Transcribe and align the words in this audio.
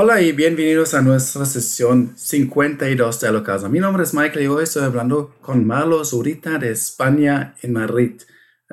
Hola 0.00 0.20
y 0.20 0.30
bienvenidos 0.30 0.94
a 0.94 1.02
nuestra 1.02 1.44
sesión 1.44 2.16
52 2.16 3.20
de 3.20 3.32
la 3.32 3.42
casa. 3.42 3.68
Mi 3.68 3.80
nombre 3.80 4.04
es 4.04 4.14
Michael 4.14 4.44
y 4.44 4.46
hoy 4.46 4.62
estoy 4.62 4.84
hablando 4.84 5.34
con 5.40 5.66
Marlo 5.66 6.04
Zurita 6.04 6.56
de 6.56 6.70
España 6.70 7.56
en 7.62 7.72
Madrid. 7.72 8.22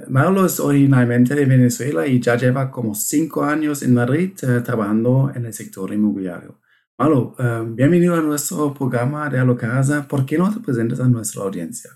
Marlo 0.07 0.46
es 0.46 0.59
originalmente 0.59 1.33
de 1.33 1.46
Venezuela 1.46 2.05
y 2.05 2.21
ya 2.21 2.35
lleva 2.35 2.69
como 2.69 2.93
cinco 2.93 3.43
años 3.43 3.81
en 3.81 3.96
Madrid 3.96 4.33
eh, 4.43 4.61
trabajando 4.61 5.31
en 5.33 5.47
el 5.47 5.53
sector 5.55 5.91
inmobiliario. 5.91 6.59
Marlo, 6.96 7.36
eh, 7.39 7.64
bienvenido 7.70 8.14
a 8.14 8.21
nuestro 8.21 8.71
programa 8.76 9.28
de 9.28 9.44
la 9.44 9.57
casa. 9.57 10.07
¿Por 10.07 10.28
qué 10.28 10.38
no 10.38 10.54
te 10.54 10.60
presentas 10.60 11.00
a 11.00 11.07
nuestra 11.07 11.42
audiencia? 11.42 11.89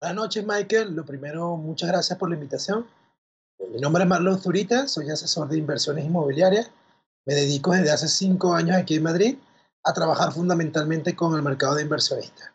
Buenas 0.00 0.16
noches, 0.16 0.46
Michael. 0.46 0.94
Lo 0.94 1.04
primero, 1.04 1.56
muchas 1.56 1.88
gracias 1.88 2.16
por 2.16 2.28
la 2.28 2.36
invitación. 2.36 2.86
Mi 3.74 3.80
nombre 3.80 4.04
es 4.04 4.08
Marlo 4.08 4.38
Zurita, 4.38 4.86
soy 4.86 5.10
asesor 5.10 5.48
de 5.48 5.58
inversiones 5.58 6.04
inmobiliarias 6.04 6.70
me 7.26 7.34
dedico 7.34 7.72
desde 7.72 7.90
hace 7.90 8.08
cinco 8.08 8.54
años 8.54 8.76
aquí 8.76 8.96
en 8.96 9.02
Madrid 9.02 9.36
a 9.84 9.92
trabajar 9.92 10.32
fundamentalmente 10.32 11.14
con 11.14 11.34
el 11.34 11.42
mercado 11.42 11.74
de 11.76 11.82
inversionistas. 11.82 12.52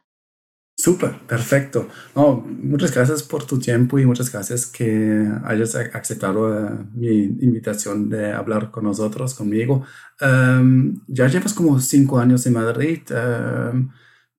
Súper, 0.80 1.20
perfecto. 1.28 1.88
No, 2.16 2.36
muchas 2.36 2.94
gracias 2.94 3.23
por 3.23 3.44
tu 3.45 3.59
tiempo 3.59 3.98
y 3.98 4.06
muchas 4.06 4.32
gracias 4.32 4.68
que 4.68 5.28
hayas 5.44 5.76
aceptado 5.76 6.56
eh, 6.56 6.70
mi 6.94 7.23
invitación 7.23 8.09
de 8.09 8.32
hablar 8.32 8.70
con 8.70 8.84
nosotros, 8.84 9.34
conmigo. 9.34 9.84
Em, 10.20 11.02
ya 11.08 11.28
llevas 11.28 11.54
como 11.54 11.80
cinco 11.80 12.20
años 12.20 12.45
en 12.45 12.54
Madrid. 12.54 13.02
Em, 13.09 13.90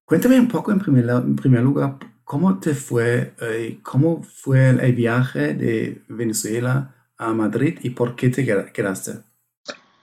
cuéntame 0.04 0.38
un 0.38 0.48
poco 0.48 0.70
en 0.70 0.78
primer, 0.78 1.10
en 1.10 1.34
primer 1.36 1.62
lugar, 1.62 1.98
¿cómo 2.24 2.60
te 2.60 2.74
fue, 2.74 3.34
eh, 3.40 3.80
cómo 3.82 4.22
fue 4.22 4.70
el 4.70 4.94
viaje 4.94 5.54
de 5.54 6.04
Venezuela 6.08 6.94
a 7.16 7.32
Madrid 7.34 7.78
y 7.82 7.90
por 7.90 8.14
qué 8.14 8.30
te 8.30 8.44
quedaste? 8.72 9.27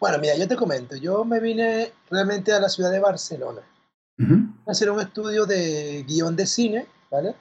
Bueno, 0.06 0.20
mira, 0.20 0.36
yo 0.38 0.48
te 0.48 0.56
comento, 0.56 0.96
yo 0.96 1.26
me 1.26 1.40
vine 1.40 1.92
realmente 2.12 2.54
a 2.54 2.60
la 2.60 2.70
ciudad 2.70 2.92
de 2.92 3.00
Barcelona 3.00 3.62
a 4.20 4.72
hacer 4.72 4.92
un 4.92 5.02
estudio 5.02 5.48
de 5.48 6.06
guion 6.08 6.36
de 6.36 6.46
cine, 6.46 6.86
¿vale? 7.10 7.34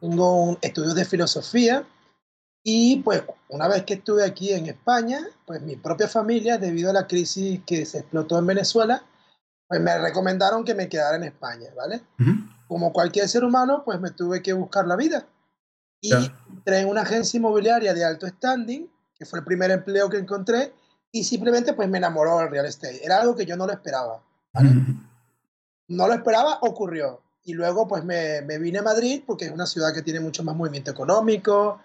Tengo 0.00 0.44
un 0.44 0.58
estudio 0.62 0.94
de 0.94 1.04
filosofía 1.04 1.84
y 2.62 3.00
pues 3.00 3.24
una 3.48 3.66
vez 3.66 3.82
que 3.82 3.94
estuve 3.94 4.24
aquí 4.24 4.52
en 4.52 4.66
España, 4.66 5.26
pues 5.44 5.60
mi 5.62 5.74
propia 5.74 6.06
familia, 6.06 6.56
debido 6.56 6.90
a 6.90 6.92
la 6.92 7.08
crisis 7.08 7.62
que 7.66 7.84
se 7.84 7.98
explotó 7.98 8.38
en 8.38 8.46
Venezuela, 8.46 9.02
pues 9.66 9.80
me 9.80 9.98
recomendaron 9.98 10.64
que 10.64 10.76
me 10.76 10.88
quedara 10.88 11.16
en 11.16 11.24
España, 11.24 11.66
¿vale? 11.76 12.02
Como 12.68 12.92
cualquier 12.92 13.28
ser 13.28 13.42
humano, 13.42 13.82
pues 13.84 13.98
me 13.98 14.12
tuve 14.12 14.40
que 14.40 14.52
buscar 14.52 14.86
la 14.86 14.94
vida. 14.94 15.26
Y 16.00 16.12
entré 16.14 16.78
en 16.78 16.90
una 16.90 17.00
agencia 17.00 17.38
inmobiliaria 17.38 17.92
de 17.92 18.04
alto 18.04 18.28
standing, 18.28 18.88
que 19.16 19.26
fue 19.26 19.40
el 19.40 19.44
primer 19.44 19.72
empleo 19.72 20.08
que 20.08 20.18
encontré, 20.18 20.72
y 21.12 21.24
simplemente 21.24 21.72
pues 21.72 21.88
me 21.88 21.98
enamoró 21.98 22.38
del 22.38 22.50
real 22.50 22.66
estate. 22.66 23.04
Era 23.04 23.20
algo 23.20 23.34
que 23.34 23.46
yo 23.46 23.56
no 23.56 23.66
lo 23.66 23.72
esperaba. 23.72 24.22
No 25.88 26.06
lo 26.06 26.12
esperaba, 26.12 26.58
ocurrió. 26.62 27.22
Y 27.44 27.54
luego 27.54 27.88
pues 27.88 28.04
me, 28.04 28.42
me, 28.42 28.58
vine 28.58 28.78
a 28.78 28.82
Madrid 28.82 29.22
porque 29.26 29.46
es 29.46 29.50
una 29.50 29.66
ciudad 29.66 29.94
que 29.94 30.02
tiene 30.02 30.20
mucho 30.20 30.44
más 30.44 30.54
movimiento 30.54 30.90
económico, 30.90 31.80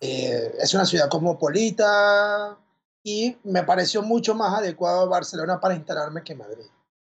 eh, 0.00 0.54
es 0.58 0.72
una 0.72 0.86
ciudad 0.86 1.08
cosmopolita 1.08 2.56
y 3.02 3.36
me 3.44 3.62
pareció 3.62 4.02
mucho 4.02 4.34
más 4.34 4.54
adecuado 4.54 5.08
Barcelona 5.08 5.60
para 5.60 5.74
instalarme 5.74 6.22
que 6.22 6.34
Madrid. 6.34 6.64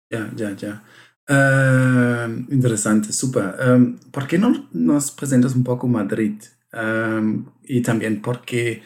Ya, 0.09 0.29
ya, 0.35 0.55
ya. 0.55 0.83
Uh, 1.29 2.53
interesante, 2.53 3.11
súper. 3.11 3.55
Um, 3.67 3.97
¿Por 4.11 4.27
qué 4.27 4.37
no 4.37 4.69
nos 4.71 5.11
presentas 5.11 5.55
un 5.55 5.63
poco 5.63 5.87
Madrid? 5.87 6.41
Um, 6.73 7.45
y 7.63 7.81
también 7.81 8.21
por 8.21 8.45
qué 8.45 8.83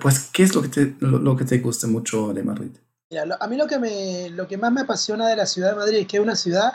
pues, 0.00 0.30
¿qué 0.32 0.42
es 0.42 0.54
lo 0.54 0.62
que 0.62 0.68
te, 0.68 0.94
lo, 1.00 1.36
que 1.36 1.44
te 1.44 1.58
gusta 1.58 1.86
mucho 1.86 2.32
de 2.32 2.42
Madrid? 2.42 2.70
a 3.38 3.46
mí 3.46 3.56
lo 3.56 3.68
que, 3.68 3.78
me, 3.78 4.28
lo 4.30 4.48
que 4.48 4.56
más 4.56 4.72
me 4.72 4.80
apasiona 4.80 5.28
de 5.28 5.36
la 5.36 5.46
ciudad 5.46 5.70
de 5.70 5.76
Madrid 5.76 5.98
es 5.98 6.06
que 6.08 6.16
es 6.16 6.22
una 6.22 6.34
ciudad, 6.34 6.72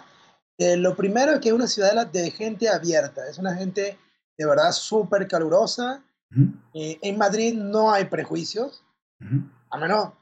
eh, 0.57 0.77
lo 0.77 0.95
primero 0.95 1.33
es 1.33 1.39
que 1.39 1.49
es 1.49 1.53
una 1.53 1.67
ciudad 1.67 2.07
de, 2.07 2.31
gente 2.31 2.69
abierta, 2.69 3.27
es 3.27 3.37
una 3.37 3.55
gente 3.55 3.97
de 4.37 4.45
verdad 4.45 4.71
súper 4.71 5.27
calurosa. 5.27 6.03
Eh, 6.73 6.99
en 7.01 7.17
Madrid 7.17 7.55
no 7.55 7.91
hay 7.91 8.05
prejuicios, 8.05 8.83
a 9.69 9.77
menos, 9.77 10.13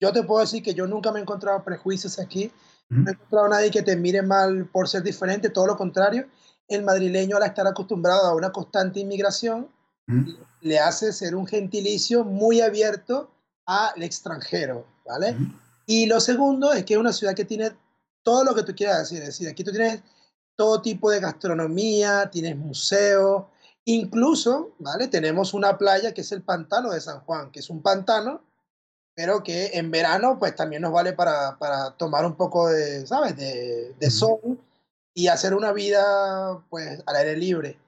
yo 0.00 0.12
te 0.12 0.22
puedo 0.22 0.40
decir 0.40 0.62
que 0.62 0.74
yo 0.74 0.86
nunca 0.86 1.12
me 1.12 1.18
he 1.18 1.22
encontrado 1.22 1.62
prejuicios 1.62 2.18
aquí, 2.18 2.50
no 2.88 3.08
he 3.10 3.12
encontrado 3.12 3.46
a 3.46 3.50
nadie 3.50 3.70
que 3.70 3.82
te 3.82 3.94
mire 3.94 4.22
mal 4.22 4.66
por 4.66 4.88
ser 4.88 5.02
diferente, 5.02 5.50
todo 5.50 5.66
lo 5.66 5.76
contrario, 5.76 6.26
el 6.66 6.82
madrileño 6.82 7.36
al 7.36 7.42
estar 7.42 7.66
acostumbrado 7.66 8.26
a 8.26 8.34
una 8.34 8.50
constante 8.50 9.00
inmigración, 9.00 9.68
le 10.60 10.78
hace 10.78 11.12
ser 11.12 11.34
un 11.34 11.46
gentilicio 11.46 12.24
muy 12.24 12.60
abierto 12.60 13.30
al 13.66 14.02
extranjero, 14.02 14.86
¿vale? 15.06 15.36
Y 15.86 16.06
lo 16.06 16.20
segundo 16.20 16.72
es 16.72 16.84
que 16.84 16.94
es 16.94 17.00
una 17.00 17.12
ciudad 17.12 17.34
que 17.34 17.44
tiene 17.44 17.72
todo 18.22 18.44
lo 18.44 18.54
que 18.54 18.62
tú 18.62 18.74
quieras 18.74 19.00
decir, 19.00 19.20
es 19.20 19.26
decir, 19.26 19.48
aquí 19.48 19.64
tú 19.64 19.70
tienes 19.70 20.02
todo 20.56 20.82
tipo 20.82 21.10
de 21.10 21.20
gastronomía, 21.20 22.30
tienes 22.30 22.56
museos, 22.56 23.44
incluso, 23.84 24.74
¿vale? 24.78 25.08
Tenemos 25.08 25.54
una 25.54 25.78
playa 25.78 26.12
que 26.12 26.20
es 26.20 26.32
el 26.32 26.42
Pantano 26.42 26.90
de 26.90 27.00
San 27.00 27.20
Juan, 27.20 27.50
que 27.50 27.60
es 27.60 27.70
un 27.70 27.82
pantano, 27.82 28.42
pero 29.14 29.42
que 29.42 29.70
en 29.74 29.90
verano 29.90 30.38
pues 30.38 30.54
también 30.54 30.82
nos 30.82 30.92
vale 30.92 31.12
para, 31.12 31.58
para 31.58 31.92
tomar 31.92 32.24
un 32.24 32.36
poco 32.36 32.68
de, 32.68 33.06
¿sabes? 33.06 33.36
De, 33.36 33.94
de 33.98 34.10
sol 34.10 34.58
y 35.14 35.28
hacer 35.28 35.54
una 35.54 35.72
vida 35.72 36.62
pues 36.70 37.02
al 37.06 37.16
aire 37.16 37.36
libre. 37.36 37.78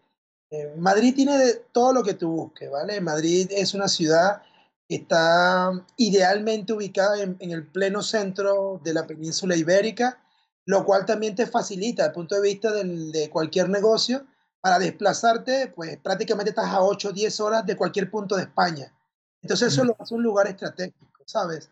Eh, 0.53 0.75
Madrid 0.77 1.15
tiene 1.15 1.55
todo 1.73 1.95
lo 1.95 2.03
que 2.03 2.13
tú 2.13 2.31
busques, 2.31 2.71
¿vale? 2.71 3.01
Madrid 3.01 3.49
es 3.51 3.73
una 3.73 3.89
ciudad 3.89 4.43
que 4.87 4.97
está 4.97 5.73
idealmente 5.97 6.75
ubicada 6.75 7.23
en, 7.23 7.39
el 7.41 7.67
pleno 7.67 8.03
centro 8.03 8.79
de 8.85 8.93
la 8.93 9.07
península 9.07 9.57
ibérica, 9.57 10.23
lo 10.67 10.85
cual 10.85 11.07
también 11.07 11.35
te 11.35 11.47
facilita 11.47 12.03
desde 12.03 12.11
el 12.11 12.15
punto 12.15 12.35
de 12.35 12.43
vista 12.43 12.71
de 12.71 13.31
cualquier 13.31 13.71
negocio 13.71 14.27
para 14.61 14.79
desplazarte, 14.79 15.69
pues 15.69 15.97
prácticamente 15.97 16.51
estás 16.51 16.67
a 16.67 16.83
8 16.83 17.09
o 17.09 17.13
10 17.13 17.41
horas 17.41 17.65
de 17.65 17.75
cualquier 17.75 18.11
punto 18.11 18.37
de 18.37 18.43
España. 18.43 18.95
Entonces 19.41 19.73
eso 19.73 19.84
lo 19.84 19.97
hace 19.99 20.15
un 20.15 20.23
lugar 20.23 20.49
estratégico, 20.49 21.23
¿sabes? 21.25 21.71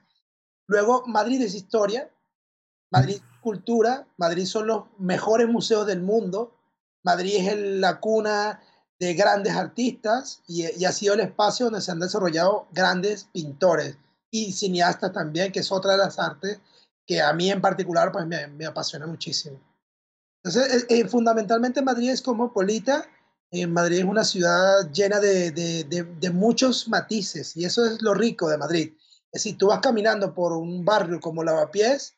Luego, 0.67 1.05
Madrid 1.07 1.43
es 1.43 1.55
historia, 1.55 2.11
Madrid 2.91 3.17
es 3.17 3.41
cultura, 3.43 4.07
Madrid 4.17 4.47
son 4.47 4.69
los 4.69 4.85
mejores 4.97 5.49
museos 5.49 5.87
del 5.87 6.01
mundo, 6.01 6.57
Madrid 7.03 7.37
es 7.37 7.59
la 7.59 8.01
cuna 8.01 8.63
de 9.01 9.15
grandes 9.15 9.55
artistas 9.55 10.43
y, 10.47 10.85
ha 10.85 10.93
sido 10.93 11.15
el 11.15 11.21
espacio 11.21 11.67
donde 11.67 11.81
se 11.81 11.91
han 11.91 12.01
desarrollado 12.01 12.69
grandes 12.71 13.25
pintores 13.33 13.97
y 14.31 14.53
cineastas 14.53 15.13
también, 15.13 15.51
que 15.51 15.61
es 15.61 15.73
otra 15.73 15.93
de 15.93 15.99
las 15.99 16.19
artes 16.19 16.61
que 17.07 17.21
a 17.21 17.33
mí 17.33 17.51
en 17.51 17.63
particular 17.63 18.13
pues 18.13 18.27
me, 18.27 18.67
apasiona 18.67 19.07
muchísimo. 19.07 19.59
Entonces, 20.45 20.85
eh, 20.85 20.87
eh, 20.91 21.09
fundamentalmente 21.09 21.83
Madrid 21.83 22.11
es 22.11 22.23
cosmopolita, 22.23 23.09
eh, 23.51 23.67
Madrid 23.67 23.99
es 23.99 24.05
una 24.05 24.23
ciudad 24.23 24.93
llena 24.93 25.19
de, 25.19 25.51
de, 25.51 25.85
de, 25.85 26.31
muchos 26.31 26.87
matices 26.87 27.57
y 27.57 27.65
eso 27.65 27.85
es 27.85 28.01
lo 28.03 28.15
rico 28.15 28.49
de 28.49 28.59
Madrid. 28.59 28.93
Es 29.33 29.43
decir, 29.43 29.59
tú 29.59 29.69
vas 29.69 29.81
caminando 29.81 30.35
por 30.35 30.53
un 30.53 30.85
barrio 30.85 31.21
como 31.21 31.43
Lavapiés, 31.43 32.17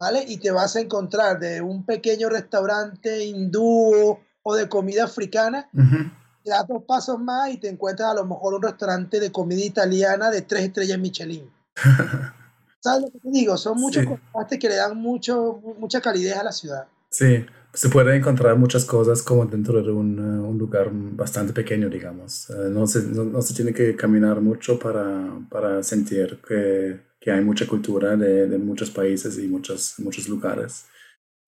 ¿vale? 0.00 0.24
Y 0.26 0.38
te 0.38 0.50
vas 0.50 0.74
a 0.74 0.80
encontrar 0.80 1.38
de 1.38 1.60
un 1.60 1.84
pequeño 1.84 2.28
restaurante 2.28 3.24
hindú 3.24 4.18
o 4.44 4.54
de 4.54 4.68
comida 4.68 5.04
africana, 5.04 5.68
te 5.72 6.50
das 6.50 6.68
dos 6.68 6.84
pasos 6.86 7.18
más 7.18 7.50
y 7.50 7.56
te 7.56 7.68
encuentras 7.68 8.10
a 8.10 8.14
lo 8.14 8.24
mejor 8.24 8.54
un 8.54 8.62
restaurante 8.62 9.18
de 9.18 9.32
comida 9.32 9.64
italiana 9.64 10.30
de 10.30 10.42
tres 10.42 10.64
estrellas 10.64 10.98
Michelin. 10.98 11.50
¿Sabes 12.80 13.02
lo 13.02 13.10
que 13.10 13.18
te 13.18 13.30
digo? 13.30 13.56
Son 13.56 13.80
muchos 13.80 14.04
contrastes 14.04 14.58
que 14.58 14.68
le 14.68 14.76
dan 14.76 14.96
mucho, 14.98 15.60
mucha 15.78 16.02
calidez 16.02 16.36
a 16.36 16.44
la 16.44 16.52
ciudad. 16.52 16.86
Sí, 17.08 17.46
se 17.72 17.88
puede 17.88 18.14
encontrar 18.14 18.58
muchas 18.58 18.84
cosas 18.84 19.22
como 19.22 19.46
dentro 19.46 19.82
de 19.82 19.90
un, 19.90 20.18
eh, 20.18 20.48
un 20.48 20.58
lugar 20.58 20.90
bastante 20.92 21.54
pequeño, 21.54 21.88
digamos. 21.88 22.50
Eh, 22.50 22.68
no, 22.70 22.86
se, 22.86 23.02
no, 23.02 23.40
se 23.40 23.54
tiene 23.54 23.72
que 23.72 23.96
caminar 23.96 24.42
mucho 24.42 24.78
para, 24.78 25.28
para 25.48 25.82
sentir 25.82 26.40
que, 26.46 27.00
que, 27.18 27.30
hay 27.30 27.42
mucha 27.42 27.66
cultura 27.66 28.16
de, 28.16 28.46
de, 28.46 28.58
muchos 28.58 28.90
países 28.90 29.38
y 29.38 29.48
muchos, 29.48 29.94
muchos 29.98 30.28
lugares. 30.28 30.84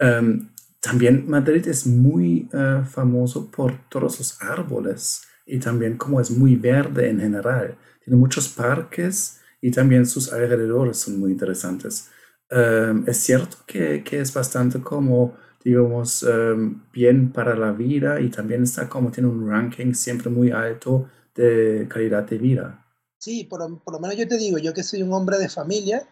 Um, 0.00 0.49
también 0.87 1.29
Madrid 1.29 1.67
es 1.67 1.85
muy 1.85 2.49
uh, 2.53 2.85
famoso 2.85 3.50
por 3.50 3.88
todos 3.88 4.15
sus 4.15 4.41
árboles 4.41 5.23
y 5.44 5.59
también 5.59 5.97
como 5.97 6.21
es 6.21 6.31
muy 6.31 6.55
verde 6.55 7.11
en 7.11 7.19
general. 7.19 7.77
Tiene 8.05 8.17
muchos 8.17 8.49
parques 8.49 9.41
y 9.61 9.73
también 9.73 10.06
sus 10.06 10.33
alrededores 10.33 10.99
son 10.99 11.19
muy 11.19 11.33
interesantes. 11.33 12.11
Um, 12.53 13.03
es 13.09 13.17
cierto 13.17 13.56
que, 13.67 14.05
que, 14.05 14.21
es 14.21 14.33
bastante 14.33 14.81
como, 14.81 15.35
digamos, 15.65 16.23
um, 16.23 16.81
bien 16.93 17.33
para 17.33 17.56
la 17.56 17.73
vida 17.73 18.21
y 18.21 18.29
también 18.29 18.62
está 18.62 18.88
como 18.88 19.11
tiene 19.11 19.29
un 19.29 19.49
ranking 19.49 19.93
siempre 19.93 20.31
muy 20.31 20.53
alto 20.53 21.09
de 21.35 21.88
calidad 21.88 22.23
de 22.23 22.38
vida. 22.38 22.87
Sí, 23.19 23.43
por, 23.43 23.83
por 23.83 23.94
lo 23.94 23.99
menos 23.99 24.17
yo 24.17 24.29
te 24.29 24.38
digo, 24.38 24.59
yo 24.59 24.73
que 24.73 24.85
soy 24.85 25.03
un 25.03 25.12
hombre 25.12 25.38
de 25.38 25.49
familia, 25.49 26.06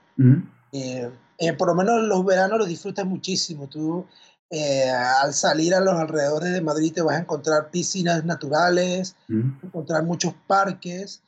eh, 0.73 1.09
eh, 1.39 1.53
por 1.53 1.69
lo 1.69 1.77
menos 1.77 2.03
los 2.03 2.25
veranos 2.25 2.59
los 2.59 2.69
disfrutas 2.69 3.07
muchísimo. 3.07 3.69
Tú 3.69 4.07
eh, 4.57 4.89
al 4.89 5.35
salir 5.35 5.75
a 5.75 5.81
los 5.81 5.95
alrededores 5.95 6.53
de 6.53 6.61
Madrid 6.61 6.93
te 6.95 7.03
vas 7.03 7.17
a 7.17 7.21
encontrar 7.23 7.71
piscinas 7.73 8.25
naturales, 8.25 9.17
mm. 9.27 9.65
encontrar 9.65 10.05
muchos 10.05 10.33
parques. 10.47 11.23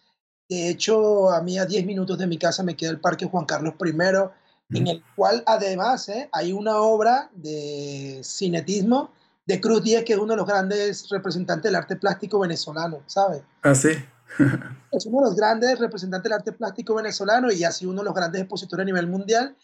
De 0.48 0.68
hecho, 0.68 1.30
a 1.32 1.42
mí 1.42 1.58
a 1.58 1.66
10 1.66 1.86
minutos 1.86 2.18
de 2.18 2.28
mi 2.28 2.38
casa 2.38 2.62
me 2.62 2.76
queda 2.76 2.90
el 2.90 3.00
Parque 3.00 3.26
Juan 3.26 3.44
Carlos 3.44 3.74
I, 3.84 4.78
en 4.78 4.86
el 4.86 5.02
cual 5.16 5.42
además 5.44 6.08
eh, 6.08 6.28
hay 6.32 6.52
una 6.52 6.80
obra 6.80 7.28
de 7.34 8.20
cinetismo 8.22 9.10
de 9.44 9.60
Cruz 9.60 9.82
Díaz, 9.82 10.04
que 10.04 10.12
es 10.12 10.18
uno 10.20 10.34
de 10.34 10.36
los 10.36 10.46
grandes 10.46 11.08
representantes 11.08 11.64
del 11.64 11.74
arte 11.74 11.96
plástico 11.96 12.38
venezolano, 12.38 13.00
¿sabes? 13.06 13.42
Ah, 13.62 13.74
sí. 13.74 13.88
es 14.92 15.06
uno 15.06 15.22
de 15.22 15.26
los 15.30 15.34
grandes 15.34 15.80
representantes 15.80 16.30
del 16.30 16.38
arte 16.38 16.52
plástico 16.52 16.94
venezolano 16.94 17.50
y 17.50 17.64
ha 17.64 17.72
sido 17.72 17.90
uno 17.90 18.02
de 18.02 18.06
los 18.06 18.14
grandes 18.14 18.42
expositores 18.42 18.84
a 18.84 18.86
nivel 18.86 19.08
mundial, 19.08 19.56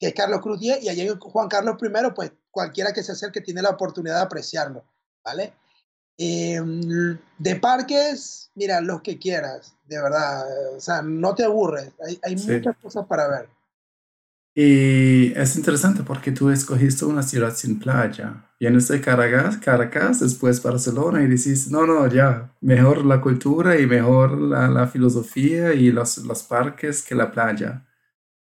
que 0.00 0.08
es 0.08 0.14
Carlos 0.14 0.40
Cruz 0.40 0.58
Díaz, 0.58 0.82
y 0.82 0.88
allí 0.88 1.06
Juan 1.20 1.48
Carlos 1.48 1.76
I, 1.80 2.10
pues 2.16 2.32
cualquiera 2.50 2.92
que 2.92 3.02
se 3.02 3.12
acerque 3.12 3.42
tiene 3.42 3.62
la 3.62 3.70
oportunidad 3.70 4.16
de 4.16 4.22
apreciarlo, 4.22 4.82
¿vale? 5.22 5.52
Em, 6.16 7.18
de 7.38 7.56
parques, 7.56 8.50
mira, 8.54 8.80
los 8.80 9.02
que 9.02 9.18
quieras, 9.18 9.76
de 9.84 10.02
verdad, 10.02 10.44
o 10.74 10.80
sea, 10.80 11.02
no 11.02 11.34
te 11.34 11.44
aburres, 11.44 11.92
hay, 12.04 12.18
hay 12.22 12.36
muchas 12.36 12.76
cosas 12.78 13.06
para 13.06 13.28
ver. 13.28 13.48
Y 14.54 15.32
es 15.38 15.56
interesante 15.56 16.02
porque 16.02 16.32
tú 16.32 16.50
escogiste 16.50 17.04
una 17.04 17.22
ciudad 17.22 17.54
sin 17.54 17.78
playa. 17.78 18.50
Vienes 18.58 18.88
de 18.88 19.00
Caracas, 19.00 19.58
Caracas, 19.58 20.20
después 20.20 20.62
Barcelona 20.62 21.22
y 21.22 21.28
dices, 21.28 21.70
no, 21.70 21.86
no, 21.86 22.06
ya, 22.08 22.52
mejor 22.60 23.04
la 23.06 23.20
cultura 23.20 23.78
y 23.78 23.86
mejor 23.86 24.38
la, 24.38 24.68
la 24.68 24.88
filosofía 24.88 25.72
y 25.72 25.92
los, 25.92 26.18
los, 26.18 26.42
parques 26.42 27.02
que 27.02 27.14
la 27.14 27.30
playa. 27.30 27.86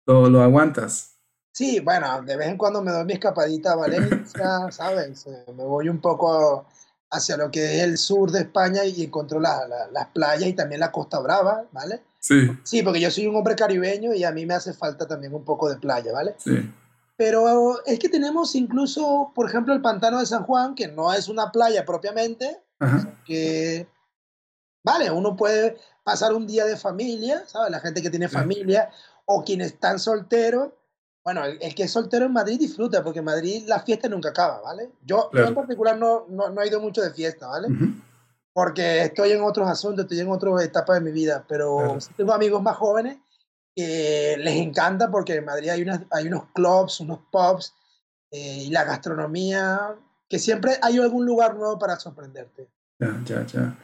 ¿Lo, 0.06 0.28
¿Lo, 0.28 0.42
aguantas? 0.42 1.12
Sí, 1.52 1.80
bueno, 1.80 2.22
de 2.22 2.36
vez 2.36 2.48
en 2.48 2.56
cuando 2.56 2.82
me 2.82 2.90
doy 2.90 3.04
mi 3.04 3.12
escapadita 3.12 3.72
a 3.72 3.76
Valencia, 3.76 4.70
¿sabes? 4.70 5.26
Eh, 5.26 5.44
me 5.54 5.64
voy 5.64 5.88
un 5.88 6.00
poco 6.00 6.66
hacia 7.10 7.36
lo 7.36 7.50
que 7.50 7.76
es 7.76 7.82
el 7.82 7.98
sur 7.98 8.30
de 8.30 8.40
España 8.40 8.84
y 8.84 9.04
encuentro 9.04 9.38
la, 9.38 9.68
las 9.92 10.06
playas 10.08 10.48
y 10.48 10.54
también 10.54 10.80
la 10.80 10.90
Costa 10.90 11.20
Brava, 11.20 11.66
¿vale? 11.72 12.02
Sí. 12.18 12.50
Sí, 12.62 12.82
porque 12.82 13.00
yo 13.00 13.10
soy 13.10 13.26
un 13.26 13.36
hombre 13.36 13.54
caribeño 13.54 14.14
y 14.14 14.24
a 14.24 14.32
mí 14.32 14.46
me 14.46 14.54
hace 14.54 14.72
falta 14.72 15.06
también 15.06 15.34
un 15.34 15.44
poco 15.44 15.68
de 15.68 15.76
playa, 15.76 16.10
¿vale? 16.10 16.34
Sí. 16.38 16.72
Pero 17.16 17.84
es 17.84 17.98
que 17.98 18.08
tenemos 18.08 18.54
incluso, 18.54 19.30
por 19.34 19.46
ejemplo, 19.46 19.74
el 19.74 19.82
pantano 19.82 20.20
de 20.20 20.26
San 20.26 20.44
Juan, 20.44 20.74
que 20.74 20.88
no 20.88 21.12
es 21.12 21.28
una 21.28 21.52
playa 21.52 21.84
propiamente, 21.84 22.62
que, 23.24 23.86
vale, 24.82 25.10
uno 25.10 25.36
puede 25.36 25.76
pasar 26.02 26.32
un 26.32 26.46
día 26.46 26.64
de 26.64 26.76
familia, 26.76 27.44
¿sabes? 27.46 27.70
La 27.70 27.80
gente 27.80 28.02
que 28.02 28.10
tiene 28.10 28.28
familia 28.28 28.90
o 29.26 29.44
quienes 29.44 29.68
están 29.72 29.98
solteros. 29.98 30.70
Bueno, 31.24 31.44
el, 31.44 31.74
que 31.74 31.84
es 31.84 31.90
soltero 31.90 32.26
en 32.26 32.32
Madrid 32.32 32.58
disfruta, 32.58 33.02
porque 33.02 33.20
en 33.20 33.24
Madrid 33.24 33.64
la 33.66 33.80
fiesta 33.80 34.08
nunca 34.08 34.30
acaba, 34.30 34.60
¿vale? 34.60 34.90
Yo, 35.04 35.30
en 35.32 35.54
particular 35.54 35.96
no, 35.96 36.26
no, 36.28 36.50
no, 36.50 36.62
he 36.62 36.66
ido 36.66 36.80
mucho 36.80 37.00
de 37.00 37.12
fiesta, 37.12 37.46
¿vale? 37.46 37.68
porque 38.52 39.02
estoy 39.02 39.32
en 39.32 39.42
otros 39.42 39.68
asuntos, 39.68 40.04
estoy 40.04 40.20
en 40.20 40.30
otras 40.30 40.62
etapas 40.62 40.96
de 40.96 41.00
mi 41.00 41.12
vida, 41.12 41.44
pero 41.48 41.98
tengo 42.16 42.32
amigos 42.34 42.62
más 42.62 42.76
jóvenes 42.76 43.18
que 43.74 44.36
les 44.38 44.56
encanta 44.56 45.10
porque 45.10 45.36
en 45.36 45.46
Madrid 45.46 45.70
hay, 45.70 45.82
unas, 45.82 46.02
hay 46.10 46.26
unos 46.26 46.44
clubs, 46.52 47.00
unos 47.00 47.20
pubs 47.30 47.74
eh, 48.30 48.64
y 48.64 48.70
la 48.70 48.84
gastronomía, 48.84 49.94
que 50.28 50.38
siempre 50.38 50.78
hay 50.82 50.98
algún 50.98 51.24
lugar 51.24 51.54
nuevo 51.54 51.78
para 51.78 51.98
sorprenderte. 51.98 52.68
Ya, 52.98 53.20
ya, 53.24 53.46
ya. 53.46 53.76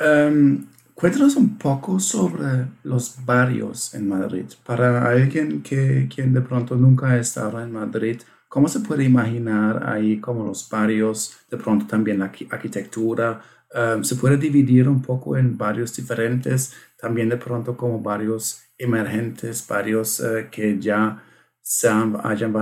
Um, 0.00 0.66
cuéntanos 0.96 1.36
un 1.36 1.56
poco 1.56 2.00
sobre 2.00 2.66
los 2.82 3.24
barrios 3.24 3.94
en 3.94 4.08
Madrid. 4.08 4.46
Para 4.64 5.08
alguien 5.08 5.62
que 5.62 6.08
quien 6.12 6.34
de 6.34 6.40
pronto 6.40 6.74
nunca 6.74 7.10
ha 7.10 7.18
estado 7.18 7.60
en 7.62 7.70
Madrid, 7.70 8.20
¿cómo 8.48 8.66
se 8.66 8.80
puede 8.80 9.04
imaginar 9.04 9.88
ahí 9.88 10.18
como 10.18 10.44
los 10.46 10.68
barrios, 10.68 11.36
de 11.48 11.56
pronto 11.56 11.86
también 11.86 12.18
la 12.18 12.32
arquitectura, 12.50 13.40
Em, 13.76 14.02
se 14.04 14.16
puede 14.16 14.36
dividir 14.38 14.88
un 14.88 15.02
poco 15.02 15.36
en 15.36 15.58
varios 15.58 15.94
diferentes, 15.94 16.72
también 16.96 17.28
de 17.28 17.36
pronto 17.36 17.76
como 17.76 18.00
varios 18.00 18.62
emergentes, 18.78 19.66
varios 19.68 20.20
eh, 20.20 20.48
que 20.50 20.78
ya 20.78 21.22
se 21.60 21.88
han, 21.88 22.16
hayan 22.24 22.52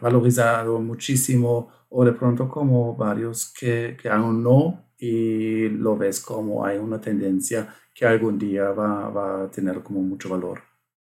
valorizado 0.00 0.80
muchísimo 0.80 1.70
o 1.88 2.04
de 2.04 2.12
pronto 2.12 2.48
como 2.48 2.94
varios 2.94 3.52
que, 3.58 3.96
que 4.00 4.08
aún 4.08 4.42
no 4.42 4.83
y 4.98 5.68
lo 5.68 5.96
ves 5.96 6.20
como 6.20 6.64
hay 6.64 6.78
una 6.78 7.00
tendencia 7.00 7.74
que 7.94 8.06
algún 8.06 8.38
día 8.38 8.70
va, 8.70 9.08
va 9.08 9.44
a 9.44 9.50
tener 9.50 9.82
como 9.82 10.00
mucho 10.00 10.28
valor. 10.28 10.62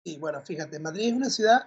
Y 0.04 0.18
bueno, 0.18 0.40
fíjate, 0.42 0.78
Madrid 0.78 1.08
es 1.08 1.12
una 1.14 1.30
ciudad 1.30 1.62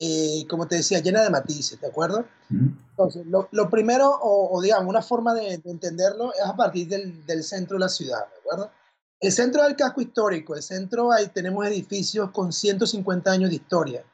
eh, 0.00 0.46
como 0.48 0.68
te 0.68 0.76
decía, 0.76 1.00
llena 1.00 1.22
de 1.22 1.30
matices, 1.30 1.80
¿de 1.80 1.88
acuerdo? 1.88 2.24
Entonces, 2.50 3.26
lo, 3.26 3.48
lo 3.50 3.68
primero, 3.68 4.08
o, 4.22 4.60
digamos, 4.62 4.88
una 4.88 5.02
forma 5.02 5.34
de, 5.34 5.60
entenderlo 5.64 6.32
es 6.34 6.46
a 6.46 6.54
partir 6.54 6.86
del, 6.86 7.26
del, 7.26 7.42
centro 7.42 7.76
de 7.76 7.80
la 7.80 7.88
ciudad, 7.88 8.20
¿de 8.20 8.38
acuerdo? 8.38 8.70
El 9.18 9.32
centro 9.32 9.64
del 9.64 9.74
casco 9.74 10.00
histórico, 10.00 10.54
el 10.54 10.62
centro, 10.62 11.10
ahí 11.10 11.26
tenemos 11.28 11.66
edificios 11.66 12.30
con 12.30 12.52
150 12.52 13.32
años 13.32 13.50
de 13.50 13.56
historia, 13.56 14.04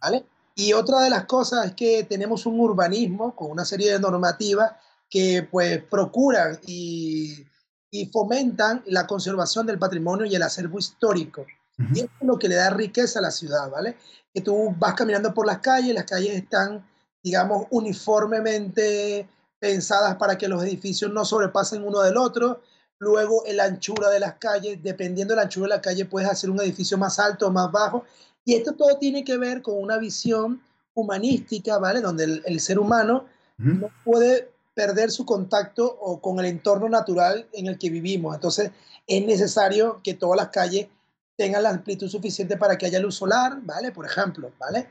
¿vale? 0.00 0.24
Y 0.54 0.72
otra 0.72 1.00
de 1.00 1.10
las 1.10 1.24
cosas 1.24 1.66
es 1.66 1.74
que 1.74 2.04
tenemos 2.04 2.46
un 2.46 2.60
urbanismo 2.60 3.34
con 3.34 3.50
una 3.50 3.64
serie 3.64 3.92
de 3.92 3.98
normativas 3.98 4.70
que 5.08 5.46
pues 5.50 5.82
procuran 5.84 6.58
y, 6.66 7.46
y 7.90 8.06
fomentan 8.06 8.82
la 8.86 9.06
conservación 9.06 9.66
del 9.66 9.78
patrimonio 9.78 10.26
y 10.26 10.34
el 10.34 10.42
acervo 10.42 10.78
histórico. 10.78 11.46
Y 11.78 11.98
eso 11.98 12.10
es 12.20 12.26
lo 12.26 12.38
que 12.38 12.48
le 12.48 12.54
da 12.54 12.70
riqueza 12.70 13.18
a 13.18 13.22
la 13.22 13.30
ciudad, 13.30 13.70
¿vale? 13.70 13.96
Que 14.32 14.40
tú 14.40 14.74
vas 14.78 14.94
caminando 14.94 15.34
por 15.34 15.46
las 15.46 15.58
calles, 15.58 15.94
las 15.94 16.04
calles 16.04 16.34
están, 16.34 16.86
digamos, 17.22 17.66
uniformemente 17.70 19.28
pensadas 19.58 20.16
para 20.16 20.38
que 20.38 20.48
los 20.48 20.62
edificios 20.62 21.12
no 21.12 21.24
sobrepasen 21.24 21.84
uno 21.84 22.00
del 22.00 22.16
otro. 22.16 22.62
Luego, 22.98 23.44
la 23.52 23.64
anchura 23.64 24.08
de 24.08 24.20
las 24.20 24.34
calles, 24.34 24.82
dependiendo 24.82 25.32
de 25.32 25.36
la 25.36 25.42
anchura 25.42 25.64
de 25.64 25.76
la 25.76 25.82
calle, 25.82 26.06
puedes 26.06 26.30
hacer 26.30 26.48
un 26.48 26.60
edificio 26.62 26.96
más 26.96 27.18
alto 27.18 27.48
o 27.48 27.50
más 27.50 27.70
bajo. 27.70 28.04
Y 28.42 28.54
esto 28.54 28.72
todo 28.72 28.96
tiene 28.96 29.22
que 29.22 29.36
ver 29.36 29.60
con 29.60 29.78
una 29.78 29.98
visión 29.98 30.62
humanística, 30.94 31.78
¿vale? 31.78 32.00
Donde 32.00 32.40
el, 32.42 32.60
ser 32.60 32.78
humano 32.78 33.26
no 33.58 33.90
puede 34.02 34.50
perder 34.76 35.10
su 35.10 35.24
contacto 35.24 35.86
o 35.86 36.20
con 36.20 36.38
el 36.38 36.44
entorno 36.44 36.88
natural 36.90 37.48
en 37.54 37.66
el 37.66 37.78
que 37.78 37.88
vivimos. 37.88 38.34
Entonces, 38.34 38.70
es 39.06 39.24
necesario 39.24 40.00
que 40.04 40.12
todas 40.12 40.36
las 40.36 40.48
calles 40.50 40.88
tengan 41.34 41.62
la 41.62 41.70
amplitud 41.70 42.08
suficiente 42.08 42.58
para 42.58 42.76
que 42.76 42.84
haya 42.84 43.00
luz 43.00 43.14
solar, 43.16 43.58
¿vale? 43.62 43.90
Por 43.90 44.04
ejemplo, 44.04 44.52
¿vale? 44.58 44.88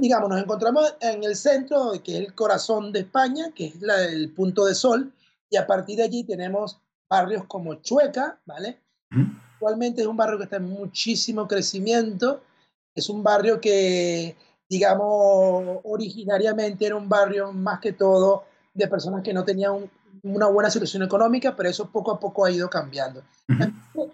digamos, 0.00 0.28
nos 0.28 0.42
encontramos 0.42 0.94
en 1.00 1.24
el 1.24 1.34
centro, 1.34 1.92
que 2.04 2.18
es 2.18 2.26
el 2.26 2.34
corazón 2.34 2.92
de 2.92 3.00
España, 3.00 3.52
que 3.54 3.66
es 3.66 3.74
el 3.82 4.32
punto 4.32 4.66
de 4.66 4.74
sol, 4.74 5.12
y 5.48 5.56
a 5.56 5.66
partir 5.66 5.96
de 5.96 6.04
allí 6.04 6.24
tenemos 6.24 6.78
barrios 7.08 7.44
como 7.46 7.76
Chueca, 7.76 8.38
¿vale? 8.44 8.80
Actualmente 9.54 10.02
es 10.02 10.06
un 10.06 10.16
barrio 10.16 10.36
que 10.36 10.44
está 10.44 10.56
en 10.56 10.68
muchísimo 10.68 11.48
crecimiento, 11.48 12.42
es 12.94 13.08
un 13.08 13.22
barrio 13.22 13.60
que, 13.60 14.36
digamos, 14.68 15.80
originariamente 15.84 16.86
era 16.86 16.96
un 16.96 17.08
barrio 17.08 17.50
más 17.52 17.80
que 17.80 17.92
todo 17.92 18.49
de 18.72 18.88
personas 18.88 19.22
que 19.22 19.32
no 19.32 19.44
tenían 19.44 19.72
un, 19.72 19.90
una 20.22 20.46
buena 20.46 20.70
situación 20.70 21.02
económica, 21.02 21.54
pero 21.56 21.68
eso 21.68 21.90
poco 21.90 22.12
a 22.12 22.20
poco 22.20 22.44
ha 22.44 22.50
ido 22.50 22.68
cambiando. 22.68 23.22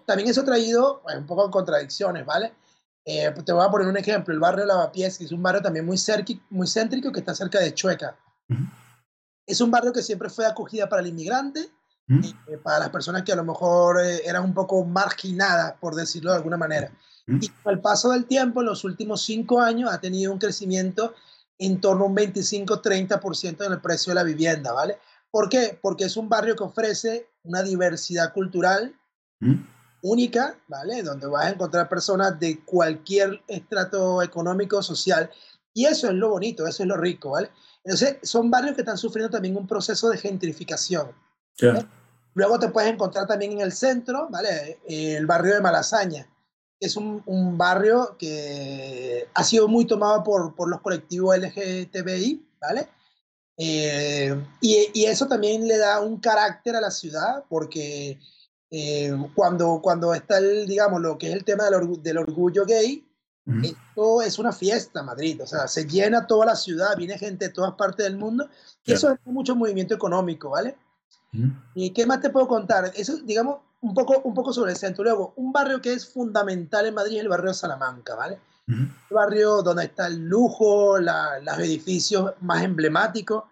También 0.05 0.29
eso 0.29 0.41
ha 0.41 0.45
traído 0.45 1.01
pues, 1.03 1.17
un 1.17 1.25
poco 1.25 1.45
de 1.45 1.51
contradicciones, 1.51 2.25
¿vale? 2.25 2.53
Eh, 3.05 3.33
te 3.45 3.53
voy 3.53 3.65
a 3.65 3.69
poner 3.69 3.87
un 3.87 3.97
ejemplo, 3.97 4.33
el 4.33 4.39
barrio 4.39 4.65
Lavapiés, 4.65 5.17
que 5.17 5.25
es 5.25 5.31
un 5.31 5.41
barrio 5.41 5.61
también 5.61 5.85
muy, 5.85 5.97
muy 6.49 6.67
céntrico 6.67 7.11
que 7.11 7.19
está 7.19 7.33
cerca 7.33 7.59
de 7.59 7.73
Chueca. 7.73 8.17
Es 9.45 9.61
un 9.61 9.71
barrio 9.71 9.93
que 9.93 10.01
siempre 10.01 10.29
fue 10.29 10.45
acogida 10.45 10.89
para 10.89 11.01
el 11.01 11.07
inmigrante, 11.07 11.69
eh, 12.09 12.57
para 12.61 12.79
las 12.79 12.89
personas 12.89 13.23
que 13.23 13.31
a 13.31 13.35
lo 13.35 13.45
mejor 13.45 14.01
eh, 14.01 14.21
eran 14.25 14.43
un 14.43 14.53
poco 14.53 14.83
marginadas, 14.83 15.73
por 15.79 15.95
decirlo 15.95 16.31
de 16.31 16.37
alguna 16.37 16.57
manera. 16.57 16.91
Y 17.27 17.49
con 17.49 17.73
el 17.73 17.81
paso 17.81 18.11
del 18.11 18.25
tiempo, 18.25 18.61
en 18.61 18.67
los 18.67 18.85
últimos 18.85 19.21
cinco 19.21 19.59
años, 19.59 19.91
ha 19.91 19.99
tenido 19.99 20.31
un 20.31 20.39
crecimiento 20.39 21.13
en 21.59 21.81
torno 21.81 22.05
a 22.05 22.07
un 22.07 22.15
25-30% 22.15 23.65
en 23.65 23.71
el 23.73 23.81
precio 23.81 24.11
de 24.11 24.15
la 24.15 24.23
vivienda, 24.23 24.73
¿vale? 24.73 24.97
¿Por 25.31 25.49
qué? 25.49 25.77
Porque 25.81 26.05
es 26.05 26.17
un 26.17 26.29
barrio 26.29 26.55
que 26.55 26.63
ofrece 26.63 27.29
una 27.43 27.63
diversidad 27.63 28.33
cultural 28.33 28.95
¿Mm? 29.39 29.55
única, 30.01 30.57
¿vale? 30.67 31.03
Donde 31.03 31.27
vas 31.27 31.45
a 31.45 31.49
encontrar 31.49 31.89
personas 31.89 32.39
de 32.39 32.63
cualquier 32.63 33.41
estrato 33.47 34.21
económico, 34.21 34.81
social. 34.81 35.29
Y 35.73 35.85
eso 35.85 36.07
es 36.07 36.13
lo 36.13 36.29
bonito, 36.29 36.65
eso 36.65 36.83
es 36.83 36.89
lo 36.89 36.97
rico, 36.97 37.31
¿vale? 37.31 37.51
Entonces, 37.83 38.17
son 38.23 38.49
barrios 38.49 38.75
que 38.75 38.81
están 38.81 38.97
sufriendo 38.97 39.29
también 39.29 39.55
un 39.55 39.67
proceso 39.67 40.09
de 40.09 40.17
gentrificación. 40.17 41.11
Luego 42.33 42.59
te 42.59 42.69
puedes 42.69 42.91
encontrar 42.91 43.25
también 43.25 43.53
en 43.53 43.61
el 43.61 43.71
centro, 43.71 44.27
¿vale? 44.29 44.79
El 44.87 45.25
barrio 45.25 45.55
de 45.55 45.61
Malasaña. 45.61 46.27
Es 46.79 46.95
un, 46.95 47.23
un 47.25 47.57
barrio 47.57 48.15
que 48.17 49.27
ha 49.33 49.43
sido 49.43 49.67
muy 49.67 49.85
tomado 49.85 50.23
por, 50.23 50.53
por 50.55 50.69
los 50.69 50.81
colectivos 50.81 51.37
LGTBI, 51.37 52.45
¿vale? 52.61 52.87
Eh, 53.57 54.39
y, 54.61 54.89
y, 54.93 55.05
eso 55.05 55.27
también 55.27 55.67
le 55.67 55.77
da 55.77 55.99
un 55.99 56.17
carácter 56.19 56.75
a 56.75 56.81
la 56.81 56.91
ciudad, 56.91 57.43
porque 57.49 58.19
eh, 58.69 59.17
cuando, 59.33 59.79
cuando 59.81 60.13
está, 60.13 60.37
el, 60.37 60.67
digamos, 60.67 61.01
lo 61.01 61.17
que 61.17 61.29
es 61.29 61.33
el 61.33 61.43
tema 61.43 61.69
del, 61.69 62.01
del 62.03 62.17
orgullo 62.19 62.65
gay, 62.65 63.03
esto 63.63 64.21
es 64.21 64.39
una 64.39 64.51
fiesta, 64.51 65.01
Madrid. 65.03 65.41
O 65.41 65.47
sea, 65.47 65.69
se 65.69 65.85
llena 65.85 66.27
toda 66.27 66.45
la 66.45 66.55
ciudad, 66.55 66.97
viene 66.97 67.17
gente 67.17 67.47
de 67.47 67.53
todas 67.53 67.73
partes 67.75 68.05
del 68.05 68.17
mundo, 68.17 68.49
y 68.83 68.91
eso 68.91 69.09
es 69.09 69.19
mucho 69.25 69.55
movimiento 69.55 69.95
económico, 69.95 70.49
¿vale? 70.49 70.75
¿Y 71.73 71.91
qué 71.91 72.05
más 72.05 72.19
te 72.19 72.29
puedo 72.29 72.47
contar? 72.47 72.91
Eso, 72.95 73.17
digamos, 73.17 73.59
un 73.81 73.93
poco, 73.93 74.21
un 74.23 74.33
poco 74.33 74.53
sobre 74.53 74.71
el 74.71 74.77
centro. 74.77 75.03
Luego, 75.03 75.33
un 75.37 75.51
barrio 75.51 75.81
que 75.81 75.93
es 75.93 76.07
fundamental 76.07 76.85
en 76.85 76.93
Madrid 76.93 77.17
es 77.17 77.21
el 77.21 77.29
barrio 77.29 77.49
de 77.49 77.53
Salamanca, 77.53 78.15
¿vale? 78.15 78.39
El 78.67 78.89
barrio 79.09 79.61
donde 79.61 79.85
está 79.85 80.07
el 80.07 80.25
lujo, 80.25 80.97
los 80.99 81.59
edificios 81.59 82.33
más 82.41 82.63
emblemáticos, 82.63 83.45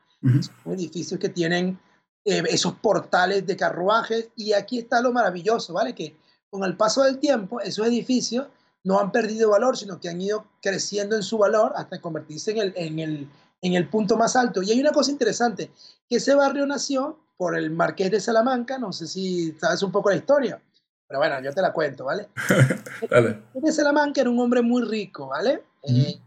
edificios 0.66 1.20
que 1.20 1.30
tienen 1.30 1.80
eh, 2.26 2.44
esos 2.50 2.74
portales 2.74 3.46
de 3.46 3.56
carruajes. 3.56 4.30
Y 4.36 4.54
aquí 4.54 4.80
está 4.80 5.02
lo 5.02 5.14
maravilloso, 5.14 5.74
¿vale? 5.74 5.96
Que 5.96 6.18
con 6.50 6.64
el 6.64 6.76
paso 6.76 7.04
del 7.04 7.20
tiempo, 7.20 7.62
esos 7.62 7.88
edificios 7.88 8.48
no 8.84 9.00
han 9.00 9.12
perdido 9.12 9.50
valor, 9.50 9.78
sino 9.78 10.00
que 10.00 10.10
han 10.10 10.22
ido 10.22 10.46
creciendo 10.62 11.16
en 11.16 11.24
su 11.24 11.38
valor 11.38 11.74
hasta 11.76 12.00
convertirse 12.02 12.52
en 12.52 12.58
el, 12.58 12.74
en 12.76 13.00
el, 13.00 13.30
en 13.66 13.74
el 13.74 13.88
punto 13.90 14.18
más 14.18 14.36
alto. 14.36 14.62
Y 14.62 14.72
hay 14.72 14.80
una 14.80 14.92
cosa 14.92 15.12
interesante, 15.12 15.72
que 16.08 16.18
ese 16.18 16.36
barrio 16.36 16.66
nació 16.66 17.20
por 17.38 17.58
el 17.58 17.72
marqués 17.72 18.12
de 18.12 18.20
Salamanca, 18.20 18.78
no 18.78 18.94
sé 18.94 19.08
si 19.08 19.52
sabes 19.54 19.82
un 19.84 19.92
poco 19.92 20.10
la 20.10 20.16
historia, 20.16 20.62
pero 21.08 21.20
bueno, 21.20 21.42
yo 21.42 21.54
te 21.54 21.62
la 21.62 21.74
cuento, 21.74 22.06
¿vale? 22.06 22.30
El 23.12 23.24
marqués 23.24 23.62
de 23.62 23.72
Salamanca 23.72 24.22
era 24.22 24.30
un 24.30 24.40
hombre 24.40 24.62
muy 24.62 24.84
rico, 24.84 25.28
¿vale? 25.28 25.64
Eh, 25.84 26.20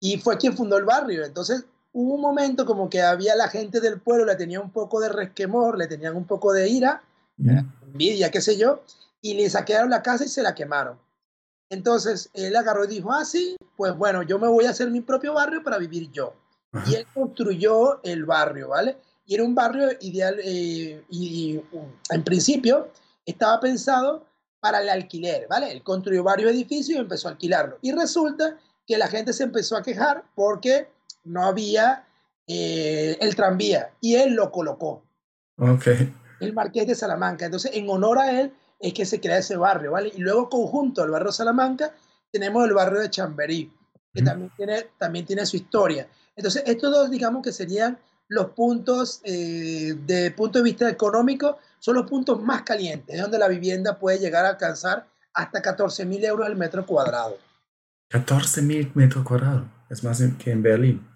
y 0.00 0.18
fue 0.18 0.38
quien 0.38 0.56
fundó 0.56 0.78
el 0.78 0.84
barrio. 0.84 1.24
Entonces 1.24 1.64
hubo 1.92 2.14
un 2.14 2.20
momento 2.20 2.64
como 2.64 2.88
que 2.88 3.02
había 3.02 3.34
la 3.34 3.48
gente 3.48 3.80
del 3.80 4.00
pueblo, 4.00 4.24
le 4.24 4.36
tenía 4.36 4.60
un 4.60 4.70
poco 4.70 5.00
de 5.00 5.08
resquemor, 5.08 5.76
le 5.76 5.86
tenían 5.86 6.16
un 6.16 6.26
poco 6.26 6.52
de 6.52 6.68
ira, 6.68 7.02
envidia, 7.82 8.30
qué 8.30 8.40
sé 8.40 8.56
yo, 8.56 8.82
y 9.20 9.34
le 9.34 9.48
saquearon 9.50 9.90
la 9.90 10.02
casa 10.02 10.24
y 10.24 10.28
se 10.28 10.42
la 10.42 10.54
quemaron. 10.54 10.98
Entonces 11.70 12.30
él 12.34 12.54
agarró 12.56 12.84
y 12.84 12.88
dijo, 12.88 13.12
ah, 13.12 13.24
sí, 13.24 13.56
pues 13.76 13.96
bueno, 13.96 14.22
yo 14.22 14.38
me 14.38 14.48
voy 14.48 14.66
a 14.66 14.70
hacer 14.70 14.90
mi 14.90 15.00
propio 15.00 15.34
barrio 15.34 15.62
para 15.62 15.78
vivir 15.78 16.10
yo. 16.10 16.34
Y 16.86 16.94
él 16.94 17.06
construyó 17.14 18.02
el 18.02 18.24
barrio, 18.24 18.68
¿vale? 18.70 18.96
Y 19.26 19.34
era 19.34 19.44
un 19.44 19.54
barrio 19.54 19.88
ideal 20.00 20.36
eh, 20.42 21.02
y, 21.08 21.60
en 22.10 22.24
principio 22.24 22.88
estaba 23.24 23.60
pensado 23.60 24.26
para 24.60 24.80
el 24.80 24.88
alquiler, 24.88 25.46
¿vale? 25.48 25.70
Él 25.70 25.82
construyó 25.82 26.22
varios 26.22 26.52
edificios 26.52 26.96
y 26.96 27.00
empezó 27.00 27.28
a 27.28 27.32
alquilarlo. 27.32 27.78
Y 27.80 27.92
resulta 27.92 28.58
que 28.86 28.98
la 28.98 29.08
gente 29.08 29.32
se 29.32 29.44
empezó 29.44 29.76
a 29.76 29.82
quejar 29.82 30.24
porque 30.34 30.88
no 31.24 31.44
había 31.44 32.06
eh, 32.46 33.16
el 33.20 33.34
tranvía 33.34 33.90
y 34.00 34.16
él 34.16 34.34
lo 34.34 34.50
colocó. 34.50 35.04
Ok. 35.56 35.86
El 36.40 36.52
Marqués 36.52 36.86
de 36.86 36.94
Salamanca. 36.94 37.46
Entonces, 37.46 37.70
en 37.74 37.88
honor 37.88 38.18
a 38.18 38.40
él 38.40 38.52
es 38.78 38.92
que 38.92 39.06
se 39.06 39.20
crea 39.20 39.38
ese 39.38 39.56
barrio, 39.56 39.92
¿vale? 39.92 40.12
Y 40.14 40.20
luego 40.20 40.48
conjunto 40.48 41.02
al 41.02 41.10
barrio 41.10 41.32
Salamanca 41.32 41.94
tenemos 42.30 42.66
el 42.66 42.74
barrio 42.74 43.00
de 43.00 43.10
Chamberí, 43.10 43.72
que 44.12 44.22
también, 44.22 44.50
tiene, 44.56 44.86
también 44.98 45.24
tiene 45.24 45.46
su 45.46 45.56
historia. 45.56 46.08
Entonces, 46.36 46.62
estos 46.66 46.90
dos, 46.90 47.10
digamos 47.10 47.42
que 47.42 47.52
serían 47.52 47.98
los 48.28 48.50
puntos, 48.50 49.20
eh, 49.24 49.94
de 50.06 50.30
punto 50.30 50.58
de 50.58 50.64
vista 50.64 50.88
económico, 50.88 51.58
son 51.78 51.96
los 51.96 52.08
puntos 52.08 52.40
más 52.42 52.62
calientes, 52.62 53.14
es 53.14 53.22
donde 53.22 53.38
la 53.38 53.48
vivienda 53.48 53.98
puede 53.98 54.18
llegar 54.18 54.44
a 54.44 54.50
alcanzar 54.50 55.06
hasta 55.34 55.60
14 55.60 56.06
mil 56.06 56.24
euros 56.24 56.46
al 56.46 56.56
metro 56.56 56.86
cuadrado. 56.86 57.36
14 58.08 58.62
mil 58.62 58.90
metros 58.94 59.24
cuadrados, 59.24 59.64
es 59.90 60.02
más 60.02 60.22
que 60.38 60.50
en 60.50 60.62
Berlín. 60.62 61.06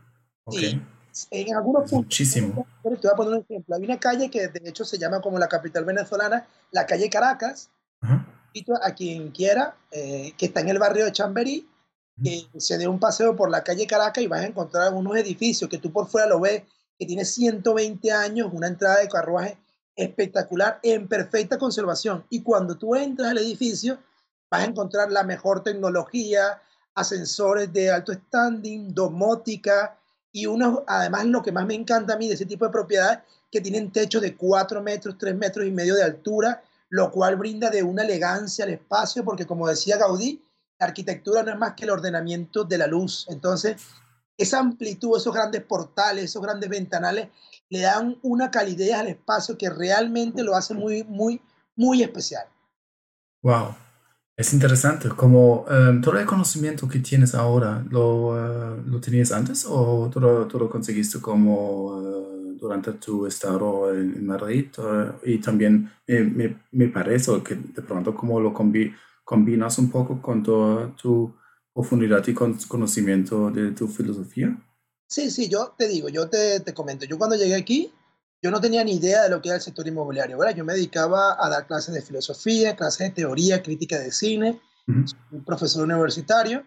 Okay. 0.44 0.82
en 1.30 1.54
algunos 1.54 1.82
puntos. 1.82 2.06
Muchísimo. 2.06 2.66
Te 2.82 2.88
voy 2.88 2.98
a 3.12 3.16
poner 3.16 3.34
un 3.34 3.40
ejemplo. 3.40 3.76
Hay 3.76 3.84
una 3.84 4.00
calle 4.00 4.30
que 4.30 4.48
de 4.48 4.68
hecho 4.68 4.84
se 4.84 4.96
llama 4.96 5.20
como 5.20 5.38
la 5.38 5.46
capital 5.46 5.84
venezolana, 5.84 6.46
la 6.70 6.87
calle 6.87 7.10
Caracas, 7.10 7.70
a 8.82 8.94
quien 8.94 9.30
quiera, 9.30 9.76
eh, 9.90 10.32
que 10.37 10.46
está 10.46 10.60
en 10.60 10.68
el 10.68 10.78
barrio 10.78 11.04
de 11.04 11.12
Chamberí, 11.12 11.68
que 12.22 12.48
se 12.58 12.78
dé 12.78 12.88
un 12.88 12.98
paseo 12.98 13.37
por 13.37 13.50
la 13.50 13.62
calle 13.62 13.87
Caracas 13.87 14.22
y 14.22 14.26
vas 14.26 14.40
a 14.40 14.46
encontrar 14.46 14.84
algunos 14.84 15.16
edificios 15.16 15.70
que 15.70 15.78
tú 15.78 15.92
por 15.92 16.08
fuera 16.08 16.26
lo 16.26 16.40
ves, 16.40 16.62
que 16.98 17.06
tiene 17.06 17.25
120 17.25 18.10
años, 18.12 18.50
una 18.52 18.66
entrada 18.66 18.98
de 18.98 19.08
carruaje 19.08 19.58
espectacular, 19.94 20.78
en 20.82 21.08
perfecta 21.08 21.58
conservación. 21.58 22.25
Y 22.30 22.42
cuando 22.42 22.76
tú 22.76 22.94
entras 22.94 23.30
al 23.30 23.38
edificio, 23.38 23.98
vas 24.50 24.62
a 24.62 24.66
encontrar 24.66 25.10
la 25.10 25.25
mejor 25.25 25.62
tecnología, 25.62 26.60
ascensores 26.94 27.72
de 27.72 27.90
alto 27.90 28.12
standing, 28.12 28.94
domótica 28.94 29.98
y 30.32 30.46
unos, 30.46 30.80
además 30.87 31.26
lo 31.26 31.42
que 31.42 31.52
más 31.52 31.66
me 31.66 31.75
encanta 31.75 32.14
a 32.14 32.16
mí 32.16 32.28
de 32.28 32.34
ese 32.34 32.46
tipo 32.46 32.64
de 32.64 32.70
propiedades, 32.70 33.20
que 33.50 33.60
tienen 33.60 33.90
techos 33.90 34.22
de 34.22 34.37
4 34.37 34.82
metros, 34.82 35.16
3 35.18 35.37
metros 35.37 35.66
y 35.66 35.70
medio 35.70 35.94
de 35.94 36.02
altura, 36.02 36.62
lo 36.90 37.10
cual 37.10 37.37
brinda 37.37 37.70
de 37.70 37.82
una 37.82 38.02
elegancia 38.02 38.64
al 38.64 38.72
espacio, 38.72 39.25
porque 39.25 39.46
como 39.46 39.66
decía 39.66 39.96
Gaudí, 39.96 40.42
la 40.78 40.87
arquitectura 40.87 41.42
no 41.42 41.52
es 41.52 41.58
más 41.58 41.75
que 41.75 41.85
el 41.85 41.90
ordenamiento 41.90 42.64
de 42.64 42.78
la 42.78 42.87
luz. 42.87 43.26
Entonces, 43.28 43.76
esa 44.37 44.61
amplitud, 44.61 45.16
esos 45.16 45.35
grandes 45.35 45.62
portales, 45.64 46.25
esos 46.25 46.42
grandes 46.42 46.70
ventanales, 46.70 47.28
le 47.68 47.80
dan 47.80 48.16
una 48.23 48.50
calidez 48.50 48.94
al 48.94 49.08
espacio 49.08 49.58
que 49.58 49.68
realmente 49.68 50.42
lo 50.42 50.54
hace 50.54 50.75
muy, 50.75 51.02
muy, 51.04 51.42
muy 51.76 52.02
especial. 52.02 52.47
Wow, 53.42 53.75
es 54.37 54.52
interesante. 54.52 55.08
Como 55.11 55.66
em, 55.68 56.00
todo 56.00 56.18
el 56.18 56.26
conocimiento 56.26 56.88
que 56.88 57.00
tienes 57.00 57.35
ahora, 57.35 57.85
¿lo, 57.90 58.28
uh, 58.28 58.82
¿lo 58.87 59.00
tenías 59.00 59.32
antes 59.32 59.66
o 59.68 60.08
tú 60.12 60.20
lo, 60.20 60.70
conseguiste 60.70 61.20
como 61.20 61.87
uh, 61.87 62.56
durante 62.58 62.92
tu 62.92 63.26
estado 63.26 63.92
en, 63.92 64.25
Madrid? 64.25 64.68
Uh, 64.78 65.12
y 65.25 65.38
también 65.38 65.90
me, 66.06 66.56
me, 66.70 66.88
parece 66.88 67.42
que 67.42 67.56
de 67.56 67.82
pronto 67.82 68.14
como 68.14 68.40
lo 68.40 68.54
combinas 69.28 69.76
un 69.76 69.90
poco 69.90 70.23
con 70.23 70.42
toda 70.42 70.97
tu 70.97 71.37
profundidad 71.75 72.26
y 72.26 72.32
conocimiento 72.32 73.50
de 73.50 73.73
tu 73.73 73.87
filosofía. 73.87 74.56
Sí, 75.06 75.30
sí, 75.30 75.50
yo 75.50 75.75
te 75.76 75.87
digo, 75.87 76.08
yo 76.08 76.30
te, 76.30 76.61
te 76.61 76.73
comento, 76.73 77.04
yo 77.04 77.18
cuando 77.18 77.37
llegué 77.37 77.54
aquí, 77.54 77.92
yo 78.40 78.50
no 78.50 78.58
tenía 78.58 78.82
ni 78.85 78.92
idea 78.92 79.25
de 79.25 79.28
lo 79.28 79.42
que 79.42 79.50
era 79.50 79.56
el 79.56 79.62
sector 79.62 79.87
inmobiliario, 79.87 80.38
¿verdad? 80.38 80.56
Yo 80.56 80.64
me 80.64 80.73
dedicaba 80.73 81.37
a 81.38 81.50
dar 81.50 81.66
clases 81.66 81.92
de 81.92 82.00
filosofía, 82.00 82.75
clases 82.75 83.08
de 83.08 83.11
teoría, 83.16 83.62
crítica 83.62 83.99
de 83.99 84.12
cine, 84.12 84.62
un 84.87 85.44
profesor 85.44 85.85
universitario, 85.85 86.64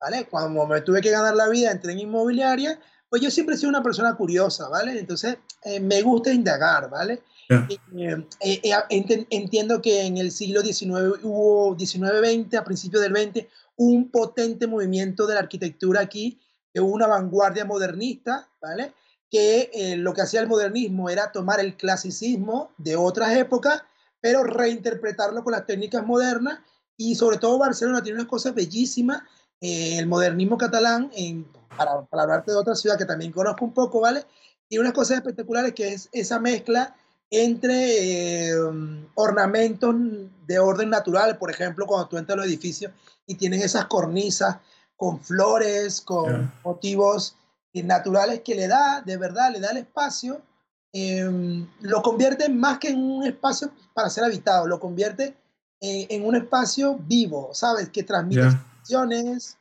¿vale? 0.00 0.28
Cuando 0.30 0.68
me 0.68 0.82
tuve 0.82 1.00
que 1.00 1.10
ganar 1.10 1.34
la 1.34 1.48
vida, 1.48 1.72
entré 1.72 1.94
en 1.94 1.98
inmobiliaria, 1.98 2.78
pues 3.10 3.22
yo 3.22 3.30
siempre 3.32 3.56
he 3.56 3.58
sido 3.58 3.70
una 3.70 3.82
persona 3.82 4.14
curiosa, 4.14 4.68
¿vale? 4.68 4.96
Entonces, 5.00 5.38
eh, 5.64 5.80
me 5.80 6.00
gusta 6.02 6.32
indagar, 6.32 6.88
¿vale? 6.88 7.24
Eh, 7.48 8.60
eh, 8.62 9.26
entiendo 9.30 9.82
que 9.82 10.06
en 10.06 10.18
el 10.18 10.30
siglo 10.32 10.62
XIX 10.62 11.22
hubo 11.22 11.76
19-20, 11.76 12.56
a 12.56 12.64
principios 12.64 13.02
del 13.02 13.12
20, 13.12 13.48
un 13.76 14.10
potente 14.10 14.66
movimiento 14.66 15.26
de 15.26 15.34
la 15.34 15.40
arquitectura 15.40 16.00
aquí, 16.00 16.40
hubo 16.74 16.92
una 16.92 17.06
vanguardia 17.06 17.64
modernista, 17.64 18.48
¿vale? 18.60 18.94
que 19.34 19.68
eh, 19.74 19.96
lo 19.96 20.14
que 20.14 20.22
hacía 20.22 20.40
el 20.40 20.46
modernismo 20.46 21.10
era 21.10 21.32
tomar 21.32 21.58
el 21.58 21.76
clasicismo 21.76 22.72
de 22.78 22.94
otras 22.94 23.36
épocas, 23.36 23.82
pero 24.20 24.44
reinterpretarlo 24.44 25.42
con 25.42 25.50
las 25.50 25.66
técnicas 25.66 26.06
modernas 26.06 26.60
y 26.96 27.16
sobre 27.16 27.38
todo 27.38 27.58
Barcelona 27.58 28.00
tiene 28.00 28.20
unas 28.20 28.30
cosas 28.30 28.54
bellísimas, 28.54 29.22
eh, 29.60 29.98
el 29.98 30.06
modernismo 30.06 30.56
catalán, 30.56 31.10
en, 31.16 31.48
para, 31.76 32.02
para, 32.02 32.22
hablarte 32.22 32.52
de 32.52 32.58
otra 32.58 32.76
ciudad 32.76 32.96
que 32.96 33.06
también 33.06 33.32
conozco 33.32 33.64
un 33.64 33.74
poco, 33.74 34.00
¿vale? 34.00 34.24
Tiene 34.68 34.82
unas 34.82 34.94
cosas 34.94 35.16
espectaculares 35.16 35.74
que 35.74 35.88
es 35.88 36.08
esa 36.12 36.38
mezcla 36.38 36.94
entre 37.30 38.48
eh, 38.48 38.54
ornamentos 39.14 39.94
de 40.46 40.58
orden 40.58 40.90
natural, 40.90 41.38
por 41.38 41.50
ejemplo, 41.50 41.86
cuando 41.86 42.08
tú 42.08 42.18
entras 42.18 42.34
a 42.34 42.40
los 42.40 42.46
edificios 42.46 42.92
y 43.26 43.34
tienen 43.34 43.62
esas 43.62 43.86
cornisas 43.86 44.58
con 44.96 45.20
flores, 45.20 46.00
con 46.00 46.52
motivos 46.62 47.36
naturales 47.72 48.42
que 48.44 48.54
le 48.54 48.68
da, 48.68 49.02
de 49.04 49.16
verdad, 49.16 49.50
le 49.52 49.60
da 49.60 49.70
el 49.70 49.78
espacio, 49.78 50.40
em, 50.92 51.66
lo 51.80 52.02
convierte 52.02 52.48
más 52.48 52.78
que 52.78 52.90
en 52.90 53.02
un 53.02 53.26
espacio 53.26 53.70
para 53.94 54.10
ser 54.10 54.24
habitado, 54.24 54.66
lo 54.66 54.78
convierte 54.78 55.36
en, 55.80 56.24
un 56.24 56.36
espacio 56.36 56.96
vivo, 56.96 57.50
¿sabes? 57.52 57.90
Que 57.90 58.02
transmite 58.02 58.42
sensaciones. 58.42 59.58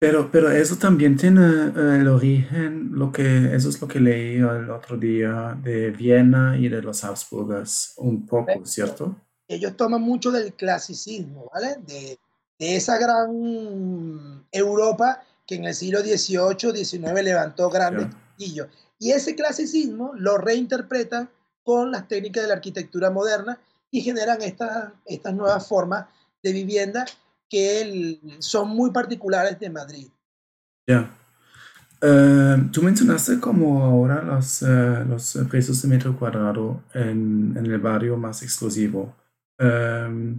Pero, 0.00 0.30
pero 0.30 0.50
eso 0.50 0.76
también 0.76 1.16
tiene 1.16 1.40
eh, 1.40 1.98
el 2.00 2.08
origen, 2.08 2.90
lo 2.92 3.10
que, 3.10 3.54
eso 3.54 3.68
es 3.68 3.80
lo 3.80 3.88
que 3.88 3.98
leí 3.98 4.36
el 4.36 4.70
otro 4.70 4.96
día 4.96 5.58
de 5.60 5.90
Viena 5.90 6.56
y 6.56 6.68
de 6.68 6.80
los 6.80 7.02
Habsburgas, 7.02 7.94
un 7.96 8.24
poco, 8.24 8.64
¿cierto? 8.64 9.16
Ellos 9.48 9.76
toman 9.76 10.02
mucho 10.02 10.30
del 10.30 10.52
clasicismo, 10.52 11.50
¿vale? 11.52 11.78
De, 11.86 12.18
de 12.58 12.76
esa 12.76 12.96
gran 12.98 14.44
Europa 14.52 15.22
que 15.46 15.56
en 15.56 15.64
el 15.64 15.74
siglo 15.74 16.00
XVIII, 16.00 16.84
XIX 16.84 17.22
levantó 17.22 17.70
grandes 17.70 18.06
castillos. 18.14 18.68
Y 18.98 19.12
ese 19.12 19.34
clasicismo 19.34 20.12
lo 20.14 20.36
reinterpretan 20.36 21.30
con 21.64 21.90
las 21.90 22.06
técnicas 22.06 22.42
de 22.42 22.48
la 22.48 22.54
arquitectura 22.54 23.10
moderna 23.10 23.58
y 23.90 24.02
generan 24.02 24.42
estas, 24.42 24.92
estas 25.06 25.34
nuevas 25.34 25.66
formas 25.66 26.06
de 26.42 26.52
vivienda 26.52 27.06
que 27.48 28.20
son 28.38 28.68
muy 28.68 28.90
particulares 28.90 29.58
de 29.58 29.70
Madrid. 29.70 30.08
Ya. 30.86 31.10
Eh, 32.00 32.68
tú 32.72 32.82
mencionaste 32.82 33.40
como 33.40 33.82
ahora 33.82 34.22
los, 34.22 34.62
eh, 34.62 35.04
los 35.08 35.38
precios 35.50 35.82
de 35.82 35.88
metro 35.88 36.16
cuadrado 36.16 36.82
en, 36.94 37.54
en, 37.56 37.66
el 37.66 37.78
barrio 37.78 38.16
más 38.16 38.42
exclusivo. 38.42 39.14
Eh, 39.58 40.36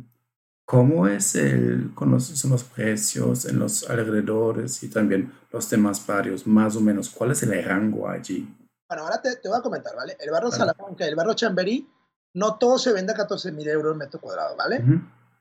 ¿Cómo 0.70 1.08
es 1.08 1.36
el, 1.36 1.92
son 2.20 2.52
los 2.52 2.64
precios 2.64 3.46
en 3.46 3.58
los 3.58 3.90
alrededores 3.90 4.84
y 4.84 4.90
también 4.90 5.34
los 5.52 5.68
demás 5.68 6.06
barrios, 6.06 6.46
más 6.46 6.76
o 6.76 6.82
menos? 6.82 7.10
¿Cuál 7.10 7.32
es 7.32 7.42
el 7.42 7.64
rango 7.64 8.08
allí? 8.08 8.48
Bueno, 8.88 9.04
ahora 9.04 9.20
te, 9.20 9.36
te 9.38 9.50
voy 9.50 9.58
a 9.58 9.62
comentar, 9.62 9.96
¿vale? 9.96 10.16
El 10.20 10.30
barrio 10.30 10.52
Salamanca, 10.52 11.08
el 11.08 11.16
barrio 11.16 11.34
Chamberí, 11.34 11.90
no 12.36 12.58
todo 12.58 12.78
se 12.78 12.94
vende 12.94 13.14
a 13.14 13.16
14 13.16 13.52
mil 13.52 13.68
euros 13.68 13.94
el 13.94 13.98
metro 13.98 14.22
cuadrado, 14.22 14.56
¿vale? 14.56 14.84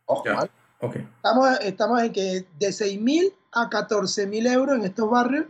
Ojo, 0.06 0.25
¿vale? 0.34 0.50
Okay. 0.80 1.08
Estamos, 1.16 1.61
estamos 1.61 2.02
en 2.02 2.12
que 2.12 2.47
de 2.58 2.68
6.000 2.68 3.35
a 3.52 3.68
14.000 3.68 4.52
euros 4.52 4.78
en 4.78 4.85
estos 4.85 5.11
barrios 5.11 5.47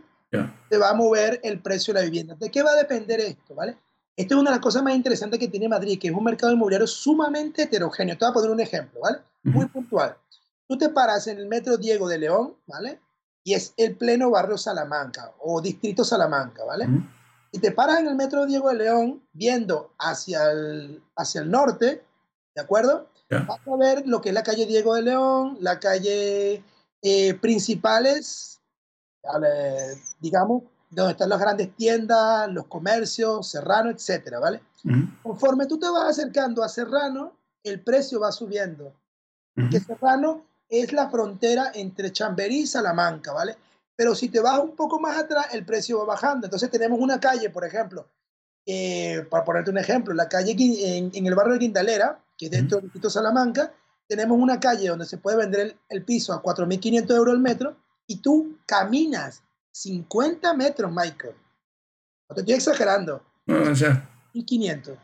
se 0.69 0.77
va 0.77 0.89
a 0.89 0.93
mover 0.93 1.39
el 1.43 1.59
precio 1.61 1.93
de 1.93 1.99
la 1.99 2.05
vivienda. 2.05 2.35
¿De 2.35 2.49
qué 2.49 2.63
va 2.63 2.71
a 2.71 2.75
depender 2.75 3.19
esto? 3.19 3.55
¿vale? 3.55 3.77
Esto 4.15 4.35
es 4.35 4.41
una 4.41 4.49
de 4.51 4.57
las 4.57 4.63
cosas 4.63 4.83
más 4.83 4.95
interesantes 4.95 5.39
que 5.39 5.47
tiene 5.47 5.69
Madrid, 5.69 5.97
que 5.97 6.09
es 6.09 6.13
un 6.13 6.23
mercado 6.23 6.51
inmobiliario 6.51 6.87
sumamente 6.87 7.63
heterogéneo. 7.63 8.17
Te 8.17 8.25
voy 8.25 8.31
a 8.31 8.33
poner 8.33 8.51
un 8.51 8.59
ejemplo, 8.59 8.99
¿vale? 9.01 9.19
Muy 9.43 9.65
puntual. 9.67 10.17
Tú 10.67 10.77
te 10.77 10.89
paras 10.89 11.27
en 11.27 11.37
el 11.37 11.47
metro 11.47 11.77
Diego 11.77 12.07
de 12.09 12.17
León, 12.17 12.55
¿vale? 12.67 12.99
Y 13.43 13.53
es 13.53 13.73
el 13.77 13.95
pleno 13.95 14.29
barrio 14.29 14.57
Salamanca 14.57 15.31
o 15.39 15.61
distrito 15.61 16.03
Salamanca, 16.03 16.65
¿vale? 16.65 16.87
Y 17.51 17.59
te 17.59 17.71
paras 17.71 17.99
en 17.99 18.07
el 18.07 18.15
metro 18.15 18.45
Diego 18.45 18.67
de 18.69 18.75
León 18.75 19.23
viendo 19.31 19.93
hacia 19.97 20.51
el, 20.51 21.01
hacia 21.15 21.41
el 21.41 21.49
norte, 21.49 22.03
¿de 22.53 22.61
acuerdo? 22.61 23.07
Vas 23.29 23.59
a 23.67 23.75
ver 23.77 24.07
lo 24.07 24.21
que 24.21 24.29
es 24.29 24.35
la 24.35 24.43
calle 24.43 24.65
Diego 24.65 24.95
de 24.95 25.03
León, 25.03 25.57
la 25.61 25.79
calle 25.79 26.63
eh, 27.01 27.33
principales, 27.35 28.59
digamos, 30.19 30.63
donde 30.89 31.11
están 31.11 31.29
las 31.29 31.39
grandes 31.39 31.75
tiendas, 31.75 32.51
los 32.51 32.65
comercios, 32.65 33.47
Serrano, 33.47 33.91
etcétera, 33.91 34.39
¿vale? 34.39 34.61
Conforme 35.21 35.67
tú 35.67 35.77
te 35.77 35.89
vas 35.89 36.09
acercando 36.09 36.63
a 36.63 36.69
Serrano, 36.69 37.33
el 37.63 37.81
precio 37.81 38.19
va 38.19 38.31
subiendo. 38.31 38.93
Que 39.69 39.79
Serrano 39.79 40.45
es 40.69 40.93
la 40.93 41.09
frontera 41.09 41.71
entre 41.73 42.11
Chamberí 42.11 42.61
y 42.61 42.67
Salamanca, 42.67 43.33
¿vale? 43.33 43.57
Pero 43.95 44.15
si 44.15 44.29
te 44.29 44.39
vas 44.39 44.59
un 44.59 44.75
poco 44.75 44.99
más 44.99 45.17
atrás, 45.17 45.47
el 45.51 45.65
precio 45.65 45.99
va 45.99 46.05
bajando. 46.05 46.47
Entonces 46.47 46.71
tenemos 46.71 46.99
una 46.99 47.19
calle, 47.19 47.49
por 47.49 47.65
ejemplo, 47.65 48.07
eh, 48.65 49.25
para 49.29 49.43
ponerte 49.43 49.71
un 49.71 49.77
ejemplo, 49.77 50.13
la 50.13 50.29
calle 50.29 50.55
en, 50.57 51.11
en, 51.13 51.27
el 51.27 51.35
barrio 51.35 51.53
de 51.53 51.59
Quindalera, 51.59 52.23
que 52.39 52.45
es 52.45 52.51
dentro 52.51 52.77
del 52.77 52.85
distrito 52.85 53.09
Salamanca, 53.09 53.73
tenemos 54.07 54.39
una 54.39 54.59
calle 54.59 54.87
donde 54.87 55.05
se 55.05 55.17
puede 55.17 55.37
vender 55.37 55.59
el, 55.59 55.75
el 55.89 56.05
piso 56.05 56.33
a 56.33 56.41
4.500 56.41 57.15
euros 57.15 57.35
el 57.35 57.41
metro 57.41 57.75
y 58.07 58.21
tú 58.21 58.57
caminas 58.65 59.43
50 59.73 60.53
metros, 60.55 60.89
Michael. 60.89 61.35
No 62.29 62.35
te 62.35 62.41
estoy 62.41 62.55
exagerando. 62.55 63.21
No, 63.45 63.73
ya. 63.73 64.09
1.500. 64.33 64.97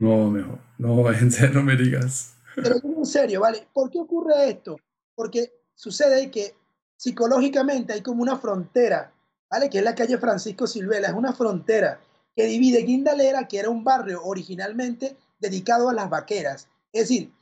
No, 0.00 0.30
mejor. 0.30 0.58
No, 0.78 1.10
en 1.12 1.30
serio, 1.30 1.54
no 1.54 1.62
me 1.62 1.76
digas. 1.76 2.34
Pero 2.56 2.76
en 2.82 3.06
serio, 3.06 3.40
¿vale? 3.40 3.68
¿Por 3.72 3.88
qué 3.88 4.00
ocurre 4.00 4.50
esto? 4.50 4.76
Porque 5.14 5.52
sucede 5.74 6.30
que 6.30 6.56
psicológicamente 6.96 7.92
hay 7.92 8.02
como 8.02 8.20
una 8.20 8.36
frontera, 8.36 9.12
¿vale? 9.48 9.70
Que 9.70 9.78
es 9.78 9.84
la 9.84 9.94
calle 9.94 10.18
Francisco 10.18 10.66
Silvela, 10.66 11.08
es 11.08 11.14
una 11.14 11.32
frontera 11.32 12.00
que 12.34 12.46
divide 12.46 12.82
Guindalera, 12.82 13.46
que 13.46 13.60
era 13.60 13.70
un 13.70 13.84
barrio 13.84 14.24
originalmente 14.24 15.16
dedicado 15.38 15.88
a 15.88 15.94
las 15.94 16.10
vaqueras. 16.10 16.68
Es 16.92 17.08
decir, 17.08 17.32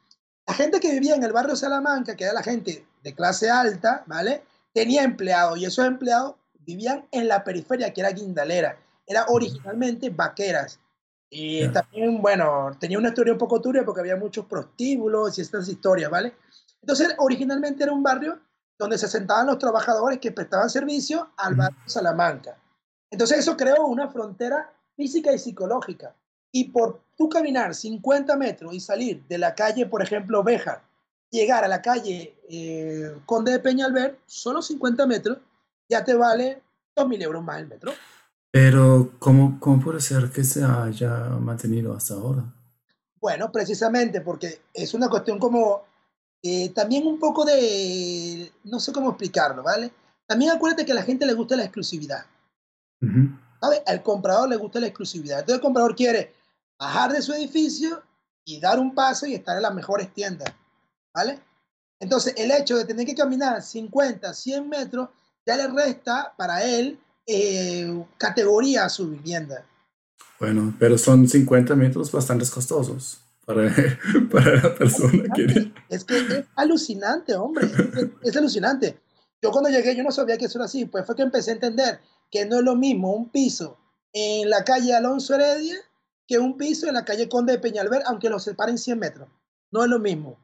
la 0.46 0.54
gente 0.54 0.80
que 0.80 0.92
vivía 0.92 1.14
en 1.14 1.24
el 1.24 1.32
barrio 1.32 1.56
Salamanca, 1.56 2.16
que 2.16 2.24
era 2.24 2.32
la 2.32 2.42
gente 2.42 2.86
de 3.02 3.14
clase 3.14 3.50
alta, 3.50 4.04
¿vale? 4.06 4.42
Tenía 4.72 5.02
empleados 5.02 5.58
y 5.58 5.64
esos 5.64 5.84
empleados 5.86 6.36
vivían 6.60 7.06
en 7.10 7.28
la 7.28 7.42
periferia, 7.44 7.92
que 7.92 8.00
era 8.00 8.10
Guindalera. 8.10 8.78
Era 9.06 9.24
originalmente 9.28 10.10
vaqueras. 10.10 10.80
Y 11.30 11.66
también, 11.68 12.20
bueno, 12.22 12.70
tenía 12.78 12.98
una 12.98 13.08
historia 13.08 13.32
un 13.32 13.38
poco 13.38 13.60
turbia 13.60 13.84
porque 13.84 14.00
había 14.00 14.16
muchos 14.16 14.46
prostíbulos 14.46 15.36
y 15.38 15.42
estas 15.42 15.68
historias, 15.68 16.10
¿vale? 16.10 16.34
Entonces, 16.80 17.14
originalmente 17.18 17.82
era 17.82 17.92
un 17.92 18.02
barrio 18.02 18.38
donde 18.78 18.98
se 18.98 19.08
sentaban 19.08 19.46
los 19.46 19.58
trabajadores 19.58 20.20
que 20.20 20.30
prestaban 20.30 20.70
servicio 20.70 21.30
al 21.36 21.54
barrio 21.54 21.80
Salamanca. 21.86 22.56
Entonces, 23.10 23.38
eso 23.38 23.56
creó 23.56 23.86
una 23.86 24.08
frontera 24.08 24.72
física 24.96 25.32
y 25.32 25.38
psicológica. 25.38 26.14
Y 26.56 26.64
por 26.64 27.02
tú 27.18 27.28
caminar 27.28 27.74
50 27.74 28.34
metros 28.38 28.72
y 28.72 28.80
salir 28.80 29.22
de 29.28 29.36
la 29.36 29.54
calle, 29.54 29.84
por 29.84 30.00
ejemplo, 30.00 30.42
Béjar, 30.42 30.80
llegar 31.30 31.64
a 31.64 31.68
la 31.68 31.82
calle 31.82 32.34
eh, 32.48 33.14
Conde 33.26 33.52
de 33.52 33.58
Peñalver, 33.58 34.18
solo 34.24 34.62
50 34.62 35.06
metros, 35.06 35.36
ya 35.86 36.02
te 36.02 36.14
vale 36.14 36.62
2.000 36.96 37.22
euros 37.24 37.44
más 37.44 37.58
el 37.58 37.68
metro. 37.68 37.92
Pero, 38.50 39.10
¿cómo, 39.18 39.60
¿cómo 39.60 39.84
puede 39.84 40.00
ser 40.00 40.30
que 40.30 40.44
se 40.44 40.64
haya 40.64 41.28
mantenido 41.38 41.94
hasta 41.94 42.14
ahora? 42.14 42.42
Bueno, 43.20 43.52
precisamente 43.52 44.22
porque 44.22 44.62
es 44.72 44.94
una 44.94 45.10
cuestión 45.10 45.38
como 45.38 45.82
eh, 46.42 46.70
también 46.70 47.06
un 47.06 47.18
poco 47.18 47.44
de, 47.44 48.50
no 48.64 48.80
sé 48.80 48.92
cómo 48.92 49.10
explicarlo, 49.10 49.62
¿vale? 49.62 49.92
También 50.26 50.52
acuérdate 50.52 50.86
que 50.86 50.92
a 50.92 50.94
la 50.94 51.02
gente 51.02 51.26
le 51.26 51.34
gusta 51.34 51.54
la 51.54 51.64
exclusividad. 51.64 52.24
¿Sabes? 53.60 53.82
Al 53.86 54.02
comprador 54.02 54.48
le 54.48 54.56
gusta 54.56 54.80
la 54.80 54.86
exclusividad. 54.86 55.40
Entonces 55.40 55.56
el 55.56 55.62
comprador 55.62 55.94
quiere 55.94 56.35
bajar 56.78 57.12
de 57.12 57.22
su 57.22 57.32
edificio 57.32 58.02
y 58.44 58.60
dar 58.60 58.78
un 58.78 58.94
paso 58.94 59.26
y 59.26 59.34
estar 59.34 59.56
en 59.56 59.62
las 59.62 59.74
mejores 59.74 60.12
tiendas, 60.12 60.52
¿vale? 61.14 61.40
Entonces 61.98 62.34
el 62.36 62.50
hecho 62.50 62.76
de 62.76 62.84
tener 62.84 63.06
que 63.06 63.14
caminar 63.14 63.62
50, 63.62 64.32
100 64.32 64.68
metros 64.68 65.08
ya 65.46 65.56
le 65.56 65.68
resta 65.68 66.34
para 66.36 66.62
él 66.62 66.98
eh, 67.26 68.04
categoría 68.18 68.84
a 68.84 68.88
su 68.88 69.10
vivienda. 69.10 69.64
Bueno, 70.38 70.74
pero 70.78 70.98
son 70.98 71.26
50 71.26 71.74
metros 71.74 72.12
bastante 72.12 72.46
costosos 72.48 73.20
para, 73.44 73.74
para 74.30 74.62
la 74.62 74.74
persona 74.74 75.24
que... 75.34 75.72
Es 75.88 76.04
que 76.04 76.18
es 76.18 76.44
alucinante, 76.56 77.34
hombre, 77.34 77.68
es, 78.22 78.36
alucinante. 78.36 79.00
Yo 79.40 79.50
cuando 79.50 79.70
llegué 79.70 79.96
yo 79.96 80.02
no 80.02 80.10
sabía 80.10 80.36
que 80.36 80.46
eso 80.46 80.58
era 80.58 80.66
así, 80.66 80.84
pues 80.84 81.06
fue 81.06 81.16
que 81.16 81.22
empecé 81.22 81.50
a 81.50 81.54
entender 81.54 82.00
que 82.30 82.44
no 82.44 82.58
es 82.58 82.62
lo 82.62 82.76
mismo 82.76 83.14
un 83.14 83.30
piso 83.30 83.78
en 84.12 84.50
la 84.50 84.64
calle 84.64 84.94
Alonso 84.94 85.34
Heredia 85.34 85.76
que 86.26 86.38
un 86.38 86.56
piso 86.56 86.88
en 86.88 86.94
la 86.94 87.04
calle 87.04 87.28
Conde 87.28 87.54
de 87.54 87.58
Peñalver, 87.58 88.02
aunque 88.06 88.28
los 88.28 88.42
separen 88.42 88.78
100 88.78 88.98
metros. 88.98 89.28
No 89.70 89.82
es 89.82 89.88
lo 89.88 89.98
mismo. 89.98 90.38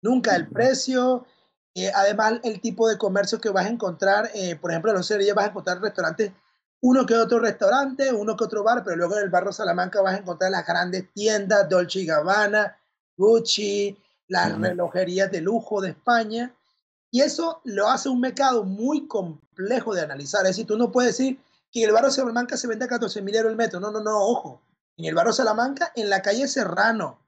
Nunca 0.00 0.36
el 0.36 0.48
precio, 0.48 1.26
eh, 1.74 1.90
además, 1.94 2.40
el 2.44 2.60
tipo 2.60 2.88
de 2.88 2.98
comercio 2.98 3.40
que 3.40 3.50
vas 3.50 3.66
a 3.66 3.70
encontrar, 3.70 4.30
eh, 4.34 4.56
por 4.56 4.70
ejemplo, 4.70 4.90
en 4.90 4.98
los 4.98 5.08
vas 5.34 5.44
a 5.44 5.48
encontrar 5.48 5.80
restaurantes, 5.80 6.32
uno 6.80 7.06
que 7.06 7.14
otro 7.14 7.40
restaurante, 7.40 8.12
uno 8.12 8.36
que 8.36 8.44
otro 8.44 8.62
bar, 8.62 8.84
pero 8.84 8.96
luego 8.96 9.16
en 9.16 9.24
el 9.24 9.30
barrio 9.30 9.52
Salamanca 9.52 10.00
vas 10.00 10.14
a 10.14 10.18
encontrar 10.18 10.52
las 10.52 10.66
grandes 10.66 11.12
tiendas, 11.12 11.68
Dolce 11.68 12.04
Gabbana, 12.04 12.76
Gucci, 13.16 13.98
las 14.28 14.58
relojerías 14.60 15.30
de 15.32 15.40
lujo 15.40 15.80
de 15.80 15.90
España. 15.90 16.54
Y 17.10 17.22
eso 17.22 17.60
lo 17.64 17.88
hace 17.88 18.08
un 18.08 18.20
mercado 18.20 18.64
muy 18.64 19.08
complejo 19.08 19.94
de 19.94 20.02
analizar. 20.02 20.42
Es 20.42 20.50
decir, 20.50 20.66
tú 20.66 20.78
no 20.78 20.92
puedes 20.92 21.16
decir 21.16 21.40
que 21.72 21.82
el 21.82 21.92
barrio 21.92 22.10
Salamanca 22.10 22.56
se 22.56 22.68
vende 22.68 22.84
a 22.84 22.88
14 22.88 23.22
mil 23.22 23.34
euros 23.34 23.50
el 23.50 23.56
metro. 23.56 23.80
No, 23.80 23.90
no, 23.90 24.00
no, 24.00 24.20
ojo. 24.20 24.62
En 24.98 25.04
el 25.04 25.14
barrio 25.14 25.32
Salamanca, 25.32 25.92
en 25.94 26.10
la 26.10 26.22
calle 26.22 26.48
Serrano, 26.48 27.20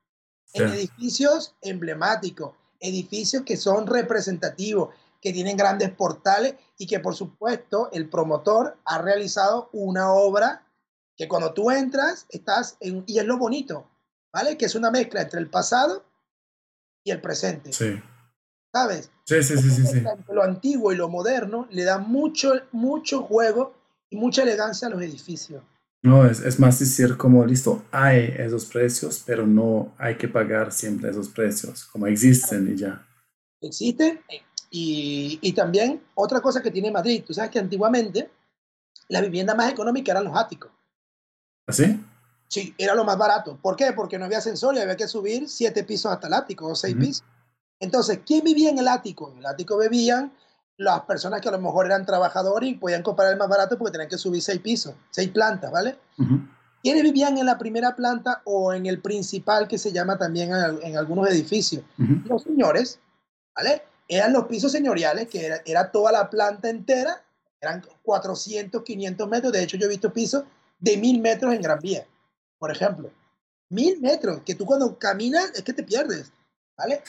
en 0.53 0.69
edificios 0.69 1.55
emblemáticos, 1.63 2.55
edificios 2.81 3.45
que 3.45 3.57
son 3.57 3.87
representativos, 3.87 4.93
que 5.21 5.33
tienen 5.33 5.57
grandes 5.57 5.91
portales 5.91 6.57
y 6.77 6.87
que 6.87 6.99
por 6.99 7.15
supuesto 7.15 7.89
el 7.93 8.09
promotor 8.09 8.77
ha 8.85 8.99
realizado 8.99 9.69
una 9.73 10.13
obra 10.13 10.67
que 11.17 11.29
cuando 11.29 11.53
tú 11.53 11.71
entras 11.71 12.27
estás 12.31 12.77
en, 12.81 13.05
y 13.07 13.19
es 13.19 13.27
lo 13.27 13.39
bonito, 13.39 13.87
¿vale? 14.33 14.57
Que 14.57 14.65
es 14.65 14.75
una 14.75 14.91
mezcla 14.91 15.23
entre 15.23 15.39
el 15.39 15.49
pasado 15.49 16.05
y 17.05 17.13
el 17.13 17.21
presente. 17.21 17.73
Sí. 17.73 18.03
¿Sabes? 18.73 19.11
Sí, 19.25 19.43
sí, 19.45 19.59
sí, 19.59 19.71
sí, 19.71 20.03
Lo 20.29 20.43
antiguo 20.43 20.93
y 20.93 20.97
lo 20.97 21.09
moderno 21.09 21.69
le 21.71 21.85
da 21.85 21.99
mucho, 21.99 22.53
mucho 22.73 23.23
juego 23.23 23.75
y 24.09 24.17
mucha 24.17 24.43
elegancia 24.43 24.89
a 24.89 24.91
los 24.91 25.03
edificios. 25.03 25.63
No, 26.03 26.27
es, 26.27 26.41
es, 26.41 26.59
más 26.59 26.79
decir 26.79 27.17
como, 27.17 27.45
listo, 27.45 27.85
hay 27.91 28.35
esos 28.39 28.65
precios, 28.65 29.23
pero 29.27 29.47
no 29.47 29.93
hay 29.99 30.17
que 30.17 30.29
pagar 30.29 30.73
siempre 30.73 31.11
esos 31.11 31.29
precios, 31.29 31.85
como 31.85 32.07
existen 32.07 32.73
y 32.73 32.77
ya. 32.77 33.07
Existen. 33.61 34.21
Y, 34.71 35.39
y 35.43 35.53
también 35.53 36.01
otra 36.15 36.41
cosa 36.41 36.63
que 36.63 36.71
tiene 36.71 36.91
Madrid, 36.91 37.23
tú 37.27 37.35
sabes 37.35 37.51
que 37.51 37.59
antiguamente 37.59 38.31
la 39.09 39.21
vivienda 39.21 39.55
más 39.55 39.71
económica 39.71 40.13
eran 40.13 40.25
los 40.25 40.37
áticos. 40.37 40.71
¿Así? 41.67 41.85
¿Ah, 41.85 41.99
sí, 42.49 42.75
era 42.79 42.95
lo 42.95 43.05
más 43.05 43.19
barato. 43.19 43.59
¿Por 43.61 43.77
qué? 43.77 43.93
Porque 43.93 44.19
no 44.19 44.25
había 44.25 44.39
ascensor 44.39 44.75
y 44.77 44.79
había 44.79 44.97
que 44.97 45.09
subir 45.09 45.49
siete 45.49 45.85
pisos 45.85 46.11
hasta 46.11 46.29
el 46.29 46.35
ático 46.35 46.69
o 46.69 46.75
seis 46.75 46.97
pisos. 46.97 47.25
Entonces, 47.79 48.21
¿quién 48.25 48.45
vivía 48.45 48.71
en 48.71 48.79
el 48.79 48.89
ático? 48.89 49.31
En 49.33 49.39
el 49.39 49.47
ático 49.47 49.79
vivían 49.79 50.33
las 50.81 51.03
personas 51.03 51.43
que 51.43 51.49
a 51.51 51.53
lo 51.53 51.61
mejor 51.61 51.85
eran 51.85 52.07
trabajadores 52.07 52.71
y 52.71 52.75
podían 52.75 53.03
comprar 53.03 53.31
el 53.31 53.38
más 53.38 53.51
barato 53.51 53.77
porque 53.77 53.93
tenían 53.93 54.09
que 54.09 54.16
subir 54.16 54.40
seis 54.40 54.61
pisos, 54.61 54.95
seis 55.11 55.29
plantas, 55.29 55.71
¿vale? 55.71 55.99
¿Quiénes 56.83 57.03
vivían 57.03 57.37
en 57.37 57.45
la 57.45 57.59
primera 57.59 57.95
planta 57.95 58.40
o 58.45 58.73
en 58.73 58.87
el 58.87 59.03
principal 59.03 59.69
que 59.69 59.77
se 59.77 59.93
llama 59.93 60.16
también 60.16 60.51
en, 60.83 60.97
algunos 60.97 61.29
edificios? 61.29 61.85
Los 62.25 62.45
señores, 62.45 62.99
¿vale? 63.55 63.83
Eran 64.09 64.33
los 64.33 64.47
pisos 64.47 64.73
señoriales, 64.73 65.29
que 65.29 65.45
era, 65.45 65.61
era, 65.66 65.90
toda 65.90 66.12
la 66.12 66.31
planta 66.31 66.71
entera, 66.71 67.23
eran 67.61 67.85
400, 68.03 68.83
500 68.83 69.29
metros. 69.29 69.53
De 69.53 69.62
hecho, 69.62 69.77
yo 69.77 69.85
he 69.85 69.90
visto 69.90 70.11
pisos 70.11 70.45
de 70.79 70.97
mil 70.97 71.21
metros 71.21 71.53
en 71.53 71.61
Gran 71.61 71.81
Vía, 71.81 72.07
por 72.59 72.71
ejemplo. 72.71 73.11
Mil 73.69 74.01
metros, 74.01 74.40
que 74.47 74.55
tú 74.55 74.64
cuando 74.64 74.99
caminas 74.99 75.53
es 75.55 75.62
que 75.62 75.75
te 75.75 75.83
pierdes, 75.83 76.33
¿vale? 76.75 77.03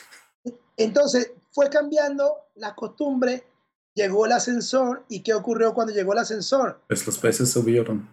Entonces 0.75 1.31
fue 1.51 1.69
cambiando 1.69 2.35
la 2.55 2.75
costumbre 2.75 3.45
llegó 3.93 4.25
el 4.25 4.31
ascensor 4.31 5.05
y 5.09 5.21
¿qué 5.21 5.33
ocurrió 5.33 5.73
cuando 5.73 5.93
llegó 5.93 6.13
el 6.13 6.19
ascensor? 6.19 6.81
Pues 6.87 7.05
los 7.05 7.17
precios 7.17 7.49
subieron. 7.49 8.09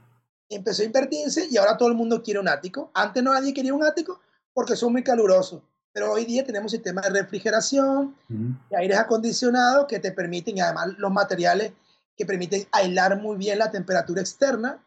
Empezó 0.49 0.83
a 0.83 0.87
invertirse 0.87 1.47
y 1.51 1.57
ahora 1.57 1.77
todo 1.77 1.89
el 1.89 1.95
mundo 1.95 2.23
quiere 2.23 2.41
un 2.41 2.49
ático. 2.49 2.91
Antes 2.95 3.23
no 3.23 3.33
nadie 3.33 3.53
quería 3.53 3.75
un 3.75 3.85
ático 3.85 4.21
porque 4.55 4.77
son 4.77 4.93
muy 4.93 5.05
calurosos. 5.05 5.63
pero 5.93 6.13
hoy 6.13 6.25
día 6.25 6.45
tenemos 6.45 6.73
sistemas 6.73 7.05
de 7.05 7.23
refrigeración 7.23 8.17
y 8.29 8.75
aires 8.75 8.99
acondicionados 8.99 9.87
que 9.87 9.99
te 9.99 10.13
permiten, 10.13 10.57
y 10.57 10.61
además 10.61 10.95
los 10.99 11.11
materiales 11.11 11.73
que 12.17 12.25
permiten 12.27 12.67
aislar 12.73 13.21
muy 13.21 13.37
bien 13.37 13.59
la 13.59 13.71
temperatura 13.71 14.21
externa. 14.21 14.85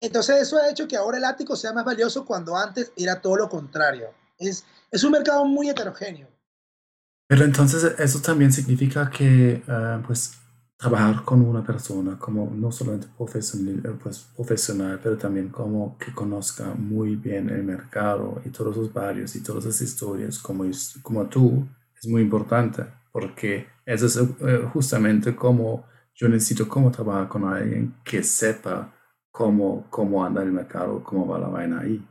Entonces 0.00 0.42
eso 0.42 0.58
ha 0.58 0.68
hecho 0.70 0.86
que 0.86 0.96
ahora 0.96 1.18
el 1.18 1.24
ático 1.24 1.56
sea 1.56 1.72
más 1.72 1.84
valioso 1.84 2.24
cuando 2.24 2.56
antes 2.56 2.92
era 2.96 3.20
todo 3.20 3.36
lo 3.36 3.48
contrario. 3.48 4.08
Es, 4.38 4.64
es 4.90 5.04
un 5.04 5.12
mercado 5.12 5.44
muy 5.44 5.68
heterogéneo. 5.68 6.28
Pero 7.28 7.44
entonces 7.44 7.94
eso 7.98 8.20
también 8.20 8.50
significa 8.52 9.10
que 9.10 9.62
uh, 9.68 10.04
pues 10.06 10.38
trabajar 10.78 11.24
con 11.24 11.42
una 11.42 11.62
persona 11.62 12.18
como 12.18 12.50
no 12.54 12.72
solamente 12.72 13.08
profesional, 13.16 13.82
eh, 13.84 13.98
pues, 14.02 14.20
profesional, 14.34 14.98
pero 15.02 15.18
también 15.18 15.48
como 15.50 15.98
que 15.98 16.12
conozca 16.14 16.72
muy 16.74 17.16
bien 17.16 17.50
el 17.50 17.64
mercado 17.64 18.40
y 18.44 18.50
todos 18.50 18.76
los 18.76 18.92
barrios 18.92 19.36
y 19.36 19.42
todas 19.42 19.64
las 19.66 19.80
historias 19.82 20.38
como, 20.38 20.64
como 21.02 21.26
tú, 21.26 21.66
es 22.00 22.08
muy 22.08 22.22
importante 22.22 22.84
porque 23.12 23.66
eso 23.84 24.06
es 24.06 24.16
eh, 24.16 24.68
justamente 24.72 25.34
como 25.34 25.84
yo 26.14 26.28
necesito 26.28 26.68
como 26.68 26.90
trabajar 26.90 27.28
con 27.28 27.44
alguien 27.44 27.94
que 28.04 28.22
sepa 28.22 28.94
cómo, 29.30 29.86
cómo 29.90 30.24
anda 30.24 30.42
el 30.42 30.52
mercado, 30.52 31.02
cómo 31.02 31.26
va 31.26 31.38
la 31.38 31.48
vaina 31.48 31.80
ahí. 31.80 32.04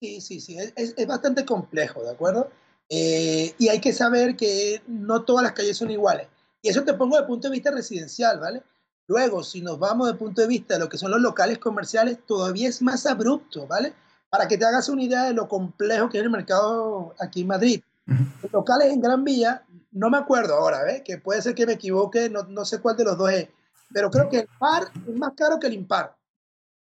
Sí, 0.00 0.20
sí, 0.20 0.40
sí, 0.40 0.58
es, 0.58 0.94
es 0.96 1.06
bastante 1.06 1.44
complejo, 1.46 2.02
¿de 2.02 2.10
acuerdo? 2.10 2.50
Eh, 2.88 3.54
y 3.58 3.68
hay 3.68 3.80
que 3.80 3.92
saber 3.92 4.36
que 4.36 4.82
no 4.86 5.22
todas 5.22 5.42
las 5.42 5.52
calles 5.52 5.76
son 5.76 5.90
iguales. 5.90 6.28
Y 6.60 6.68
eso 6.68 6.84
te 6.84 6.94
pongo 6.94 7.16
de 7.16 7.26
punto 7.26 7.48
de 7.48 7.52
vista 7.52 7.70
residencial, 7.70 8.38
¿vale? 8.38 8.62
Luego, 9.08 9.42
si 9.42 9.60
nos 9.60 9.78
vamos 9.78 10.06
de 10.06 10.14
punto 10.14 10.40
de 10.42 10.46
vista 10.46 10.74
de 10.74 10.80
lo 10.80 10.88
que 10.88 10.98
son 10.98 11.10
los 11.10 11.20
locales 11.20 11.58
comerciales, 11.58 12.18
todavía 12.26 12.68
es 12.68 12.80
más 12.82 13.04
abrupto, 13.06 13.66
¿vale? 13.66 13.94
Para 14.30 14.46
que 14.46 14.56
te 14.56 14.64
hagas 14.64 14.88
una 14.88 15.02
idea 15.02 15.24
de 15.24 15.34
lo 15.34 15.48
complejo 15.48 16.08
que 16.08 16.18
es 16.18 16.24
el 16.24 16.30
mercado 16.30 17.14
aquí 17.18 17.42
en 17.42 17.48
Madrid. 17.48 17.82
Los 18.42 18.52
locales 18.52 18.92
en 18.92 19.00
Gran 19.00 19.24
Vía, 19.24 19.64
no 19.90 20.08
me 20.08 20.18
acuerdo 20.18 20.54
ahora, 20.54 20.82
¿ves? 20.84 21.02
Que 21.04 21.18
puede 21.18 21.42
ser 21.42 21.54
que 21.54 21.66
me 21.66 21.74
equivoque, 21.74 22.30
no, 22.30 22.44
no, 22.44 22.64
sé 22.64 22.80
cuál 22.80 22.96
de 22.96 23.04
los 23.04 23.18
dos 23.18 23.30
es, 23.30 23.48
pero 23.92 24.10
creo 24.10 24.28
que 24.28 24.40
el 24.40 24.48
par 24.58 24.84
es 25.06 25.16
más 25.16 25.32
caro 25.36 25.58
que 25.58 25.66
el 25.66 25.74
impar. 25.74 26.16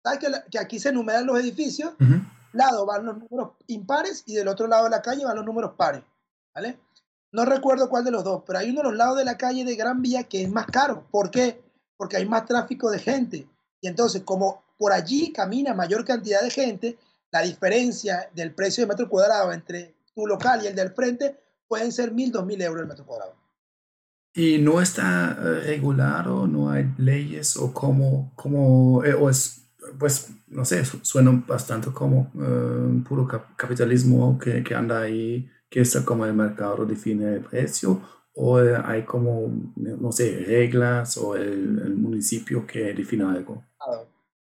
¿Sabes 0.03 0.20
que, 0.20 0.29
que 0.51 0.59
aquí 0.59 0.79
se 0.79 0.90
enumeran 0.90 1.27
los 1.27 1.38
edificios? 1.38 1.94
Lado 2.57 2.87
van 2.87 3.07
los 3.07 3.19
números 3.19 3.53
impares 3.66 4.23
y 4.27 4.35
del 4.35 4.49
otro 4.49 4.66
lado 4.66 4.85
de 4.85 4.90
la 4.90 5.03
calle 5.03 5.25
van 5.25 5.37
los 5.37 5.45
números 5.45 5.75
pares, 5.77 6.03
¿vale? 6.55 6.79
No 7.33 7.45
recuerdo 7.45 7.88
cuál 7.88 8.05
de 8.05 8.11
los 8.11 8.25
dos, 8.25 8.42
pero 8.47 8.59
hay 8.59 8.71
uno 8.71 8.81
de 8.81 8.88
los 8.88 8.97
lados 8.97 9.19
de 9.19 9.25
la 9.25 9.37
calle 9.37 9.64
de 9.64 9.77
Gran 9.77 10.01
Vía 10.01 10.25
que 10.25 10.42
es 10.42 10.51
más 10.51 10.66
caro. 10.66 11.07
¿Por 11.11 11.31
qué? 11.31 11.62
Porque 11.97 12.16
hay 12.16 12.27
más 12.27 12.47
tráfico 12.47 12.90
de 12.90 12.99
gente. 12.99 13.49
Y 13.81 13.88
entonces, 13.88 14.23
como 14.23 14.64
por 14.79 14.92
allí 14.92 15.33
camina 15.33 15.75
mayor 15.75 16.05
cantidad 16.05 16.40
de 16.40 16.51
gente, 16.51 16.99
la 17.31 17.42
diferencia 17.42 18.31
del 18.35 18.55
precio 18.55 18.85
de 18.85 18.88
metro 18.88 19.09
cuadrado 19.09 19.53
entre 19.53 19.97
tu 20.14 20.27
local 20.27 20.61
y 20.62 20.66
el 20.66 20.75
del 20.75 20.92
frente 20.92 21.38
pueden 21.69 21.92
ser 21.92 22.12
mil, 22.12 22.33
dos 22.33 22.47
mil 22.47 22.61
euros 22.62 22.83
el 22.83 22.88
metro 22.88 23.05
cuadrado. 23.05 23.35
¿Y 24.35 24.59
no 24.59 24.81
está 24.81 25.37
eh, 25.38 25.61
regulado? 25.66 26.47
¿No 26.47 26.71
hay 26.71 26.92
leyes? 26.99 27.57
¿O 27.57 27.73
cómo, 27.73 28.33
cómo 28.37 29.05
eh, 29.05 29.14
o 29.14 29.31
es 29.31 29.65
pues, 29.99 30.31
no 30.49 30.64
sé, 30.64 30.85
suena 30.85 31.44
bastante 31.46 31.90
como 31.92 32.31
uh, 32.35 33.03
puro 33.05 33.27
capitalismo 33.57 34.38
que, 34.38 34.62
que, 34.62 34.75
anda 34.75 35.01
ahí, 35.01 35.49
que 35.68 35.81
es 35.81 35.96
como 35.99 36.25
el 36.27 36.35
mercado 36.35 36.85
define 36.87 37.35
el 37.35 37.40
precio, 37.40 38.01
o 38.35 38.59
hay 38.59 39.05
como, 39.05 39.51
no 39.77 40.12
sé, 40.12 40.44
reglas 40.46 41.16
o 41.16 41.35
el, 41.35 41.81
el 41.85 41.96
municipio 41.96 42.66
que 42.66 42.92
define 42.92 43.25
algo. 43.25 43.64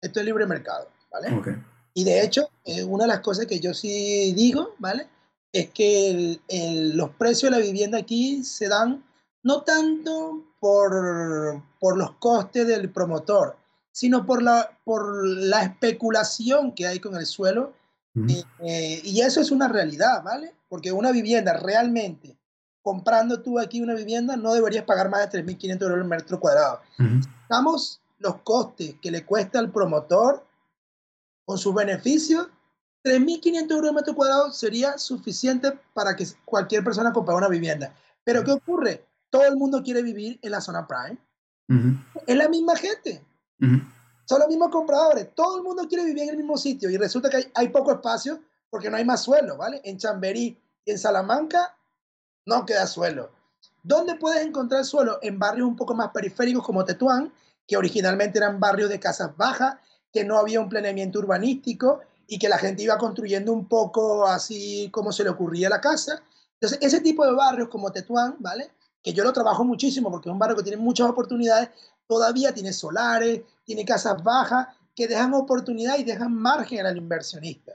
Esto 0.01 0.19
es 0.19 0.25
libre 0.25 0.47
mercado, 0.47 0.88
¿vale? 1.12 1.36
Okay. 1.38 1.56
Y 1.93 2.03
de 2.03 2.23
hecho, 2.23 2.49
eh, 2.65 2.84
una 2.84 3.03
de 3.03 3.10
las 3.10 3.19
cosas 3.19 3.45
que 3.45 3.60
yo 3.60 3.73
sí 3.73 4.34
digo, 4.34 4.73
¿vale? 4.79 5.08
Es 5.51 5.69
que 5.69 6.10
el, 6.10 6.41
el, 6.47 6.97
los 6.97 7.12
precios 7.12 7.51
de 7.51 7.60
la 7.60 7.63
vivienda 7.63 7.99
aquí 7.99 8.43
se 8.43 8.67
dan 8.67 9.03
no 9.43 9.62
tanto 9.62 10.43
por, 10.60 11.62
por 11.79 11.97
los 11.97 12.12
costes 12.15 12.65
del 12.65 12.89
promotor, 12.89 13.58
sino 13.93 14.25
por 14.25 14.41
la, 14.41 14.77
por 14.84 15.25
la 15.25 15.63
especulación 15.63 16.73
que 16.73 16.88
hay 16.88 16.99
con 16.99 17.15
el 17.15 17.25
suelo. 17.25 17.73
Eh, 18.15 18.43
eh, 18.60 19.01
y 19.03 19.21
eso 19.21 19.39
es 19.39 19.51
una 19.51 19.67
realidad, 19.67 20.23
¿vale? 20.23 20.53
Porque 20.67 20.91
una 20.91 21.12
vivienda 21.12 21.53
realmente, 21.53 22.38
comprando 22.82 23.41
tú 23.41 23.60
aquí 23.60 23.82
una 23.82 23.93
vivienda, 23.93 24.36
no 24.36 24.53
deberías 24.53 24.84
pagar 24.84 25.10
más 25.10 25.32
de 25.32 25.43
3.500 25.43 25.82
euros 25.82 25.97
el 25.99 26.06
metro 26.06 26.39
cuadrado. 26.39 26.82
Estamos 27.43 28.01
los 28.17 28.41
costes 28.41 28.95
que 29.01 29.12
le 29.12 29.25
cuesta 29.25 29.60
al 29.60 29.71
promotor 29.71 30.45
con 31.45 31.58
sus 31.58 31.73
beneficios, 31.75 32.47
3.500 33.03 33.71
euros 33.71 33.89
el 33.89 33.95
metro 33.95 34.15
cuadrado 34.15 34.51
sería 34.51 34.97
suficiente 34.97 35.77
para 35.93 36.15
que 36.15 36.25
cualquier 36.45 36.84
persona 36.84 37.13
compre 37.13 37.36
una 37.36 37.49
vivienda. 37.49 37.93
Pero 38.23 38.43
¿qué 38.43 38.51
ocurre? 38.53 39.06
Todo 39.29 39.45
el 39.45 39.56
mundo 39.56 39.84
quiere 39.84 40.01
vivir 40.01 40.39
en 40.41 40.51
la 40.51 40.62
zona 40.62 40.88
prime. 40.88 41.17
Es 42.27 42.36
la 42.36 42.49
misma 42.49 42.75
gente. 42.75 43.23
Son 43.60 44.39
los 44.39 44.48
mismos 44.48 44.70
compradores. 44.70 45.34
Todo 45.36 45.58
el 45.58 45.63
mundo 45.63 45.88
quiere 45.88 46.06
vivir 46.06 46.24
en 46.24 46.30
el 46.30 46.38
mismo 46.38 46.58
sitio 46.58 46.89
y 46.89 46.98
resulta 46.98 47.30
que 47.30 47.52
hay, 47.54 47.70
poco 47.70 47.92
espacio 47.92 48.39
porque 48.70 48.89
no 48.89 48.98
hay 48.98 49.06
más 49.06 49.22
suelo, 49.22 49.58
¿vale? 49.58 49.82
En 49.84 49.98
Chamberí 49.98 50.58
y 50.86 50.92
en 50.92 50.98
Salamanca 50.98 51.78
no 52.46 52.66
queda 52.66 52.88
suelo. 52.88 53.32
¿Dónde 53.84 54.16
puedes 54.16 54.46
encontrar 54.46 54.86
suelo? 54.86 55.20
En 55.22 55.38
barrios 55.39 55.68
un 55.68 55.76
poco 55.76 55.94
más 55.94 56.10
periféricos 56.12 56.66
como 56.66 56.86
Tetuán, 56.86 57.34
que 57.68 57.78
originalmente 57.78 58.39
eran 58.39 58.60
barrios 58.60 58.89
de 58.89 59.00
casas 59.00 59.36
bajas, 59.38 59.76
que 60.12 60.24
no 60.24 60.38
había 60.38 60.60
un 60.60 60.70
planeamiento 60.70 61.20
urbanístico 61.20 62.02
y 62.28 62.39
que 62.39 62.50
la 62.50 62.58
gente 62.58 62.84
iba 62.84 62.98
construyendo 62.98 63.52
un 63.52 63.68
poco 63.68 64.26
así 64.28 64.89
como 64.92 65.12
se 65.12 65.24
le 65.24 65.30
ocurría 65.30 65.70
la 65.70 65.82
casa. 65.82 66.22
Entonces, 66.54 66.80
ese 66.82 67.02
tipo 67.02 67.26
de 67.26 67.34
barrios 67.34 67.70
como 67.70 67.92
Tetuán, 67.92 68.38
¿vale? 68.39 68.72
Que 69.04 69.13
yo 69.13 69.24
lo 69.24 69.34
trabajo 69.34 69.63
muchísimo 69.63 70.10
porque 70.10 70.30
es 70.30 70.34
un 70.34 70.39
barrio 70.39 70.56
que 70.56 70.63
tiene 70.63 70.82
muchas 70.82 71.10
oportunidades, 71.10 71.70
todavía 72.08 72.54
tiene 72.54 72.74
solares, 72.74 73.42
tiene 73.66 73.86
casas 73.86 74.24
bajas 74.24 74.68
que 74.96 75.08
dejan 75.08 75.34
oportunidad 75.34 75.98
y 75.98 76.04
dejan 76.04 76.34
margen 76.34 76.86
al 76.86 76.98
inversionista. 76.98 77.74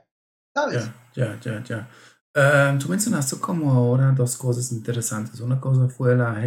¿Sabes? 0.54 0.90
Ya, 1.14 1.38
ya, 1.40 1.62
ya, 1.62 1.88
em, 2.34 2.78
tú 2.78 2.88
mencionaste 2.88 3.38
como 3.38 3.72
ahora 3.72 4.12
dos 4.12 4.36
cosas 4.36 4.72
interesantes. 4.72 5.40
Una 5.40 5.60
cosa 5.60 5.88
fue 5.88 6.16
la 6.16 6.40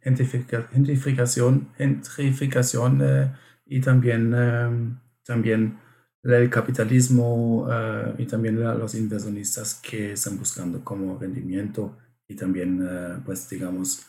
gentrificación, 0.00 1.72
gentrificación 1.76 3.00
eh, 3.02 3.32
y 3.66 3.80
también, 3.80 4.34
em, 4.34 4.98
también 5.24 5.78
el 6.22 6.50
capitalismo 6.50 7.66
eh, 7.70 8.14
y 8.18 8.26
también 8.26 8.60
los 8.60 8.94
inversionistas 8.94 9.74
que 9.74 10.12
están 10.12 10.38
buscando 10.38 10.84
como 10.84 11.18
rendimiento 11.18 11.96
y 12.30 12.36
también, 12.36 12.80
eh, 12.88 13.20
pues 13.24 13.48
digamos, 13.48 14.06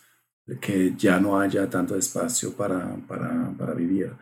que 0.61 0.93
ya 0.95 1.19
no 1.19 1.39
haya 1.39 1.67
tanto 1.67 1.95
espacio 1.95 2.53
para, 2.53 2.95
para, 3.07 3.51
para 3.57 3.73
vivir. 3.73 4.13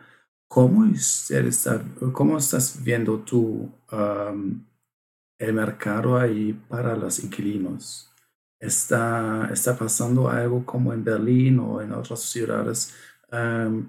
¿Cómo, 0.48 0.86
está, 0.86 1.82
¿Cómo 2.12 2.38
estás 2.38 2.82
viendo 2.82 3.18
tú 3.20 3.70
el 5.38 5.52
mercado 5.52 6.18
ahí 6.18 6.52
para 6.68 6.96
los 6.96 7.22
inquilinos? 7.22 8.10
¿Está, 8.58 9.50
¿Está 9.52 9.76
pasando 9.76 10.28
algo 10.28 10.64
como 10.64 10.92
en 10.92 11.04
Berlín 11.04 11.58
o 11.60 11.80
en 11.82 11.92
otras 11.92 12.20
ciudades 12.20 12.94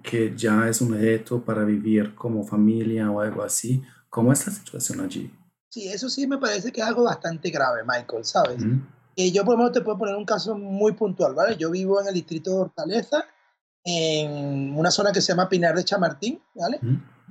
que 0.03 0.33
ya 0.35 0.67
es 0.67 0.81
un 0.81 0.93
reto 0.93 1.41
para 1.41 1.63
vivir 1.63 2.13
como 2.15 2.43
familia 2.43 3.09
o 3.09 3.21
algo 3.21 3.43
así? 3.43 3.81
¿Cómo 4.09 4.33
es 4.33 4.45
la 4.45 4.53
situación 4.53 4.99
allí? 4.99 5.31
Sí, 5.69 5.87
eso 5.87 6.09
sí 6.09 6.27
me 6.27 6.37
parece 6.37 6.71
que 6.71 6.81
es 6.81 6.87
algo 6.87 7.03
bastante 7.03 7.49
grave, 7.49 7.81
Michael, 7.87 8.25
¿sabes? 8.25 8.61
Eh, 9.15 9.31
yo 9.31 9.43
por 9.43 9.55
ejemplo 9.55 9.71
te 9.71 9.81
puedo 9.81 9.97
poner 9.97 10.15
un 10.15 10.25
caso 10.25 10.55
muy 10.55 10.93
puntual, 10.93 11.33
¿vale? 11.33 11.57
Yo 11.57 11.69
vivo 11.69 12.01
en 12.01 12.07
el 12.07 12.13
distrito 12.13 12.51
de 12.51 12.61
Hortaleza, 12.61 13.25
en 13.83 14.77
una 14.77 14.91
zona 14.91 15.11
que 15.11 15.21
se 15.21 15.29
llama 15.33 15.49
Pinar 15.49 15.75
de 15.75 15.83
Chamartín, 15.83 16.41
¿vale? 16.53 16.79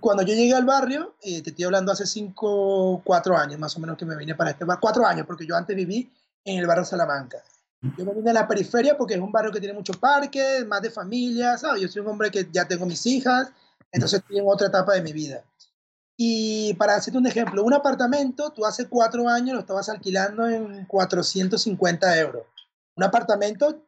Cuando 0.01 0.23
yo 0.23 0.35
llegué 0.35 0.55
al 0.55 0.65
barrio, 0.65 1.15
eh, 1.23 1.43
te 1.43 1.51
estoy 1.51 1.65
hablando 1.65 1.93
hace 1.93 2.07
5, 2.07 3.03
4 3.05 3.37
años 3.37 3.59
más 3.59 3.77
o 3.77 3.81
menos 3.81 3.97
que 3.97 4.05
me 4.05 4.17
vine 4.17 4.35
para 4.35 4.51
este 4.51 4.65
barrio, 4.65 4.81
4 4.81 5.07
años, 5.07 5.27
porque 5.27 5.47
yo 5.47 5.57
antes 5.57 5.77
viví 5.77 6.11
en 6.45 6.59
el 6.59 6.67
barrio 6.67 6.85
Salamanca. 6.85 7.39
Yo 7.97 8.05
me 8.05 8.13
vine 8.13 8.31
a 8.31 8.35
la 8.35 8.49
periferia 8.49 8.97
porque 8.97 9.15
es 9.15 9.21
un 9.21 9.33
barrio 9.33 9.51
que 9.51 9.59
tiene 9.59 9.75
muchos 9.75 9.97
parques, 9.97 10.67
más 10.67 10.83
de 10.83 10.91
familia, 10.91 11.57
¿sabes? 11.57 11.81
Yo 11.81 11.89
soy 11.89 12.03
un 12.03 12.09
hombre 12.09 12.31
que 12.31 12.47
ya 12.53 12.67
tengo 12.67 12.85
mis 12.85 13.07
hijas, 13.07 13.53
entonces 13.91 14.21
estoy 14.21 14.39
en 14.39 14.45
otra 14.47 14.69
etapa 14.69 14.95
de 14.95 15.03
mi 15.03 15.13
vida. 15.13 15.43
Y 16.23 16.75
para 16.75 16.97
hacerte 16.97 17.17
un 17.17 17.27
ejemplo, 17.27 17.65
un 17.65 17.73
apartamento, 17.73 18.51
tú 18.51 18.67
hace 18.67 18.87
cuatro 18.91 19.27
años 19.27 19.55
lo 19.55 19.61
estabas 19.61 19.89
alquilando 19.89 20.47
en 20.47 20.85
450 20.85 22.21
euros. 22.21 22.43
Un 22.95 23.05
apartamento. 23.05 23.87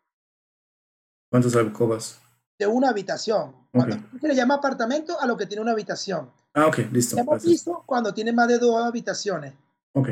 ¿Cuántos 1.29 1.55
alcobas? 1.57 2.19
De 2.59 2.67
una 2.67 2.89
habitación. 2.89 3.55
Cuando 3.71 3.99
se 4.19 4.29
le 4.29 4.35
llama 4.35 4.55
apartamento 4.55 5.21
a 5.21 5.27
lo 5.27 5.37
que 5.37 5.45
tiene 5.45 5.61
una 5.61 5.73
habitación. 5.73 6.31
Ah, 6.55 6.69
ok, 6.69 6.79
listo. 6.91 7.17
Se 7.17 7.23
llama 7.23 7.37
piso 7.37 7.83
cuando 7.85 8.15
tiene 8.15 8.33
más 8.33 8.49
de 8.49 8.59
dos 8.59 8.83
habitaciones. 8.83 9.53
Ok. 9.93 10.09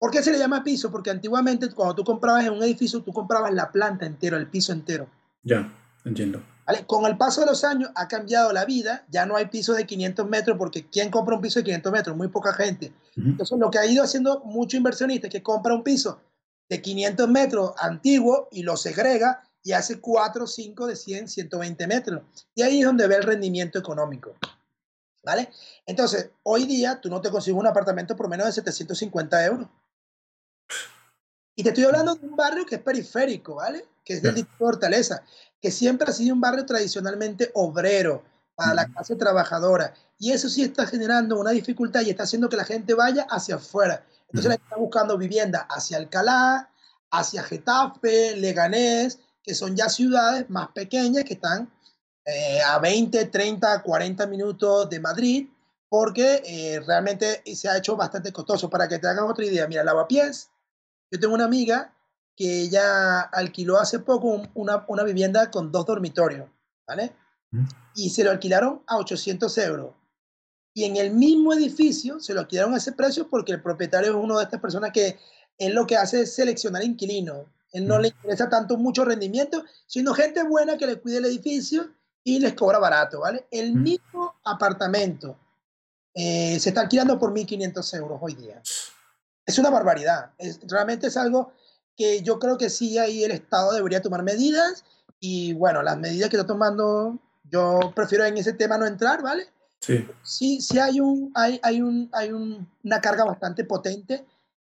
¿Por 0.00 0.10
qué 0.10 0.24
se 0.24 0.32
le 0.32 0.38
llama 0.38 0.64
piso? 0.64 0.90
Porque 0.90 1.10
antiguamente 1.10 1.70
cuando 1.70 1.94
tú 1.94 2.02
comprabas 2.02 2.44
en 2.44 2.54
un 2.54 2.64
edificio, 2.64 3.02
tú 3.02 3.12
comprabas 3.12 3.54
la 3.54 3.70
planta 3.70 4.04
entera, 4.04 4.36
el 4.36 4.48
piso 4.48 4.72
entero. 4.72 5.06
Ya, 5.44 5.72
entiendo. 6.04 6.42
¿Vale? 6.66 6.84
Con 6.84 7.06
el 7.06 7.16
paso 7.16 7.42
de 7.42 7.46
los 7.46 7.62
años 7.62 7.90
ha 7.94 8.08
cambiado 8.08 8.52
la 8.52 8.64
vida, 8.64 9.06
ya 9.08 9.24
no 9.24 9.36
hay 9.36 9.46
pisos 9.46 9.76
de 9.76 9.86
500 9.86 10.28
metros, 10.28 10.58
porque 10.58 10.88
¿quién 10.88 11.10
compra 11.10 11.36
un 11.36 11.40
piso 11.40 11.60
de 11.60 11.64
500 11.64 11.92
metros? 11.92 12.16
Muy 12.16 12.28
poca 12.28 12.52
gente. 12.52 12.92
Entonces, 13.16 13.56
lo 13.58 13.70
que 13.70 13.78
ha 13.78 13.86
ido 13.86 14.02
haciendo 14.02 14.40
mucho 14.44 14.76
inversionista 14.76 15.28
es 15.28 15.32
que 15.32 15.42
compra 15.42 15.74
un 15.74 15.84
piso 15.84 16.20
de 16.68 16.82
500 16.82 17.28
metros 17.28 17.72
antiguo 17.78 18.48
y 18.50 18.64
lo 18.64 18.76
segrega 18.76 19.42
y 19.62 19.72
hace 19.72 20.00
4 20.00 20.46
5 20.46 20.86
de 20.86 20.96
100, 20.96 21.28
120 21.28 21.86
metros. 21.86 22.22
Y 22.54 22.62
ahí 22.62 22.80
es 22.80 22.86
donde 22.86 23.06
ve 23.06 23.16
el 23.16 23.22
rendimiento 23.22 23.78
económico. 23.78 24.34
¿Vale? 25.24 25.50
Entonces, 25.86 26.30
hoy 26.44 26.66
día 26.66 27.00
tú 27.00 27.08
no 27.08 27.20
te 27.20 27.30
consigues 27.30 27.58
un 27.58 27.66
apartamento 27.66 28.14
por 28.14 28.28
menos 28.28 28.46
de 28.46 28.52
750 28.52 29.44
euros. 29.44 29.68
Y 31.56 31.62
te 31.62 31.70
estoy 31.70 31.84
hablando 31.84 32.14
de 32.14 32.26
un 32.26 32.36
barrio 32.36 32.66
que 32.66 32.76
es 32.76 32.82
periférico, 32.82 33.56
¿vale? 33.56 33.84
Que 34.04 34.12
es 34.12 34.22
del 34.22 34.34
distrito 34.34 34.52
de 34.52 34.70
Fortaleza, 34.70 35.24
que 35.66 35.72
siempre 35.72 36.08
ha 36.08 36.12
sido 36.12 36.32
un 36.32 36.40
barrio 36.40 36.64
tradicionalmente 36.64 37.50
obrero 37.54 38.22
para 38.54 38.72
la 38.72 38.86
clase 38.86 39.16
trabajadora. 39.16 39.94
Y 40.16 40.30
eso 40.30 40.48
sí 40.48 40.62
está 40.62 40.86
generando 40.86 41.40
una 41.40 41.50
dificultad 41.50 42.02
y 42.02 42.10
está 42.10 42.22
haciendo 42.22 42.48
que 42.48 42.56
la 42.56 42.64
gente 42.64 42.94
vaya 42.94 43.26
hacia 43.28 43.56
afuera. 43.56 44.06
Entonces, 44.28 44.48
la 44.48 44.54
está 44.54 44.76
buscando 44.76 45.18
vivienda 45.18 45.66
hacia 45.68 45.96
Alcalá, 45.96 46.70
hacia 47.10 47.42
Getafe, 47.42 48.36
Leganés, 48.36 49.18
que 49.42 49.56
son 49.56 49.74
ya 49.74 49.88
ciudades 49.88 50.48
más 50.50 50.68
pequeñas 50.68 51.24
que 51.24 51.34
están 51.34 51.68
eh, 52.24 52.60
a 52.64 52.78
20, 52.78 53.24
30, 53.24 53.82
40 53.82 54.24
minutos 54.28 54.88
de 54.88 55.00
Madrid, 55.00 55.48
porque 55.88 56.42
eh, 56.46 56.80
realmente 56.86 57.42
se 57.56 57.68
ha 57.68 57.76
hecho 57.76 57.96
bastante 57.96 58.32
costoso. 58.32 58.70
Para 58.70 58.86
que 58.86 59.00
te 59.00 59.08
hagan 59.08 59.24
otra 59.24 59.44
idea, 59.44 59.66
mira, 59.66 59.82
Lavapiés, 59.82 60.48
yo 61.10 61.18
tengo 61.18 61.34
una 61.34 61.46
amiga 61.46 61.92
que 62.36 62.60
ella 62.60 63.22
alquiló 63.22 63.78
hace 63.78 63.98
poco 64.00 64.42
una, 64.54 64.84
una 64.88 65.02
vivienda 65.02 65.50
con 65.50 65.72
dos 65.72 65.86
dormitorios, 65.86 66.48
¿vale? 66.86 67.12
Y 67.94 68.10
se 68.10 68.22
lo 68.22 68.30
alquilaron 68.30 68.82
a 68.86 68.98
800 68.98 69.56
euros. 69.58 69.94
Y 70.74 70.84
en 70.84 70.96
el 70.96 71.12
mismo 71.12 71.54
edificio 71.54 72.20
se 72.20 72.34
lo 72.34 72.40
alquilaron 72.40 72.74
a 72.74 72.76
ese 72.76 72.92
precio 72.92 73.28
porque 73.30 73.52
el 73.52 73.62
propietario 73.62 74.10
es 74.10 74.16
uno 74.16 74.36
de 74.36 74.44
estas 74.44 74.60
personas 74.60 74.92
que 74.92 75.18
él 75.56 75.74
lo 75.74 75.86
que 75.86 75.96
hace 75.96 76.22
es 76.22 76.34
seleccionar 76.34 76.84
inquilinos. 76.84 77.46
Él 77.72 77.86
no 77.86 77.98
le 77.98 78.08
interesa 78.08 78.50
tanto 78.50 78.76
mucho 78.76 79.04
rendimiento, 79.04 79.64
sino 79.86 80.12
gente 80.12 80.42
buena 80.42 80.76
que 80.76 80.86
le 80.86 81.00
cuide 81.00 81.18
el 81.18 81.24
edificio 81.24 81.90
y 82.22 82.40
les 82.40 82.54
cobra 82.54 82.78
barato, 82.78 83.20
¿vale? 83.20 83.46
El 83.50 83.74
mismo 83.74 84.34
apartamento 84.44 85.38
eh, 86.12 86.58
se 86.60 86.70
está 86.70 86.82
alquilando 86.82 87.18
por 87.18 87.32
1.500 87.32 87.96
euros 87.96 88.18
hoy 88.20 88.34
día. 88.34 88.60
Es 89.46 89.58
una 89.58 89.70
barbaridad. 89.70 90.32
Es, 90.36 90.60
realmente 90.68 91.06
es 91.06 91.16
algo 91.16 91.52
que 91.96 92.22
yo 92.22 92.38
creo 92.38 92.58
que 92.58 92.70
sí 92.70 92.98
ahí 92.98 93.24
el 93.24 93.30
Estado 93.30 93.72
debería 93.72 94.02
tomar 94.02 94.22
medidas 94.22 94.84
y 95.20 95.54
bueno, 95.54 95.82
las 95.82 95.98
medidas 95.98 96.28
que 96.28 96.36
está 96.36 96.46
tomando, 96.46 97.18
yo 97.50 97.92
prefiero 97.94 98.24
en 98.24 98.36
ese 98.36 98.52
tema 98.52 98.76
no 98.76 98.86
entrar, 98.86 99.22
¿vale? 99.22 99.46
Sí. 99.80 100.06
Sí, 100.22 100.60
sí 100.60 100.78
hay, 100.78 101.00
un, 101.00 101.32
hay, 101.34 101.58
hay, 101.62 101.80
un, 101.80 102.08
hay 102.12 102.30
una 102.32 103.00
carga 103.00 103.24
bastante 103.24 103.64
potente 103.64 104.24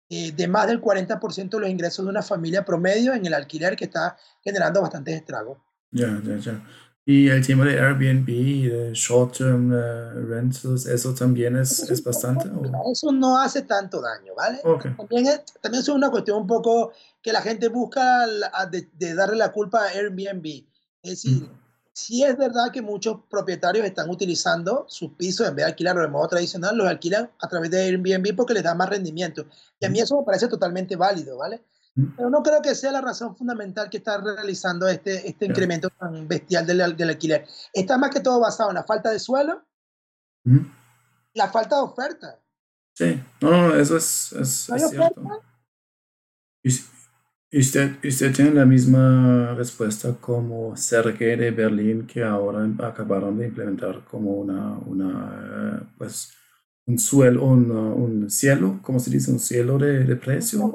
eh, 0.09 0.33
de 0.33 0.49
más 0.49 0.67
del 0.67 0.81
40% 0.81 1.51
de 1.51 1.61
los 1.61 1.71
ingresos 1.71 2.05
de 2.05 2.11
una 2.11 2.23
familia 2.23 2.65
promedio 2.65 3.15
en 3.15 3.25
el 3.25 3.35
alquiler 3.35 3.77
que 3.77 3.85
está 3.85 4.17
generando 4.43 4.83
bastantes 4.83 5.15
estragos. 5.15 5.59
Ya, 5.93 6.21
ya, 6.25 6.37
ya. 6.37 6.65
Y 7.07 7.29
el 7.29 7.45
tema 7.47 7.65
de 7.65 7.81
Airbnb, 7.81 8.27
de 8.27 8.91
short-term 8.93 9.73
uh, 9.73 10.27
rentals, 10.29 10.87
¿eso 10.87 11.15
también 11.15 11.57
es, 11.57 11.91
es 11.91 12.05
bastante? 12.05 12.49
Eso 12.93 13.11
no 13.11 13.41
hace 13.41 13.63
tanto 13.63 14.01
daño, 14.01 14.35
¿vale? 14.37 14.61
También, 14.97 15.27
es, 15.27 15.45
también 15.61 15.83
es 15.83 15.89
una 15.89 16.11
cuestión 16.11 16.43
un 16.43 16.47
poco 16.47 16.93
que 17.23 17.33
la 17.33 17.43
gente 17.43 17.69
busca 17.69 18.27
de, 18.71 18.89
de 18.93 19.15
darle 19.15 19.37
la 19.37 19.53
culpa 19.53 19.85
a 19.85 19.89
Airbnb. 19.89 20.65
Es 21.03 21.11
decir, 21.11 21.43
mm. 21.43 21.59
si 21.93 22.23
es 22.25 22.37
verdad 22.37 22.71
que 22.73 22.83
muchos 22.83 23.21
propietarios 23.29 23.85
están 23.85 24.11
utilizando 24.11 24.85
sus 24.89 25.13
pisos 25.13 25.49
en 25.49 25.57
vez 25.57 25.65
de 25.65 25.71
alquilarlo 25.71 26.03
de 26.03 26.09
modo 26.09 26.29
tradicional, 26.29 26.77
los 26.77 26.89
alquilan 26.89 27.31
a 27.41 27.49
través 27.49 27.71
de 27.71 27.83
Airbnb 27.83 28.35
porque 28.37 28.55
les 28.55 28.63
da 28.63 28.75
más 28.75 28.89
rendimiento. 28.89 29.47
Y 29.79 29.87
a 29.87 29.91
mí 29.91 29.99
mm. 29.99 30.03
eso 30.03 30.19
me 30.19 30.25
parece 30.25 30.49
totalmente 30.49 30.97
válido, 30.97 31.39
¿vale? 31.39 31.65
Pero 32.17 32.31
no 32.31 32.43
creo 32.43 32.63
que 32.63 32.75
sea 32.75 32.93
la 32.93 33.01
razón 33.01 33.37
fundamental 33.37 33.91
que 33.91 33.99
está 33.99 34.19
realizando 34.19 34.89
este, 34.89 35.29
este 35.29 35.47
incremento 35.47 35.91
tan 35.91 36.27
bestial 36.29 36.65
del, 36.65 36.97
del, 36.97 37.11
alquiler. 37.11 37.47
Está 37.73 37.99
más 37.99 38.11
que 38.11 38.21
todo 38.21 38.39
basado 38.41 38.71
en 38.71 38.77
la 38.77 38.85
falta 38.85 39.11
de 39.11 39.19
suelo, 39.19 39.67
la 41.35 41.51
falta 41.51 41.77
de 41.77 41.83
oferta. 41.83 42.39
Sí, 42.95 43.21
no, 43.41 43.75
eso 43.75 43.97
es, 43.97 44.33
es, 44.33 44.71
cierto. 44.91 45.43
Y, 46.63 46.71
usted, 47.53 47.97
usted 48.05 48.35
tiene 48.35 48.53
la 48.53 48.65
misma 48.65 49.55
respuesta 49.55 50.17
como 50.21 50.77
Sergei 50.77 51.37
de 51.37 51.51
Berlín, 51.51 52.07
que 52.07 52.23
ahora 52.23 52.69
acabaron 52.87 53.39
de 53.39 53.47
implementar 53.47 54.05
como 54.05 54.33
una, 54.35 54.79
una 54.79 55.93
pues, 55.99 56.33
un 56.87 56.99
suelo, 56.99 57.45
un, 57.45 57.71
un, 57.71 58.31
cielo, 58.31 58.81
¿cómo 58.83 58.99
se 58.99 59.11
dice? 59.11 59.31
Un 59.31 59.39
cielo 59.39 59.79
de, 59.79 60.05
de 60.05 60.17
precio, 60.17 60.73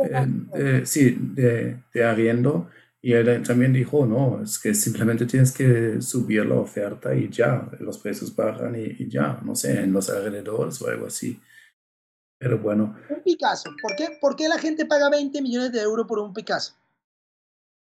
eh, 0.55 0.81
sí, 0.85 1.17
de, 1.19 1.83
de, 1.93 2.03
arriendo. 2.03 2.69
Y 3.01 3.13
él 3.13 3.43
también 3.43 3.71
dijo, 3.73 4.05
no, 4.05 4.41
es 4.41 4.57
que 4.57 4.73
simplemente 4.73 5.25
tienes 5.25 5.51
que 5.51 6.01
subir 6.01 6.45
la 6.45 6.55
oferta 6.55 7.13
y 7.15 7.29
ya, 7.29 7.69
los 7.79 7.99
precios 7.99 8.35
bajan 8.35 8.75
y, 8.75 9.07
ya, 9.07 9.39
no 9.43 9.55
sé, 9.55 9.79
en 9.81 9.93
los 9.93 10.09
alrededores 10.09 10.81
o 10.81 10.87
algo 10.89 11.05
así. 11.05 11.39
Pero 12.45 12.59
bueno. 12.59 12.95
Un 13.09 13.23
Picasso, 13.23 13.75
¿por 13.81 13.95
qué, 13.95 14.19
¿por 14.21 14.35
qué 14.35 14.47
la 14.47 14.59
gente 14.59 14.85
paga 14.85 15.09
20 15.09 15.41
millones 15.41 15.71
de 15.71 15.81
euros 15.81 16.05
por 16.05 16.19
un 16.19 16.31
Picasso? 16.31 16.75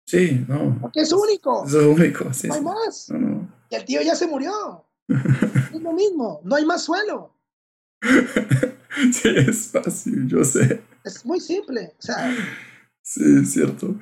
Sí, 0.07 0.43
no. 0.47 0.79
Porque 0.81 1.01
es 1.01 1.13
único. 1.13 1.67
Es 1.67 1.73
único, 1.75 2.33
sí. 2.33 2.47
No 2.47 2.55
hay 2.55 2.61
más. 2.61 3.13
Y 3.69 3.75
el 3.75 3.85
tío 3.85 4.01
ya 4.01 4.15
se 4.15 4.25
murió. 4.25 4.83
es 5.07 5.79
lo 5.79 5.93
mismo, 5.93 6.41
no 6.43 6.55
hay 6.55 6.65
más 6.65 6.83
suelo. 6.83 7.35
sí, 8.01 9.29
es 9.35 9.67
fácil, 9.67 10.27
yo 10.27 10.43
sé. 10.43 10.81
Es 11.03 11.23
muy 11.23 11.39
simple. 11.39 11.93
O 11.99 12.01
sea, 12.01 12.35
sí, 13.03 13.21
es 13.43 13.53
cierto. 13.53 13.95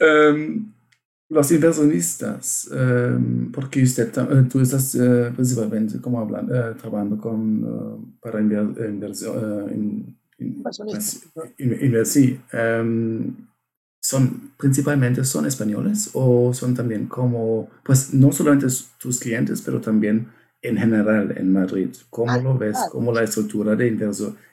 Um, 0.00 0.72
los 1.30 1.52
inversionistas, 1.52 2.70
um, 2.72 3.52
porque 3.52 3.82
usted, 3.82 4.10
uh, 4.16 4.48
tú 4.48 4.60
estás 4.60 4.94
uh, 4.94 5.30
principalmente 5.34 6.00
como 6.00 6.20
hablando, 6.20 6.54
uh, 6.54 6.74
trabajando 6.74 7.18
con, 7.18 8.16
para 8.20 8.40
inversión, 8.40 10.16
son 14.00 14.52
principalmente 14.56 15.24
son 15.24 15.44
españoles 15.46 16.10
o 16.14 16.54
son 16.54 16.74
también 16.74 17.06
como, 17.06 17.68
pues 17.84 18.14
no 18.14 18.32
solamente 18.32 18.66
tus 18.98 19.18
clientes, 19.18 19.60
pero 19.60 19.80
también 19.80 20.28
en 20.62 20.76
general 20.76 21.34
en 21.36 21.52
Madrid? 21.52 21.90
¿Cómo 22.10 22.32
ah, 22.32 22.38
lo 22.38 22.56
ves? 22.56 22.78
¿Cómo 22.90 23.12
la 23.12 23.22
estructura 23.22 23.76
de 23.76 23.88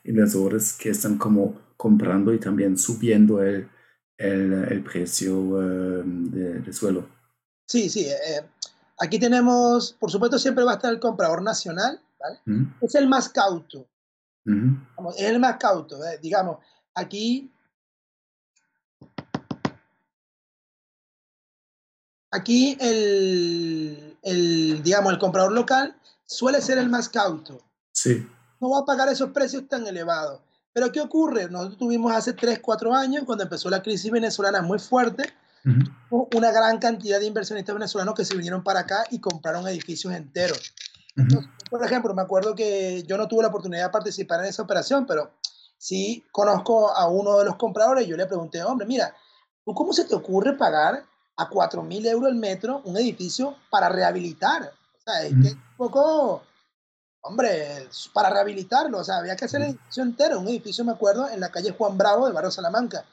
inversores 0.04 0.74
que 0.74 0.90
están 0.90 1.18
como 1.18 1.56
comprando 1.78 2.34
y 2.34 2.40
también 2.40 2.78
subiendo 2.78 3.42
el, 3.42 3.68
el, 4.18 4.54
el 4.72 4.84
precio 4.84 5.62
em, 5.62 6.32
de, 6.32 6.74
suelo? 6.74 7.08
Sí, 7.68 7.90
sí. 7.90 8.08
Eh, 8.08 8.46
aquí 9.00 9.20
tenemos, 9.20 9.94
por 9.94 10.12
supuesto, 10.12 10.40
siempre 10.40 10.64
va 10.64 10.74
a 10.74 10.76
estar 10.76 10.94
el 10.94 11.00
comprador 11.00 11.42
nacional, 11.42 12.00
¿vale? 12.20 12.40
Es 12.82 12.96
el 12.96 13.08
más 13.08 13.30
cauto. 13.30 13.88
es 14.46 15.26
el 15.26 15.40
más 15.40 15.58
cauto, 15.58 16.04
¿eh? 16.06 16.20
digamos. 16.22 16.60
Aquí 16.94 17.52
aquí 22.32 22.78
el, 22.80 24.18
el, 24.22 24.84
digamos, 24.84 25.14
el 25.14 25.20
comprador 25.20 25.52
local 25.52 25.96
suele 26.26 26.62
ser 26.62 26.78
el 26.78 26.90
más 26.90 27.10
cauto. 27.10 27.62
Sí. 27.92 28.28
No 28.60 28.70
va 28.70 28.80
a 28.80 28.86
pagar 28.86 29.10
esos 29.10 29.32
precios 29.32 29.68
tan 29.68 29.88
elevados. 29.88 30.42
Pero 30.76 30.92
¿qué 30.92 31.00
ocurre? 31.00 31.50
Nosotros 31.50 31.78
tuvimos 31.78 32.12
hace 32.12 32.34
3, 32.34 32.60
4 32.60 32.94
años, 32.94 33.24
cuando 33.24 33.46
empezó 33.46 33.70
la 33.70 33.82
crisis 33.82 34.12
venezolana 34.12 34.62
muy 34.62 34.78
fuerte, 34.78 35.24
una 36.10 36.52
gran 36.52 36.80
cantidad 36.80 37.18
de 37.18 37.28
inversionistas 37.28 37.74
venezolanos 37.74 38.14
que 38.14 38.26
se 38.26 38.36
vinieron 38.36 38.62
para 38.62 38.82
acá 38.82 39.06
y 39.10 39.20
compraron 39.20 39.66
edificios 39.70 40.14
enteros. 40.14 40.74
por 41.70 41.82
ejemplo, 41.82 42.14
me 42.14 42.22
acuerdo 42.22 42.56
que 42.56 43.04
yo 43.08 43.18
no 43.18 43.30
tuve 43.30 43.44
la 43.44 43.48
oportunidad 43.48 43.86
de 43.86 43.90
participar 43.90 44.42
en 44.42 44.48
esa 44.48 44.64
operación, 44.64 45.06
pero 45.06 45.32
sí 45.78 46.26
conozco 46.34 46.94
a 46.94 47.08
uno 47.08 47.40
de 47.40 47.46
los 47.46 47.56
compradores 47.56 48.06
y 48.06 48.10
yo 48.10 48.18
le 48.18 48.26
pregunté, 48.26 48.62
hombre, 48.62 48.86
mira, 48.86 49.16
cómo 49.64 49.94
se 49.94 50.04
te 50.04 50.14
ocurre 50.14 50.58
pagar 50.58 51.06
a 51.38 51.48
4 51.48 51.84
mil 51.84 52.06
euros 52.06 52.30
el 52.30 52.36
metro 52.36 52.82
un 52.84 52.98
edificio 52.98 53.56
para 53.70 53.88
rehabilitar. 53.88 54.74
O 54.98 55.02
sea, 55.06 55.24
es 55.24 55.30
que 55.42 55.54
un 55.54 55.78
poco, 55.78 56.44
hombre, 57.26 57.88
para 58.14 58.30
rehabilitarlo, 58.30 59.00
o 59.00 59.04
sea, 59.04 59.18
había 59.18 59.36
que 59.36 59.46
hacer 59.46 59.62
el 59.62 59.70
edificio 59.70 60.04
entero, 60.04 60.40
un 60.40 60.48
edificio, 60.48 60.86
me 60.86 60.92
acuerdo, 60.92 61.28
en 61.30 61.40
la 61.40 61.52
calle 61.52 61.76
Juan 61.78 61.98
Bravo 61.98 62.28
de 62.28 62.34
Barrio 62.34 62.52
Salamanca. 62.52 63.04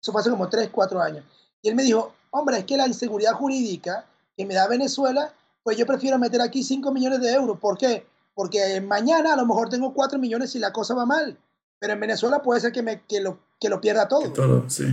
Eso 0.00 0.12
fue 0.12 0.20
hace 0.20 0.30
como 0.30 0.48
3, 0.48 0.68
4 0.70 1.00
años. 1.00 1.24
Y 1.62 1.68
él 1.68 1.74
me 1.74 1.82
dijo, 1.82 2.14
hombre, 2.30 2.58
es 2.58 2.64
que 2.64 2.76
la 2.76 2.86
inseguridad 2.86 3.32
jurídica 3.32 4.04
que 4.36 4.44
me 4.44 4.54
da 4.54 4.68
Venezuela, 4.68 5.32
pues 5.62 5.78
yo 5.78 5.86
prefiero 5.86 6.18
meter 6.18 6.40
aquí 6.42 6.62
5 6.62 6.92
millones 6.92 7.20
de 7.20 7.32
euros. 7.32 7.58
¿Por 7.58 7.78
qué? 7.78 8.06
Porque 8.34 8.80
mañana 8.80 9.32
a 9.32 9.36
lo 9.36 9.46
mejor 9.46 9.68
tengo 9.68 9.94
4 9.94 10.18
millones 10.18 10.54
y 10.54 10.58
la 10.58 10.72
cosa 10.72 10.94
va 10.94 11.06
mal. 11.06 11.38
Pero 11.78 11.94
en 11.94 12.00
Venezuela 12.00 12.42
puede 12.42 12.60
ser 12.60 12.72
que, 12.72 12.82
me, 12.82 13.02
que, 13.02 13.20
lo, 13.20 13.38
que 13.58 13.68
lo 13.68 13.80
pierda 13.80 14.06
todo. 14.06 14.32
todo, 14.32 14.68
sí. 14.68 14.84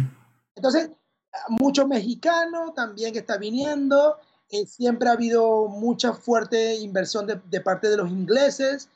Entonces, 0.55 0.89
mucho 1.49 1.87
mexicano 1.87 2.73
también 2.73 3.13
que 3.13 3.19
está 3.19 3.37
viniendo 3.37 4.17
eh, 4.51 4.65
siempre 4.65 5.09
ha 5.09 5.13
habido 5.13 5.67
mucha 5.67 6.13
fuerte 6.13 6.75
inversión 6.77 7.27
de, 7.27 7.39
de, 7.49 7.61
parte 7.61 7.89
de 7.89 7.97
los 7.97 8.09
ingleses. 8.09 8.89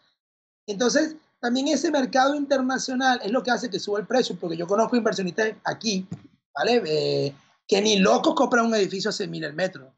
Entonces, 0.66 1.16
también 1.44 1.68
ese 1.68 1.92
mercado 1.92 2.36
internacional 2.36 3.20
es 3.22 3.30
lo 3.30 3.44
que 3.44 3.52
hace 3.52 3.70
que 3.70 3.78
suba 3.78 4.00
el 4.00 4.08
precio, 4.08 4.38
porque 4.40 4.56
yo 4.56 4.66
conozco 4.66 4.96
inversionistas 4.96 5.52
aquí, 5.66 6.08
¿vale? 6.56 6.82
Eh, 6.86 7.36
que 7.68 7.82
ni 7.82 7.98
locos 7.98 8.34
compran 8.34 8.66
un 8.66 8.76
edificio 8.76 9.10
a 9.10 9.12
6 9.12 9.30
mil 9.30 9.44
el 9.44 9.54
metro. 9.54 9.94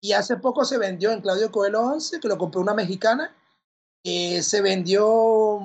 Y 0.00 0.12
hace 0.12 0.36
poco 0.36 0.64
se 0.64 0.76
vendió 0.76 1.12
en 1.12 1.20
Claudio 1.20 1.52
Coelho 1.52 1.82
11, 1.82 2.18
que 2.18 2.26
lo 2.26 2.36
compró 2.36 2.60
una 2.60 2.74
mexicana, 2.74 3.32
eh, 4.02 4.42
se 4.42 4.60
vendió 4.60 5.60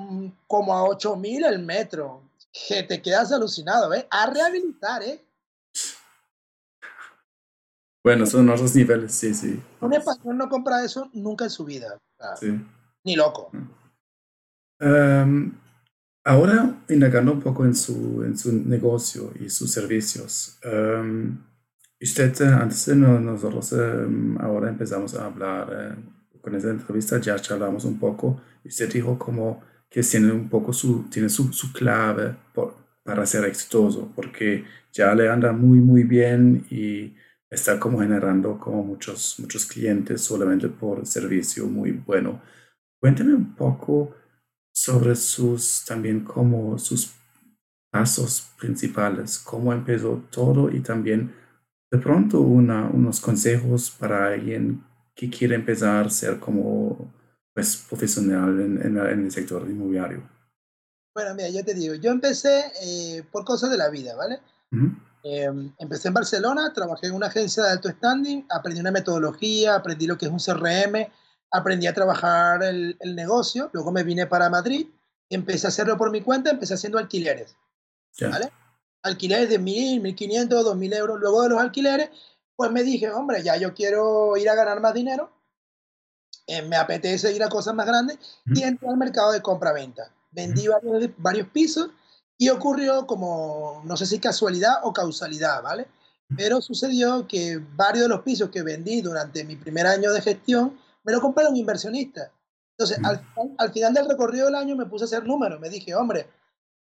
como 0.46 0.72
a 0.72 0.84
8 0.84 1.16
mil 1.16 1.44
el 1.44 1.58
metro. 1.58 2.22
Que 2.68 2.84
te 2.84 3.02
quedas 3.02 3.32
alucinado, 3.32 3.92
¿eh? 3.92 4.06
A 4.08 4.26
rehabilitar, 4.26 5.02
¿eh? 5.02 5.23
Bueno, 8.04 8.26
son 8.26 8.50
otros 8.50 8.76
niveles, 8.76 9.14
sí, 9.14 9.32
sí. 9.32 9.58
Un 9.80 9.94
español 9.94 10.36
no 10.36 10.48
compra 10.50 10.84
eso 10.84 11.10
nunca 11.14 11.44
en 11.44 11.50
su 11.50 11.64
vida. 11.64 11.98
sí. 12.38 12.60
Ni 13.02 13.16
loco. 13.16 13.50
Um, 14.80 15.52
ahora, 16.22 16.84
indagando 16.88 17.32
un 17.32 17.40
poco 17.40 17.64
en 17.64 17.74
su, 17.74 18.22
en 18.22 18.36
su 18.36 18.52
negocio 18.52 19.32
y 19.40 19.48
sus 19.48 19.72
servicios. 19.72 20.58
Um, 20.64 21.38
usted, 22.00 22.38
antes 22.42 22.84
de 22.86 22.96
nosotros, 22.96 23.72
um, 23.72 24.38
ahora 24.38 24.68
empezamos 24.68 25.14
a 25.14 25.24
hablar 25.24 25.96
uh, 25.98 26.40
con 26.40 26.54
esa 26.54 26.70
entrevista, 26.70 27.18
ya 27.18 27.36
charlamos 27.36 27.86
un 27.86 27.98
poco. 27.98 28.40
Usted 28.64 28.92
dijo 28.92 29.18
como 29.18 29.62
que 29.88 30.02
tiene 30.02 30.30
un 30.32 30.50
poco 30.50 30.74
su, 30.74 31.04
tiene 31.10 31.30
su, 31.30 31.52
su 31.54 31.72
clave 31.72 32.36
por, 32.52 32.74
para 33.02 33.24
ser 33.24 33.44
exitoso, 33.44 34.12
porque 34.14 34.64
ya 34.92 35.14
le 35.14 35.28
anda 35.30 35.52
muy, 35.52 35.78
muy 35.78 36.04
bien 36.04 36.66
y 36.70 37.14
está 37.54 37.78
como 37.78 38.00
generando 38.00 38.58
como 38.58 38.82
muchos, 38.82 39.36
muchos 39.38 39.64
clientes 39.66 40.22
solamente 40.22 40.68
por 40.68 41.06
servicio 41.06 41.66
muy 41.66 41.92
bueno. 41.92 42.40
Cuénteme 43.00 43.34
un 43.34 43.54
poco 43.54 44.14
sobre 44.72 45.14
sus 45.14 45.84
también 45.86 46.24
como 46.24 46.78
sus 46.78 47.14
pasos 47.90 48.48
principales, 48.58 49.38
cómo 49.38 49.72
empezó 49.72 50.24
todo 50.30 50.70
y 50.70 50.80
también 50.80 51.32
de 51.90 51.98
pronto 51.98 52.40
una, 52.40 52.88
unos 52.88 53.20
consejos 53.20 53.90
para 53.90 54.26
alguien 54.26 54.82
que 55.14 55.30
quiere 55.30 55.54
empezar 55.54 56.06
a 56.06 56.10
ser 56.10 56.40
como 56.40 57.12
pues, 57.54 57.76
profesional 57.88 58.60
en, 58.60 58.82
en, 58.82 58.98
el 58.98 59.30
sector 59.30 59.62
inmobiliario. 59.70 60.28
Bueno, 61.14 61.36
mira, 61.36 61.48
yo 61.50 61.64
te 61.64 61.72
digo, 61.72 61.94
yo 61.94 62.10
empecé 62.10 62.72
eh, 62.82 63.22
por 63.30 63.44
cosas 63.44 63.70
de 63.70 63.76
la 63.76 63.90
vida, 63.90 64.16
¿vale? 64.16 64.40
Em, 65.26 65.72
empecé 65.78 66.08
en 66.08 66.14
Barcelona, 66.14 66.70
trabajé 66.74 67.06
en 67.06 67.14
una 67.14 67.28
agencia 67.28 67.62
de 67.62 67.70
alto 67.70 67.88
standing, 67.88 68.46
aprendí 68.50 68.80
una 68.80 68.90
metodología, 68.90 69.74
aprendí 69.74 70.06
lo 70.06 70.18
que 70.18 70.26
es 70.26 70.30
un 70.30 70.38
CRM, 70.38 71.10
aprendí 71.50 71.86
a 71.86 71.94
trabajar 71.94 72.62
el, 72.62 72.94
el 73.00 73.16
negocio, 73.16 73.70
luego 73.72 73.90
me 73.90 74.02
vine 74.02 74.26
para 74.26 74.50
Madrid, 74.50 74.86
empecé 75.30 75.66
a 75.66 75.68
hacerlo 75.68 75.96
por 75.96 76.10
mi 76.10 76.20
cuenta, 76.20 76.50
empecé 76.50 76.74
haciendo 76.74 76.98
alquileres, 76.98 77.56
¿vale? 78.20 78.52
Alquileres 79.02 79.48
de 79.48 79.58
1.000, 79.58 80.02
1.500, 80.02 80.48
2.000 80.48 80.94
euros. 80.94 81.18
Luego 81.18 81.42
de 81.42 81.48
los 81.48 81.60
alquileres, 81.60 82.10
pues 82.54 82.70
me 82.70 82.82
dije, 82.82 83.10
hombre, 83.10 83.42
ya 83.42 83.56
yo 83.56 83.72
quiero 83.72 84.36
ir 84.36 84.50
a 84.50 84.54
ganar 84.54 84.80
más 84.80 84.92
dinero, 84.92 85.32
eh, 86.46 86.60
me 86.60 86.76
apetece 86.76 87.32
ir 87.32 87.42
a 87.42 87.48
cosas 87.48 87.74
más 87.74 87.86
grandes 87.86 88.18
y 88.46 88.62
entré 88.62 88.88
al 88.88 88.98
mercado 88.98 89.32
de 89.32 89.40
compra-venta. 89.40 90.12
Vendí 90.30 90.68
varios, 90.68 91.10
varios 91.16 91.48
pisos 91.48 91.88
y 92.44 92.50
ocurrió 92.50 93.06
como, 93.06 93.80
no 93.84 93.96
sé 93.96 94.04
si 94.04 94.18
casualidad 94.18 94.80
o 94.82 94.92
causalidad, 94.92 95.62
¿vale? 95.62 95.88
Pero 96.36 96.60
sucedió 96.60 97.26
que 97.26 97.58
varios 97.74 98.04
de 98.04 98.08
los 98.08 98.20
pisos 98.20 98.50
que 98.50 98.62
vendí 98.62 99.00
durante 99.00 99.44
mi 99.44 99.56
primer 99.56 99.86
año 99.86 100.12
de 100.12 100.20
gestión 100.20 100.78
me 101.04 101.12
lo 101.12 101.22
compraron 101.22 101.56
inversionistas. 101.56 102.30
Entonces, 102.76 102.98
al, 103.02 103.24
al, 103.56 103.72
final 103.72 103.94
del 103.94 104.08
recorrido 104.08 104.46
del 104.46 104.56
año 104.56 104.76
me 104.76 104.84
puse 104.84 105.04
a 105.04 105.06
hacer 105.06 105.24
números. 105.24 105.58
Me 105.58 105.70
dije, 105.70 105.94
hombre, 105.94 106.28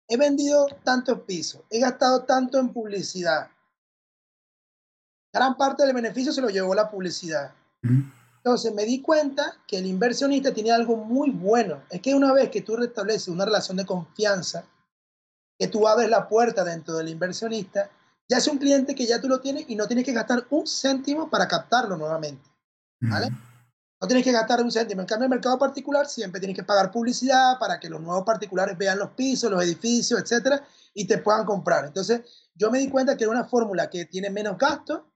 he 0.09 0.17
vendido 0.17 0.67
tantos 0.83 1.21
pisos, 1.21 1.61
he 1.69 1.79
gastado 1.79 2.23
tanto 2.23 2.59
en 2.59 2.73
publicidad. 2.73 3.47
Gran 5.31 5.55
parte 5.55 5.85
del 5.85 5.95
beneficio 5.95 6.33
se 6.33 6.41
lo 6.41 6.49
llevó 6.49 6.75
la 6.75 6.91
publicidad. 6.91 7.53
Entonces 7.81 8.73
me 8.73 8.83
di 8.83 9.01
cuenta 9.01 9.55
que 9.65 9.77
el 9.77 9.85
inversionista 9.85 10.53
tiene 10.53 10.71
algo 10.71 10.97
muy 10.97 11.29
bueno. 11.29 11.83
Es 11.89 12.01
que 12.01 12.13
una 12.13 12.33
vez 12.33 12.49
que 12.49 12.61
tú 12.61 12.75
restableces 12.75 13.29
una 13.29 13.45
relación 13.45 13.77
de 13.77 13.85
confianza, 13.85 14.65
que 15.57 15.67
tú 15.67 15.87
abres 15.87 16.09
la 16.09 16.27
puerta 16.27 16.63
dentro 16.63 16.95
del 16.95 17.09
inversionista, 17.09 17.89
ya 18.27 18.37
es 18.37 18.47
un 18.47 18.57
cliente 18.57 18.95
que 18.95 19.05
ya 19.05 19.21
tú 19.21 19.27
lo 19.27 19.39
tienes 19.39 19.65
y 19.67 19.75
no 19.75 19.87
tienes 19.87 20.05
que 20.05 20.13
gastar 20.13 20.45
un 20.49 20.65
céntimo 20.65 21.29
para 21.29 21.47
captarlo 21.47 21.97
nuevamente. 21.97 22.49
¿Vale? 23.01 23.29
No 23.99 24.07
tienes 24.07 24.23
que 24.23 24.31
gastar 24.31 24.61
un 24.61 24.71
céntimo. 24.71 25.01
En 25.01 25.07
cambio, 25.07 25.25
en 25.25 25.31
el 25.31 25.37
mercado 25.37 25.59
particular 25.59 26.07
siempre 26.07 26.39
tienes 26.39 26.55
que 26.55 26.63
pagar 26.63 26.91
publicidad 26.91 27.59
para 27.59 27.79
que 27.79 27.89
los 27.89 28.01
nuevos 28.01 28.23
particulares 28.25 28.77
vean 28.77 28.99
los 28.99 29.11
pisos, 29.11 29.51
los 29.51 29.63
edificios, 29.63 30.19
etcétera, 30.19 30.65
y 30.93 31.05
te 31.05 31.17
puedan 31.17 31.45
comprar. 31.45 31.85
Entonces, 31.85 32.21
yo 32.55 32.71
me 32.71 32.79
di 32.79 32.89
cuenta 32.89 33.17
que 33.17 33.23
era 33.25 33.31
una 33.31 33.45
fórmula 33.45 33.89
que 33.89 34.05
tiene 34.05 34.29
menos 34.29 34.57
gasto 34.57 35.09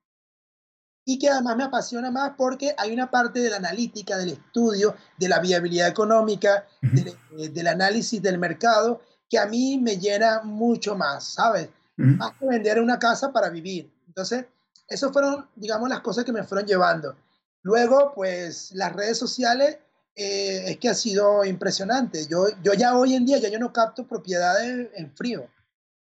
y 1.04 1.18
que 1.18 1.30
además 1.30 1.56
me 1.56 1.64
apasiona 1.64 2.10
más 2.10 2.32
porque 2.36 2.74
hay 2.76 2.92
una 2.92 3.10
parte 3.10 3.40
de 3.40 3.50
la 3.50 3.56
analítica, 3.56 4.18
del 4.18 4.30
estudio, 4.30 4.94
de 5.16 5.28
la 5.28 5.40
viabilidad 5.40 5.88
económica, 5.88 6.66
eh, 6.82 7.48
del 7.48 7.66
análisis 7.66 8.20
del 8.20 8.38
mercado 8.38 9.00
que 9.28 9.38
a 9.38 9.46
mí 9.46 9.78
me 9.78 9.98
llena 9.98 10.42
mucho 10.42 10.96
más, 10.96 11.24
¿sabes? 11.24 11.68
Más 11.96 12.36
que 12.38 12.46
vender 12.46 12.80
una 12.80 12.98
casa 12.98 13.32
para 13.32 13.50
vivir. 13.50 13.90
Entonces, 14.06 14.46
esas 14.86 15.12
fueron, 15.12 15.46
digamos, 15.56 15.88
las 15.88 16.00
cosas 16.00 16.24
que 16.24 16.32
me 16.32 16.44
fueron 16.44 16.66
llevando. 16.66 17.16
Luego, 17.62 18.12
pues, 18.14 18.70
las 18.72 18.92
redes 18.94 19.18
sociales 19.18 19.78
eh, 20.14 20.70
es 20.70 20.78
que 20.78 20.88
ha 20.88 20.94
sido 20.94 21.44
impresionante. 21.44 22.26
Yo, 22.26 22.46
yo 22.62 22.72
ya 22.74 22.96
hoy 22.96 23.14
en 23.14 23.26
día, 23.26 23.38
ya 23.38 23.48
yo 23.48 23.58
no 23.58 23.72
capto 23.72 24.06
propiedades 24.06 24.88
en 24.94 25.14
frío. 25.14 25.48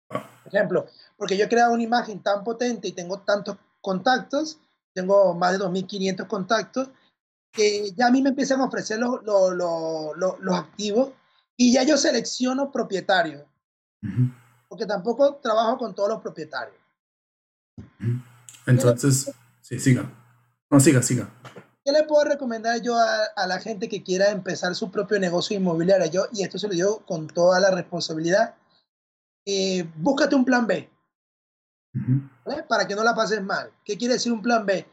Por 0.09 0.55
ejemplo, 0.55 0.87
porque 1.17 1.37
yo 1.37 1.45
he 1.45 1.49
creado 1.49 1.73
una 1.73 1.83
imagen 1.83 2.23
tan 2.23 2.43
potente 2.43 2.89
y 2.89 2.93
tengo 2.93 3.21
tantos 3.21 3.57
contactos, 3.81 4.59
tengo 4.95 5.35
más 5.35 5.53
de 5.53 5.65
2.500 5.65 6.27
contactos, 6.27 6.89
que 7.53 7.93
ya 7.93 8.09
a 8.09 8.11
mí 8.11 8.23
me 8.23 8.31
empiezan 8.31 8.61
a 8.61 8.65
ofrecer 8.65 8.99
los, 8.99 9.23
los, 9.23 9.55
los, 9.55 10.41
los 10.41 10.55
activos 10.57 11.11
y 11.61 11.73
ya 11.73 11.83
yo 11.83 11.97
selecciono 11.97 12.71
propietarios, 12.71 13.45
porque 14.69 14.87
tampoco 14.87 15.35
trabajo 15.43 15.77
con 15.77 15.93
todos 15.93 16.09
los 16.09 16.23
propietarios. 16.23 16.77
Entonces, 18.65 19.33
sí, 19.61 19.81
siga. 19.81 20.09
No, 20.71 20.79
siga, 20.79 21.03
siga. 21.03 21.29
¿Qué 21.85 21.91
le 21.91 22.05
puedo 22.05 22.25
recomendar 22.25 22.81
yo 22.81 22.97
a, 22.97 23.47
la 23.47 23.59
gente 23.59 23.89
que 23.89 24.05
quiera 24.05 24.31
empezar 24.31 24.75
su 24.77 24.91
propio 24.93 25.19
negocio 25.19 25.57
inmobiliario? 25.57 26.07
Yo, 26.07 26.27
y 26.33 26.45
esto 26.45 26.59
se 26.59 26.69
lo 26.69 26.75
digo 26.75 27.05
con 27.05 27.27
toda 27.27 27.59
la 27.59 27.73
responsabilidad, 27.73 28.55
eh, 29.45 29.85
búscate 29.97 30.37
un 30.37 30.45
plan 30.45 30.67
B. 30.67 30.89
Para 32.69 32.87
que 32.87 32.95
no 32.95 33.03
la 33.03 33.17
pases 33.17 33.43
mal. 33.43 33.73
¿Qué 33.85 33.99
quiere 33.99 34.15
decir 34.15 34.33
un 34.33 34.43
plan 34.43 34.65
B? 34.65 34.87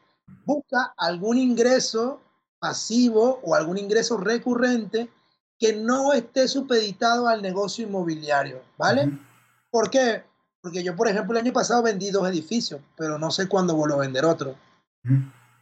Busca 0.46 0.96
algún 0.98 1.38
ingreso 1.38 2.22
pasivo 2.58 3.40
o 3.44 3.54
algún 3.54 3.78
ingreso 3.78 4.18
recurrente 4.18 5.12
que 5.60 5.74
no 5.74 6.14
esté 6.14 6.48
supeditado 6.48 7.28
al 7.28 7.42
negocio 7.42 7.86
inmobiliario, 7.86 8.62
¿vale? 8.78 9.12
¿Por 9.70 9.90
qué? 9.90 10.24
Porque 10.62 10.84
yo, 10.84 10.96
por 10.96 11.08
ejemplo, 11.08 11.38
el 11.38 11.46
año 11.46 11.54
pasado 11.54 11.84
vendí 11.84 12.12
dos 12.12 12.28
edificios, 12.28 12.82
pero 12.98 13.18
no 13.18 13.32
sé 13.32 13.48
cuándo 13.48 13.76
vuelvo 13.76 13.96
a 13.96 14.02
vender 14.02 14.26
otro. 14.26 14.56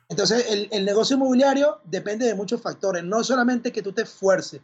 Entonces, 0.10 0.46
el, 0.50 0.70
el, 0.72 0.86
negocio 0.86 1.16
inmobiliario 1.16 1.80
depende 1.84 2.26
de 2.26 2.36
muchos 2.36 2.62
factores, 2.62 3.04
no 3.04 3.24
solamente 3.24 3.72
que 3.72 3.82
tú 3.82 3.92
te 3.92 4.04
esfuerces, 4.04 4.62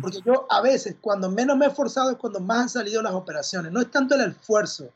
porque 0.00 0.20
yo 0.24 0.46
a 0.50 0.60
veces, 0.62 0.96
cuando 1.00 1.30
menos 1.30 1.56
me 1.56 1.66
he 1.66 1.68
esforzado, 1.68 2.10
es 2.10 2.16
cuando 2.16 2.40
más 2.40 2.58
han 2.58 2.68
salido 2.68 3.02
las 3.02 3.12
operaciones. 3.12 3.70
No 3.70 3.80
es 3.80 3.90
tanto 3.90 4.16
el 4.16 4.22
esfuerzo, 4.22 4.92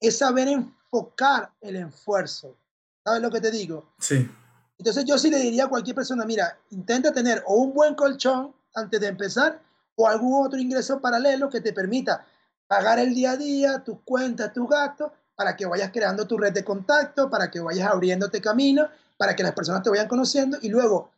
es 0.00 0.18
saber 0.18 0.48
enfocar 0.48 1.52
el 1.60 1.76
esfuerzo. 1.76 2.56
¿Sabes 3.04 3.20
lo 3.20 3.30
que 3.30 3.42
te 3.42 3.50
digo? 3.50 3.92
Sí. 3.98 4.30
Entonces, 4.78 5.04
yo 5.04 5.18
sí 5.18 5.28
le 5.28 5.38
diría 5.38 5.64
a 5.64 5.68
cualquier 5.68 5.94
persona, 5.94 6.24
mira, 6.24 6.58
intenta 6.70 7.12
tener 7.12 7.42
o 7.46 7.56
un 7.56 7.74
buen 7.74 7.94
colchón 7.94 8.54
antes 8.74 9.00
de 9.00 9.08
empezar 9.08 9.60
o 9.96 10.08
algún 10.08 10.44
otro 10.44 10.58
ingreso 10.58 11.00
paralelo 11.00 11.48
que 11.48 11.60
te 11.60 11.72
permita 11.72 12.24
pagar 12.66 12.98
el 12.98 13.14
día 13.14 13.32
a 13.32 13.36
día, 13.36 13.84
tus 13.84 13.98
cuentas, 14.04 14.52
tus 14.52 14.68
gastos, 14.68 15.12
para 15.34 15.56
que 15.56 15.66
vayas 15.66 15.90
creando 15.92 16.26
tu 16.26 16.38
red 16.38 16.52
de 16.52 16.64
contacto, 16.64 17.28
para 17.28 17.50
que 17.50 17.60
vayas 17.60 17.90
abriéndote 17.90 18.40
camino, 18.40 18.88
para 19.18 19.36
que 19.36 19.42
las 19.42 19.52
personas 19.52 19.82
te 19.82 19.90
vayan 19.90 20.08
conociendo 20.08 20.58
y 20.62 20.68
luego 20.68 21.10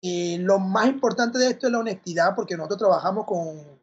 eh, 0.00 0.36
lo 0.40 0.58
más 0.58 0.86
importante 0.86 1.38
de 1.38 1.48
esto 1.48 1.66
es 1.66 1.72
la 1.72 1.78
honestidad, 1.78 2.34
porque 2.34 2.56
nosotros 2.56 2.78
trabajamos 2.78 3.24
con 3.24 3.80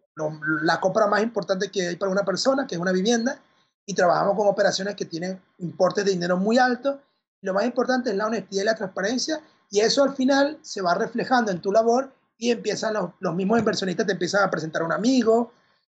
la 0.63 0.79
compra 0.81 1.07
más 1.07 1.23
importante 1.23 1.71
que 1.71 1.87
hay 1.87 1.95
para 1.95 2.11
una 2.11 2.25
persona, 2.25 2.67
que 2.67 2.75
es 2.75 2.81
una 2.81 2.91
vivienda, 2.91 3.39
y 3.85 3.93
trabajamos 3.93 4.35
con 4.35 4.47
operaciones 4.47 4.95
que 4.95 5.05
tienen 5.05 5.41
importes 5.59 6.03
de 6.03 6.11
dinero 6.11 6.35
muy 6.35 6.57
altos. 6.57 6.97
Lo 7.41 7.53
más 7.53 7.63
importante 7.63 8.09
es 8.09 8.17
la 8.17 8.27
honestidad 8.27 8.63
y 8.63 8.65
la 8.65 8.75
transparencia, 8.75 9.39
y 9.71 9.79
eso 9.79 10.03
al 10.03 10.13
final 10.13 10.59
se 10.61 10.81
va 10.81 10.93
reflejando 10.93 11.51
en 11.51 11.61
tu 11.61 11.71
labor 11.71 12.11
y 12.39 12.49
empiezan 12.49 12.95
los, 12.95 13.11
los, 13.19 13.35
mismos 13.35 13.59
inversionistas, 13.59 14.07
te 14.07 14.13
empiezan 14.13 14.43
a 14.43 14.49
presentar 14.49 14.81
a 14.81 14.85
un 14.85 14.93
amigo. 14.93 15.51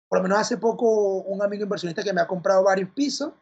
Por 0.08 0.18
lo 0.18 0.24
menos 0.24 0.38
hace 0.38 0.58
poco 0.58 1.20
un 1.20 1.40
amigo 1.40 1.62
inversionista 1.62 2.02
que 2.02 2.12
me 2.12 2.20
ha 2.20 2.26
comprado 2.26 2.64
varios 2.64 2.90
pisos 2.90 3.32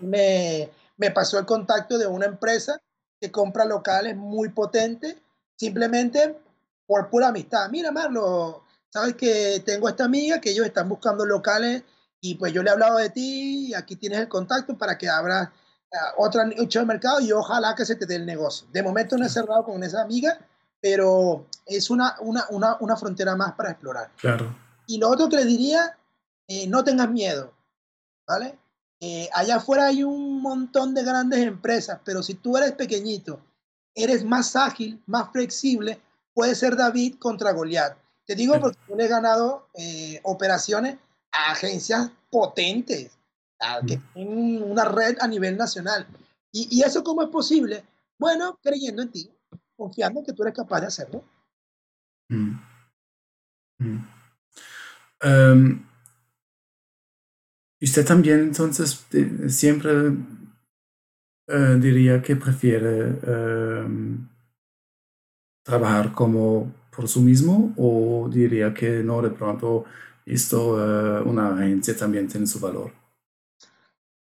me, 0.00 0.70
me 0.96 1.10
pasó 1.10 1.38
el 1.38 1.46
contacto 1.46 1.98
de 1.98 2.06
una 2.06 2.26
empresa 2.26 2.80
que 3.20 3.30
compra 3.30 3.64
locales 3.64 4.16
muy 4.16 4.50
potentes, 4.50 5.16
simplemente 5.56 6.38
por 6.86 7.10
pura 7.10 7.28
amistad. 7.28 7.68
Mira, 7.70 7.90
Marlo, 7.90 8.64
sabes 8.88 9.14
que 9.14 9.62
tengo 9.64 9.88
esta 9.88 10.04
amiga 10.04 10.40
que 10.40 10.50
ellos 10.50 10.66
están 10.66 10.88
buscando 10.88 11.26
locales 11.26 11.82
y 12.20 12.36
pues 12.36 12.52
yo 12.52 12.62
le 12.62 12.70
he 12.70 12.72
hablado 12.72 12.98
de 12.98 13.10
ti 13.10 13.68
y 13.68 13.74
aquí 13.74 13.96
tienes 13.96 14.20
el 14.20 14.28
contacto 14.28 14.76
para 14.78 14.96
que 14.96 15.08
abra 15.08 15.52
uh, 15.92 16.22
otra 16.22 16.44
nicho 16.44 16.80
de 16.80 16.86
mercado 16.86 17.20
y 17.20 17.32
ojalá 17.32 17.74
que 17.74 17.84
se 17.84 17.96
te 17.96 18.06
dé 18.06 18.16
el 18.16 18.26
negocio. 18.26 18.68
De 18.72 18.82
momento 18.82 19.16
no 19.16 19.26
he 19.26 19.28
cerrado 19.28 19.64
con 19.64 19.82
esa 19.82 20.02
amiga, 20.02 20.38
pero 20.80 21.46
es 21.66 21.90
una, 21.90 22.16
una, 22.20 22.46
una, 22.50 22.76
una 22.80 22.96
frontera 22.96 23.36
más 23.36 23.52
para 23.54 23.70
explorar. 23.70 24.10
Claro. 24.16 24.54
Y 24.86 24.98
lo 24.98 25.10
otro 25.10 25.28
que 25.28 25.36
le 25.36 25.44
diría, 25.44 25.98
eh, 26.46 26.66
no 26.66 26.82
tengas 26.82 27.10
miedo, 27.10 27.52
¿vale? 28.26 28.58
Eh, 29.00 29.28
allá 29.32 29.56
afuera 29.56 29.86
hay 29.86 30.02
un 30.02 30.40
montón 30.40 30.94
de 30.94 31.04
grandes 31.04 31.40
empresas, 31.40 32.00
pero 32.04 32.22
si 32.22 32.34
tú 32.34 32.56
eres 32.56 32.72
pequeñito, 32.72 33.40
eres 33.94 34.24
más 34.24 34.56
ágil, 34.56 35.00
más 35.06 35.30
flexible, 35.30 36.00
puede 36.32 36.54
ser 36.54 36.76
David 36.76 37.16
contra 37.18 37.52
Goliat. 37.52 37.96
Te 38.24 38.34
digo 38.34 38.58
porque 38.60 38.78
yo 38.88 38.96
le 38.96 39.04
he 39.04 39.08
ganado 39.08 39.68
eh, 39.74 40.20
operaciones 40.24 40.98
a 41.32 41.52
agencias 41.52 42.10
potentes, 42.30 43.10
a, 43.60 43.80
que 43.80 44.00
tienen 44.14 44.62
una 44.62 44.84
red 44.84 45.16
a 45.20 45.28
nivel 45.28 45.56
nacional. 45.56 46.06
¿Y, 46.52 46.68
¿Y, 46.70 46.82
eso 46.82 47.04
cómo 47.04 47.22
es 47.22 47.28
posible? 47.28 47.84
Bueno, 48.18 48.58
creyendo 48.62 49.02
en 49.02 49.10
ti, 49.10 49.30
confiando 49.78 50.20
en 50.20 50.26
que 50.26 50.32
tú 50.32 50.42
eres 50.42 50.54
capaz 50.54 50.80
de 50.80 50.86
hacerlo. 50.88 51.24
Mm. 52.28 52.58
Mm. 53.78 53.98
Um, 55.24 55.86
usted 57.80 58.04
también 58.04 58.40
entonces 58.40 59.06
siempre 59.48 60.08
uh, 60.08 61.78
diría 61.78 62.20
que 62.20 62.36
prefiere 62.36 63.18
um, 63.84 64.28
trabajar 65.64 66.12
como 66.12 66.72
por 66.94 67.08
sí 67.08 67.20
mismo 67.20 67.72
o 67.76 68.28
diría 68.28 68.74
que 68.74 69.02
no, 69.04 69.22
de 69.22 69.30
pronto 69.30 69.84
esto, 70.26 70.72
uh, 70.72 71.28
una 71.28 71.54
agencia 71.54 71.96
también 71.96 72.26
tiene 72.26 72.46
su 72.46 72.58
valor. 72.58 72.92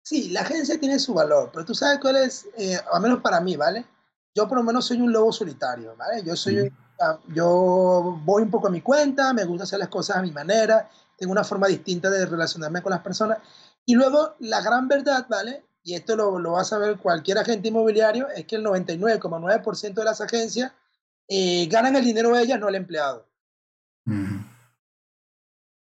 Sí, 0.04 0.30
la 0.30 0.41
agencia 0.41 0.80
tiene 0.80 0.97
su 1.00 1.14
valor, 1.14 1.50
pero 1.52 1.66
tú 1.66 1.76
sabes 1.76 2.00
cuál 2.00 2.18
es, 2.18 2.47
eh, 2.58 2.78
al 2.91 3.02
menos 3.02 3.22
para 3.22 3.41
mí, 3.41 3.56
¿vale? 3.56 3.86
Yo 4.36 4.48
por 4.48 4.58
lo 4.58 4.64
menos 4.64 4.86
soy 4.86 5.02
un 5.02 5.12
lobo 5.12 5.32
solitario, 5.32 5.96
¿vale? 5.96 6.24
Yo 6.24 6.36
soy, 6.36 6.70
mm. 6.70 7.34
yo 7.34 8.20
voy 8.24 8.44
un 8.44 8.52
poco 8.52 8.68
a 8.68 8.72
mi 8.72 8.82
cuenta, 8.82 9.34
me 9.34 9.46
gusta 9.46 9.64
hacer 9.64 9.80
las 9.80 9.90
cosas 9.90 10.18
a 10.18 10.22
mi 10.22 10.32
manera, 10.32 10.90
tengo 11.18 11.32
una 11.32 11.44
forma 11.44 11.68
distinta 11.68 12.10
de 12.10 12.26
relacionarme 12.26 12.82
con 12.82 12.92
las 12.92 13.02
personas. 13.02 13.40
Y 13.86 13.96
luego, 13.96 14.36
la 14.40 14.62
gran 14.62 14.88
verdad, 14.88 15.26
¿vale? 15.30 15.66
Y 15.84 15.96
esto 15.96 16.16
lo, 16.16 16.40
lo 16.40 16.54
va 16.54 16.62
a 16.62 16.66
saber 16.66 16.98
cualquier 16.98 17.38
agente 17.38 17.70
inmobiliario, 17.70 18.30
es 18.30 18.46
que 18.46 18.58
el 18.58 18.66
99,9% 18.66 19.94
de 19.94 20.04
las 20.04 20.22
agencias 20.22 20.72
eh, 21.28 21.68
ganan 21.68 21.96
el 21.96 22.04
dinero 22.04 22.36
ellas, 22.38 22.60
no 22.60 22.70
el 22.70 22.76
empleado. 22.76 23.28
Mm. 24.06 24.40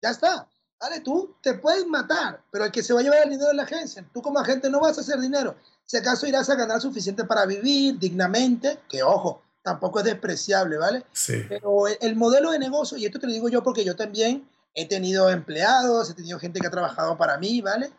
Ya 0.01 0.09
está. 0.09 0.49
Vale, 0.79 0.99
tú 0.99 1.35
te 1.41 1.53
puedes 1.53 1.85
matar, 1.87 2.43
pero 2.51 2.65
el 2.65 2.71
que 2.71 2.83
se 2.83 2.93
va 2.93 2.99
a 2.99 3.03
llevar 3.03 3.23
el 3.23 3.29
dinero 3.29 3.49
es 3.49 3.55
la 3.55 3.63
agencia. 3.63 4.05
Tú 4.13 4.21
como 4.21 4.39
agente 4.39 4.69
no 4.69 4.81
vas 4.81 4.97
a 4.97 5.01
hacer 5.01 5.19
dinero. 5.19 5.55
Si 5.85 5.97
acaso 5.97 6.25
irás 6.25 6.49
a 6.49 6.55
ganar 6.55 6.81
suficiente 6.81 7.25
para 7.25 7.45
vivir 7.45 7.99
dignamente, 7.99 8.79
que 8.89 9.03
ojo, 9.03 9.43
tampoco 9.61 9.99
es 9.99 10.05
despreciable, 10.05 10.77
¿vale? 10.77 11.05
Sí. 11.11 11.43
Pero 11.47 11.87
el, 11.87 12.15
modelo 12.15 12.51
de 12.51 12.59
negocio, 12.59 12.97
y 12.97 13.05
esto 13.05 13.19
te 13.19 13.27
lo 13.27 13.33
digo 13.33 13.49
yo 13.49 13.63
porque 13.63 13.83
yo 13.83 13.95
también 13.95 14.47
he 14.73 14.87
tenido 14.87 15.29
empleados, 15.29 16.09
he 16.09 16.13
tenido 16.13 16.39
gente 16.39 16.59
que 16.59 16.67
ha 16.67 16.71
trabajado 16.71 17.17
para 17.17 17.37
mí, 17.37 17.61
¿vale? 17.61 17.91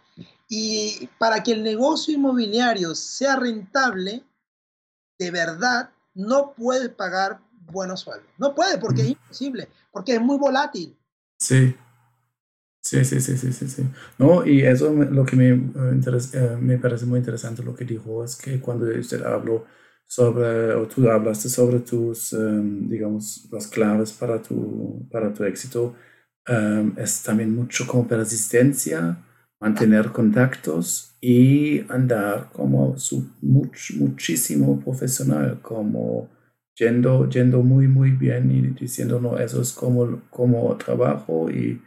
Y 0.49 1.09
para 1.18 1.43
que 1.43 1.53
el 1.53 1.62
negocio 1.62 2.14
inmobiliario 2.14 2.95
sea 2.95 3.37
rentable, 3.37 4.22
de 5.18 5.30
verdad, 5.30 5.91
no 6.14 6.55
puedes 6.55 6.89
pagar 6.91 7.41
buenos 7.51 8.01
sueldos. 8.01 8.30
No 8.39 8.55
puede, 8.55 8.78
porque 8.78 9.03
es 9.03 9.09
imposible, 9.09 9.68
porque 9.91 10.14
es 10.14 10.20
muy 10.20 10.39
volátil. 10.39 10.97
Sí. 11.39 11.76
Sí, 12.89 13.05
sí, 13.05 13.20
sí, 13.20 13.37
sí, 13.37 13.53
sí. 13.68 13.82
No, 14.18 14.47
y 14.47 14.61
eso 14.62 14.93
lo 14.93 15.24
que 15.26 15.34
me, 15.34 15.49
eh, 15.51 16.01
eh, 16.34 16.57
me 16.61 16.78
parece 16.78 17.05
muy 17.05 17.18
interesante 17.18 17.62
lo 17.64 17.74
que 17.74 17.84
dijo 17.84 18.22
es 18.22 18.37
que 18.37 18.61
cuando 18.61 18.87
usted 18.87 19.22
habló 19.24 19.64
sobre, 20.07 20.72
o 20.74 20.87
tú 20.87 21.09
hablaste 21.11 21.49
sobre 21.49 21.80
tus, 21.80 22.32
em, 22.32 22.89
digamos, 22.89 23.49
las 23.51 23.66
claves 23.66 24.12
para 24.12 24.41
tu, 24.41 25.05
para 25.11 25.32
tu 25.34 25.43
éxito, 25.45 25.97
em, 26.47 26.93
es 26.97 27.22
también 27.24 27.53
mucho 27.57 27.87
como 27.89 28.07
persistencia, 28.07 29.18
mantener 29.61 30.12
contactos 30.12 31.16
y 31.20 31.80
andar 31.91 32.51
como 32.53 32.97
su, 32.99 33.28
much, 33.43 33.95
muchísimo 33.97 34.78
profesional, 34.80 35.61
como 35.61 36.28
yendo, 36.76 37.28
yendo 37.28 37.62
muy, 37.62 37.89
muy 37.89 38.12
bien 38.12 38.51
y 38.53 38.61
diciendo, 38.80 39.18
no, 39.20 39.39
eso 39.39 39.61
es 39.61 39.72
como, 39.72 40.20
como 40.30 40.76
trabajo 40.76 41.51
y 41.51 41.80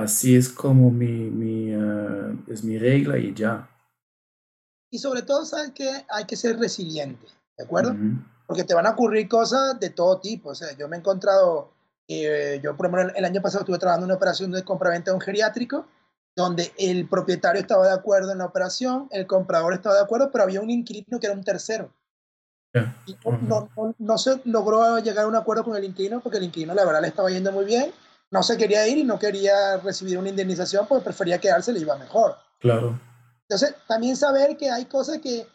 Así 0.00 0.34
es 0.34 0.48
como 0.48 0.90
mi, 0.90 1.06
mi, 1.06 1.76
uh, 1.76 2.34
es 2.48 2.64
mi 2.64 2.78
regla 2.78 3.18
y 3.18 3.34
ya. 3.34 3.68
Y 4.90 4.98
sobre 4.98 5.20
todo, 5.22 5.44
¿sabes 5.44 5.72
que 5.72 5.88
Hay 6.08 6.24
que 6.24 6.36
ser 6.36 6.58
resiliente, 6.58 7.26
¿de 7.58 7.64
acuerdo? 7.64 7.94
Porque 8.46 8.64
te 8.64 8.72
van 8.72 8.86
a 8.86 8.92
ocurrir 8.92 9.28
cosas 9.28 9.78
de 9.78 9.90
todo 9.90 10.18
tipo. 10.18 10.50
O 10.50 10.54
sea, 10.54 10.74
yo 10.76 10.88
me 10.88 10.96
he 10.96 10.98
encontrado, 11.00 11.72
eh, 12.08 12.60
yo 12.64 12.76
por 12.76 12.86
ejemplo 12.86 13.14
el 13.14 13.24
año 13.24 13.42
pasado 13.42 13.60
estuve 13.60 13.78
trabajando 13.78 14.06
en 14.06 14.10
una 14.10 14.16
operación 14.16 14.50
de 14.52 14.64
compraventa 14.64 15.10
de 15.10 15.16
un 15.16 15.20
geriátrico, 15.20 15.86
donde 16.34 16.72
el 16.78 17.06
propietario 17.06 17.60
estaba 17.60 17.86
de 17.86 17.92
acuerdo 17.92 18.32
en 18.32 18.38
la 18.38 18.46
operación, 18.46 19.06
el 19.10 19.26
comprador 19.26 19.74
estaba 19.74 19.96
de 19.96 20.02
acuerdo, 20.02 20.30
pero 20.32 20.44
había 20.44 20.62
un 20.62 20.70
inquilino 20.70 21.20
que 21.20 21.26
era 21.26 21.36
un 21.36 21.44
tercero. 21.44 21.92
Y 23.04 23.16
no, 23.42 23.68
no, 23.76 23.94
no, 23.98 24.18
se 24.18 24.40
logró 24.44 24.98
llegar 25.00 25.24
a 25.24 25.28
un 25.28 25.36
acuerdo 25.36 25.64
con 25.64 25.76
el 25.76 25.84
inquilino 25.84 26.20
porque 26.20 26.38
el 26.38 26.44
inquilino 26.44 26.72
la 26.72 26.86
verdad 26.86 27.02
le 27.02 27.08
estaba 27.08 27.28
yendo 27.28 27.52
muy 27.52 27.66
bien 27.66 27.92
no 28.30 28.42
se 28.42 28.56
quería 28.56 28.86
ir 28.86 28.98
y 28.98 29.04
no 29.04 29.18
quería 29.18 29.76
recibir 29.78 30.18
una 30.18 30.28
indemnización 30.28 30.86
porque 30.88 31.04
prefería 31.04 31.38
quedarse, 31.38 31.72
le 31.72 31.80
iba 31.80 31.96
mejor. 31.96 32.36
Claro. 32.60 32.98
Entonces, 33.48 33.74
también 33.88 34.16
saber 34.16 34.56
que 34.56 34.70
hay 34.70 34.84
cosas 34.84 35.18
que 35.18 35.46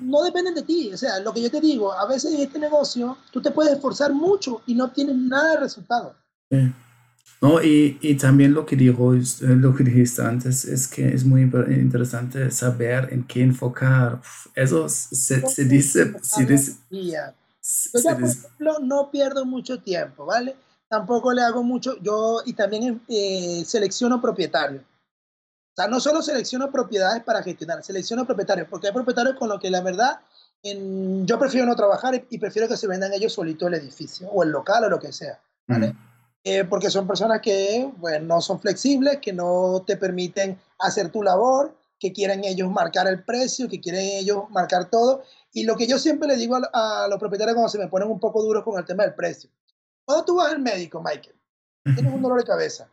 no 0.00 0.22
dependen 0.22 0.54
de 0.54 0.62
ti. 0.62 0.90
O 0.92 0.96
sea, 0.96 1.18
lo 1.20 1.32
que 1.32 1.42
yo 1.42 1.50
te 1.50 1.60
digo, 1.60 1.92
a 1.92 2.06
veces 2.06 2.34
en 2.34 2.40
este 2.40 2.58
negocio 2.58 3.16
tú 3.30 3.40
te 3.40 3.50
puedes 3.50 3.72
esforzar 3.72 4.12
mucho 4.12 4.62
y 4.66 4.74
no 4.74 4.84
obtienes 4.84 5.16
nada 5.16 5.52
de 5.52 5.60
resultado. 5.60 6.14
Sí. 6.50 6.72
No, 7.40 7.62
y, 7.62 7.98
y, 8.00 8.14
también 8.16 8.54
lo 8.54 8.64
que, 8.64 8.76
digo, 8.76 9.14
eh, 9.14 9.20
lo 9.40 9.74
que 9.74 9.84
dijiste 9.84 10.22
antes 10.22 10.64
es 10.64 10.88
que 10.88 11.06
es 11.08 11.24
muy 11.24 11.42
interesante 11.42 12.50
saber 12.50 13.12
en 13.12 13.24
qué 13.24 13.42
enfocar. 13.42 14.22
Eso 14.54 14.88
se, 14.88 15.46
se 15.46 15.64
dice... 15.64 16.14
Se 16.22 16.46
dice 16.46 16.76
yo 16.90 17.00
ya, 17.00 17.34
por 17.92 18.00
ejemplo, 18.00 18.78
no 18.82 19.10
pierdo 19.10 19.44
mucho 19.44 19.80
tiempo, 19.80 20.24
¿vale? 20.24 20.56
Tampoco 20.88 21.32
le 21.32 21.42
hago 21.42 21.62
mucho, 21.62 21.96
yo 22.00 22.40
y 22.44 22.52
también 22.54 23.02
eh, 23.08 23.62
selecciono 23.66 24.20
propietarios. 24.20 24.82
O 24.82 25.76
sea, 25.76 25.88
no 25.88 26.00
solo 26.00 26.22
selecciono 26.22 26.70
propiedades 26.70 27.22
para 27.22 27.42
gestionar, 27.42 27.82
selecciono 27.82 28.26
propietarios, 28.26 28.68
porque 28.68 28.86
hay 28.86 28.92
propietarios 28.94 29.36
con 29.38 29.48
los 29.48 29.60
que 29.60 29.70
la 29.70 29.82
verdad 29.82 30.20
en, 30.62 31.26
yo 31.26 31.38
prefiero 31.38 31.66
no 31.66 31.76
trabajar 31.76 32.24
y, 32.30 32.38
prefiero 32.38 32.66
que 32.66 32.76
se 32.76 32.86
vendan 32.86 33.12
ellos 33.12 33.34
solito 33.34 33.66
el 33.66 33.74
edificio 33.74 34.28
o 34.30 34.42
el 34.42 34.50
local 34.50 34.84
o 34.84 34.88
lo 34.88 34.98
que 34.98 35.12
sea, 35.12 35.38
¿vale? 35.66 35.92
Mm. 35.92 35.98
Eh, 36.44 36.64
porque 36.64 36.90
son 36.90 37.06
personas 37.06 37.40
que 37.40 37.90
bueno, 37.96 38.36
no 38.36 38.40
son 38.40 38.60
flexibles, 38.60 39.18
que 39.18 39.32
no 39.32 39.82
te 39.86 39.96
permiten 39.96 40.58
hacer 40.78 41.10
tu 41.10 41.22
labor, 41.22 41.76
que 41.98 42.12
quieren 42.12 42.44
ellos 42.44 42.70
marcar 42.70 43.08
el 43.08 43.24
precio, 43.24 43.68
que 43.68 43.80
quieren 43.80 44.02
ellos 44.02 44.44
marcar 44.50 44.88
todo. 44.88 45.24
Y 45.52 45.64
lo 45.64 45.76
que 45.76 45.86
yo 45.86 45.98
siempre 45.98 46.28
le 46.28 46.36
digo 46.36 46.56
a, 46.56 47.04
a 47.04 47.08
los 47.08 47.18
propietarios 47.18 47.54
cuando 47.54 47.68
se 47.68 47.78
me 47.78 47.88
ponen 47.88 48.08
un 48.08 48.20
poco 48.20 48.42
duros 48.42 48.62
con 48.62 48.78
el 48.78 48.84
tema 48.84 49.02
del 49.02 49.14
precio, 49.14 49.50
cuando 50.06 50.24
tú 50.24 50.36
vas 50.36 50.52
al 50.52 50.60
médico, 50.60 51.02
Michael, 51.02 51.36
tienes 51.84 52.12
un 52.12 52.22
dolor 52.22 52.38
de 52.38 52.44
cabeza, 52.44 52.88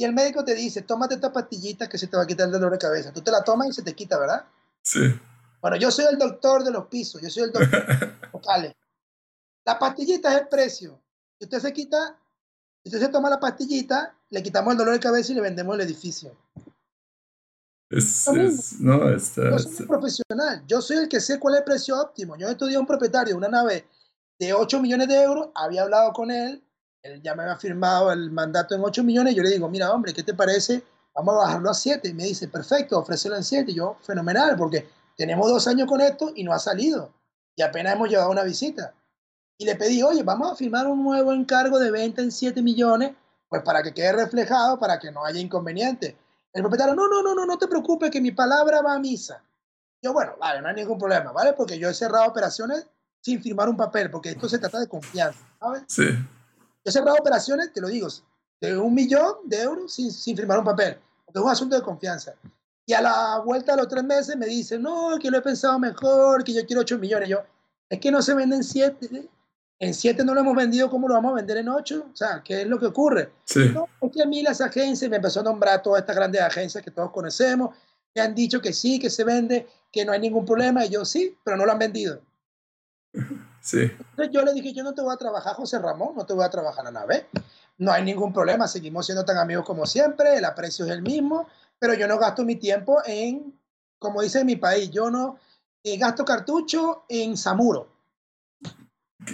y 0.00 0.04
el 0.04 0.14
médico 0.14 0.42
te 0.42 0.54
dice, 0.54 0.80
tómate 0.80 1.16
esta 1.16 1.30
pastillita 1.30 1.86
que 1.86 1.98
se 1.98 2.06
te 2.06 2.16
va 2.16 2.22
a 2.22 2.26
quitar 2.26 2.46
el 2.46 2.52
dolor 2.52 2.72
de 2.72 2.78
cabeza. 2.78 3.12
Tú 3.12 3.20
te 3.20 3.30
la 3.30 3.44
tomas 3.44 3.68
y 3.68 3.72
se 3.74 3.82
te 3.82 3.94
quita, 3.94 4.18
¿verdad? 4.18 4.46
Sí. 4.80 5.00
Bueno, 5.60 5.76
yo 5.76 5.90
soy 5.90 6.06
el 6.06 6.16
doctor 6.16 6.64
de 6.64 6.70
los 6.70 6.86
pisos, 6.86 7.20
yo 7.20 7.28
soy 7.28 7.42
el 7.42 7.52
doctor 7.52 8.30
vocales. 8.32 8.72
La 9.66 9.78
pastillita 9.78 10.32
es 10.34 10.40
el 10.40 10.48
precio. 10.48 10.98
Si 11.38 11.44
usted 11.44 11.58
se 11.58 11.72
quita, 11.74 12.18
si 12.82 12.88
usted 12.88 12.98
se 12.98 13.12
toma 13.12 13.28
la 13.28 13.38
pastillita, 13.38 14.16
le 14.30 14.42
quitamos 14.42 14.72
el 14.72 14.78
dolor 14.78 14.94
de 14.94 15.00
cabeza 15.00 15.32
y 15.32 15.34
le 15.34 15.42
vendemos 15.42 15.74
el 15.74 15.82
edificio. 15.82 16.34
Es, 17.90 18.80
no, 18.80 19.06
está, 19.10 19.50
yo 19.50 19.58
soy 19.58 19.82
un 19.82 19.86
profesional, 19.86 20.64
yo 20.66 20.80
soy 20.80 20.96
el 20.96 21.08
que 21.10 21.20
sé 21.20 21.38
cuál 21.38 21.54
es 21.54 21.58
el 21.58 21.64
precio 21.64 22.00
óptimo. 22.00 22.36
Yo 22.38 22.48
estudié 22.48 22.76
a 22.76 22.80
un 22.80 22.86
propietario 22.86 23.34
de 23.34 23.38
una 23.38 23.48
nave 23.48 23.86
de 24.40 24.54
8 24.54 24.80
millones 24.80 25.06
de 25.06 25.22
euros, 25.22 25.50
había 25.54 25.82
hablado 25.82 26.14
con 26.14 26.30
él, 26.30 26.64
él 27.02 27.20
ya 27.22 27.34
me 27.34 27.42
había 27.42 27.56
firmado 27.56 28.10
el 28.10 28.30
mandato 28.30 28.74
en 28.74 28.82
8 28.82 29.04
millones, 29.04 29.34
yo 29.34 29.42
le 29.42 29.50
digo, 29.50 29.68
mira 29.68 29.92
hombre, 29.92 30.14
¿qué 30.14 30.22
te 30.22 30.32
parece? 30.32 30.82
Vamos 31.14 31.34
a 31.34 31.38
bajarlo 31.38 31.70
a 31.70 31.74
7. 31.74 32.08
Y 32.08 32.14
me 32.14 32.24
dice, 32.24 32.48
perfecto, 32.48 32.98
ofrécelo 32.98 33.36
en 33.36 33.44
7. 33.44 33.70
Y 33.70 33.74
yo, 33.74 33.98
fenomenal, 34.00 34.56
porque 34.56 34.88
tenemos 35.14 35.46
dos 35.48 35.66
años 35.68 35.86
con 35.86 36.00
esto 36.00 36.32
y 36.34 36.42
no 36.42 36.54
ha 36.54 36.58
salido. 36.58 37.12
Y 37.54 37.62
apenas 37.62 37.94
hemos 37.94 38.08
llevado 38.08 38.30
una 38.30 38.42
visita. 38.42 38.94
Y 39.58 39.66
le 39.66 39.76
pedí, 39.76 40.02
oye, 40.02 40.22
vamos 40.22 40.50
a 40.50 40.56
firmar 40.56 40.86
un 40.86 41.02
nuevo 41.04 41.32
encargo 41.32 41.78
de 41.78 41.90
venta 41.90 42.22
en 42.22 42.32
7 42.32 42.62
millones, 42.62 43.12
pues 43.46 43.62
para 43.62 43.82
que 43.82 43.92
quede 43.92 44.12
reflejado, 44.12 44.78
para 44.78 44.98
que 44.98 45.10
no 45.10 45.22
haya 45.22 45.38
inconveniente. 45.38 46.16
El 46.54 46.62
propietario, 46.62 46.94
no, 46.94 47.08
no, 47.08 47.22
no, 47.22 47.34
no, 47.34 47.44
no 47.44 47.58
te 47.58 47.68
preocupes, 47.68 48.10
que 48.10 48.22
mi 48.22 48.30
palabra 48.30 48.80
va 48.80 48.94
a 48.94 48.98
misa. 48.98 49.44
Yo, 50.00 50.14
bueno, 50.14 50.32
vale, 50.40 50.62
no 50.62 50.68
hay 50.68 50.76
ningún 50.76 50.98
problema, 50.98 51.30
¿vale? 51.32 51.52
Porque 51.52 51.78
yo 51.78 51.90
he 51.90 51.94
cerrado 51.94 52.26
operaciones 52.26 52.86
sin 53.20 53.42
firmar 53.42 53.68
un 53.68 53.76
papel, 53.76 54.10
porque 54.10 54.30
esto 54.30 54.48
se 54.48 54.58
trata 54.58 54.80
de 54.80 54.88
confianza, 54.88 55.40
¿sabes? 55.58 55.82
Sí. 55.86 56.04
Yo 56.08 56.84
he 56.84 56.92
cerrado 56.92 57.16
operaciones, 57.18 57.72
te 57.72 57.80
lo 57.80 57.88
digo, 57.88 58.08
de 58.60 58.76
un 58.76 58.94
millón 58.94 59.34
de 59.44 59.62
euros 59.62 59.92
sin, 59.92 60.10
sin 60.10 60.36
firmar 60.36 60.58
un 60.58 60.64
papel, 60.64 60.98
porque 61.24 61.38
es 61.38 61.44
un 61.44 61.50
asunto 61.50 61.76
de 61.76 61.82
confianza. 61.82 62.34
Y 62.86 62.92
a 62.92 63.00
la 63.00 63.38
vuelta 63.44 63.72
de 63.72 63.78
los 63.78 63.88
tres 63.88 64.02
meses 64.02 64.36
me 64.36 64.46
dice, 64.46 64.76
no, 64.78 65.16
que 65.20 65.30
lo 65.30 65.38
he 65.38 65.42
pensado 65.42 65.78
mejor, 65.78 66.42
que 66.42 66.52
yo 66.52 66.66
quiero 66.66 66.82
8 66.82 66.98
millones. 66.98 67.28
Yo, 67.28 67.38
es 67.88 68.00
que 68.00 68.10
no 68.10 68.20
se 68.20 68.34
venden 68.34 68.64
7. 68.64 69.28
En 69.78 69.94
7 69.94 70.24
no 70.24 70.34
lo 70.34 70.40
hemos 70.40 70.56
vendido, 70.56 70.90
¿cómo 70.90 71.06
lo 71.06 71.14
vamos 71.14 71.32
a 71.32 71.36
vender 71.36 71.58
en 71.58 71.68
8? 71.68 72.06
O 72.12 72.16
sea, 72.16 72.42
¿qué 72.44 72.62
es 72.62 72.66
lo 72.66 72.80
que 72.80 72.86
ocurre? 72.86 73.32
Sí. 73.44 73.70
No, 73.72 73.86
es 74.00 74.10
que 74.10 74.22
a 74.22 74.26
mí 74.26 74.42
las 74.42 74.60
agencias, 74.60 75.08
me 75.08 75.16
empezó 75.16 75.38
a 75.38 75.44
nombrar 75.44 75.82
todas 75.82 76.00
estas 76.00 76.16
grandes 76.16 76.40
agencias 76.40 76.82
que 76.82 76.90
todos 76.90 77.12
conocemos, 77.12 77.76
me 78.12 78.22
han 78.22 78.34
dicho 78.34 78.60
que 78.60 78.72
sí, 78.72 78.98
que 78.98 79.08
se 79.08 79.22
vende, 79.22 79.68
que 79.92 80.04
no 80.04 80.10
hay 80.10 80.18
ningún 80.18 80.44
problema. 80.44 80.84
Y 80.84 80.88
yo, 80.88 81.04
sí, 81.04 81.38
pero 81.44 81.56
no 81.56 81.64
lo 81.64 81.70
han 81.70 81.78
vendido. 81.78 82.20
Sí. 83.60 83.82
Entonces 83.82 84.30
yo 84.32 84.42
le 84.42 84.52
dije, 84.52 84.72
yo 84.72 84.82
no 84.82 84.94
te 84.94 85.02
voy 85.02 85.12
a 85.12 85.16
trabajar, 85.16 85.54
José 85.54 85.78
Ramón, 85.78 86.14
no 86.16 86.24
te 86.24 86.32
voy 86.32 86.44
a 86.44 86.50
trabajar 86.50 86.86
a 86.86 86.90
la 86.90 87.04
vez. 87.04 87.26
No 87.78 87.92
hay 87.92 88.04
ningún 88.04 88.32
problema, 88.32 88.68
seguimos 88.68 89.06
siendo 89.06 89.24
tan 89.24 89.38
amigos 89.38 89.64
como 89.64 89.86
siempre, 89.86 90.36
el 90.36 90.44
aprecio 90.44 90.84
es 90.84 90.90
el 90.90 91.02
mismo, 91.02 91.46
pero 91.78 91.94
yo 91.94 92.06
no 92.06 92.18
gasto 92.18 92.44
mi 92.44 92.56
tiempo 92.56 93.02
en, 93.04 93.58
como 93.98 94.22
dice 94.22 94.40
en 94.40 94.46
mi 94.46 94.56
país, 94.56 94.90
yo 94.90 95.10
no 95.10 95.38
eh, 95.82 95.96
gasto 95.96 96.24
cartucho 96.24 97.04
en 97.08 97.36
samuro. 97.36 97.88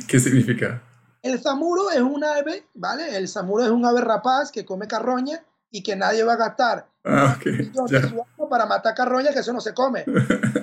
¿Qué 0.09 0.20
significa? 0.20 0.83
El 1.22 1.41
samuro 1.41 1.91
es 1.91 2.01
un 2.01 2.22
ave, 2.22 2.66
¿vale? 2.74 3.16
El 3.16 3.27
samuro 3.27 3.64
es 3.64 3.70
un 3.70 3.85
ave 3.85 4.01
rapaz 4.01 4.53
que 4.53 4.64
come 4.64 4.87
carroña 4.87 5.45
y 5.70 5.83
que 5.83 5.97
nadie 5.97 6.22
va 6.22 6.35
a 6.35 6.37
gastar. 6.37 6.89
Ah, 7.05 7.37
ok. 7.37 7.47
Yo 7.72 8.49
para 8.49 8.66
matar 8.66 8.95
carroña, 8.95 9.33
que 9.33 9.41
eso 9.41 9.53
no 9.53 9.61
se 9.61 9.74
come. 9.74 10.05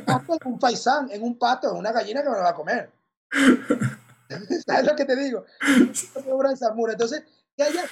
En 0.06 0.52
un 0.52 0.60
faisán, 0.60 1.10
en 1.12 1.22
un 1.24 1.38
pato, 1.38 1.72
en 1.72 1.78
una 1.78 1.92
gallina 1.92 2.22
que 2.22 2.30
me 2.30 2.38
lo 2.38 2.44
va 2.44 2.50
a 2.50 2.56
comer. 2.56 2.90
¿Sabes 4.66 4.86
lo 4.86 4.96
que 4.96 5.06
te 5.06 5.16
digo? 5.16 5.46
Entonces, 6.92 7.24
que 7.56 7.64
haya 7.64 7.84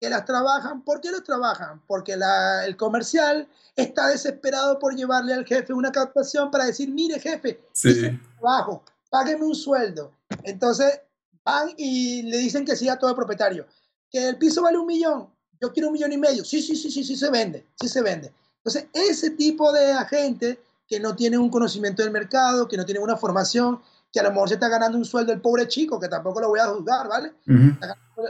que 0.00 0.08
las 0.08 0.24
trabajan. 0.24 0.82
¿Por 0.82 1.00
qué 1.00 1.10
las 1.10 1.22
trabajan? 1.22 1.82
Porque 1.86 2.16
la, 2.16 2.64
el 2.64 2.76
comercial 2.76 3.46
está 3.76 4.08
desesperado 4.08 4.78
por 4.78 4.96
llevarle 4.96 5.34
al 5.34 5.44
jefe 5.44 5.74
una 5.74 5.92
captación 5.92 6.50
para 6.50 6.64
decir, 6.64 6.90
mire 6.90 7.20
jefe, 7.20 7.60
sí. 7.72 8.18
trabajo, 8.38 8.82
págueme 9.10 9.44
un 9.44 9.54
sueldo. 9.54 10.12
Entonces 10.44 11.00
van 11.44 11.70
y 11.76 12.22
le 12.22 12.38
dicen 12.38 12.64
que 12.64 12.76
sí 12.76 12.88
a 12.88 12.98
todo 12.98 13.10
el 13.10 13.16
propietario. 13.16 13.66
Que 14.10 14.28
el 14.28 14.38
piso 14.38 14.62
vale 14.62 14.78
un 14.78 14.86
millón, 14.86 15.28
yo 15.60 15.72
quiero 15.72 15.88
un 15.88 15.92
millón 15.92 16.12
y 16.12 16.18
medio. 16.18 16.44
Sí, 16.44 16.62
sí, 16.62 16.74
sí, 16.74 16.90
sí, 16.90 17.04
sí 17.04 17.16
se 17.16 17.30
vende, 17.30 17.66
sí 17.80 17.88
se 17.88 18.00
vende. 18.00 18.32
Entonces 18.56 18.86
ese 18.92 19.30
tipo 19.30 19.70
de 19.72 19.92
agente 19.92 20.58
que 20.88 20.98
no 20.98 21.14
tiene 21.14 21.38
un 21.38 21.50
conocimiento 21.50 22.02
del 22.02 22.10
mercado, 22.10 22.66
que 22.66 22.76
no 22.76 22.84
tiene 22.84 23.00
una 23.00 23.16
formación, 23.16 23.80
que 24.12 24.20
a 24.20 24.22
lo 24.24 24.30
mejor 24.30 24.48
se 24.48 24.54
está 24.54 24.68
ganando 24.68 24.98
un 24.98 25.04
sueldo 25.04 25.32
el 25.32 25.40
pobre 25.40 25.68
chico, 25.68 26.00
que 26.00 26.08
tampoco 26.08 26.40
lo 26.40 26.48
voy 26.48 26.60
a 26.60 26.66
juzgar, 26.66 27.08
¿vale? 27.08 27.32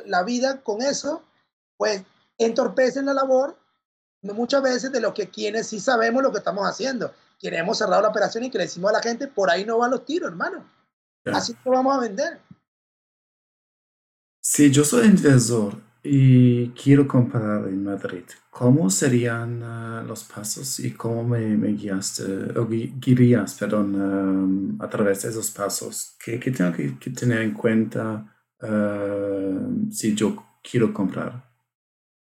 La 0.07 0.23
vida 0.23 0.63
con 0.63 0.83
eso, 0.83 1.23
pues 1.77 2.03
entorpecen 2.39 3.07
la 3.07 3.15
labor 3.15 3.59
muchas 4.23 4.63
veces 4.63 4.93
de 4.93 5.01
lo 5.01 5.15
que 5.15 5.31
quienes 5.31 5.69
sí 5.69 5.81
sabemos 5.81 6.23
lo 6.23 6.33
que 6.33 6.39
estamos 6.39 6.67
haciendo. 6.67 7.15
Queremos 7.39 7.79
cerrar 7.79 8.03
la 8.03 8.09
operación 8.09 8.45
y 8.45 8.51
que 8.51 8.59
le 8.59 8.65
decimos 8.65 8.91
a 8.91 8.95
la 8.95 9.03
gente, 9.03 9.27
por 9.27 9.51
ahí 9.51 9.65
no 9.65 9.79
van 9.79 9.91
los 9.91 10.05
tiros, 10.05 10.31
hermano. 10.31 10.69
Así 11.25 11.55
que 11.55 11.71
vamos 11.71 11.97
a 11.97 12.01
vender. 12.01 12.41
Si 14.43 14.71
yo 14.71 14.85
soy 14.85 15.07
inversor 15.07 15.90
y 16.03 16.71
quiero 16.71 17.07
comprar 17.07 17.69
en 17.69 17.85
Madrid, 17.85 18.25
¿cómo 18.51 18.89
serían 18.89 19.63
uh, 19.63 20.07
los 20.07 20.25
pasos 20.25 20.81
y 20.81 20.93
cómo 20.93 21.25
me, 21.25 21.41
me 21.57 21.73
guiaste, 21.73 22.59
o 22.59 22.67
guiarías, 22.67 23.55
perdón, 23.55 24.79
uh, 24.79 24.83
a 24.83 24.89
través 24.89 25.23
de 25.23 25.31
esos 25.31 25.51
pasos? 25.51 26.17
¿Qué, 26.25 26.41
qué 26.41 26.51
tengo 26.51 26.73
que, 26.73 26.99
que, 26.99 27.11
tener 27.11 27.43
en 27.43 27.53
cuenta 27.53 28.35
uh, 28.63 29.91
si 29.91 30.15
yo 30.15 30.43
quiero 30.63 30.93
comprar? 30.95 31.45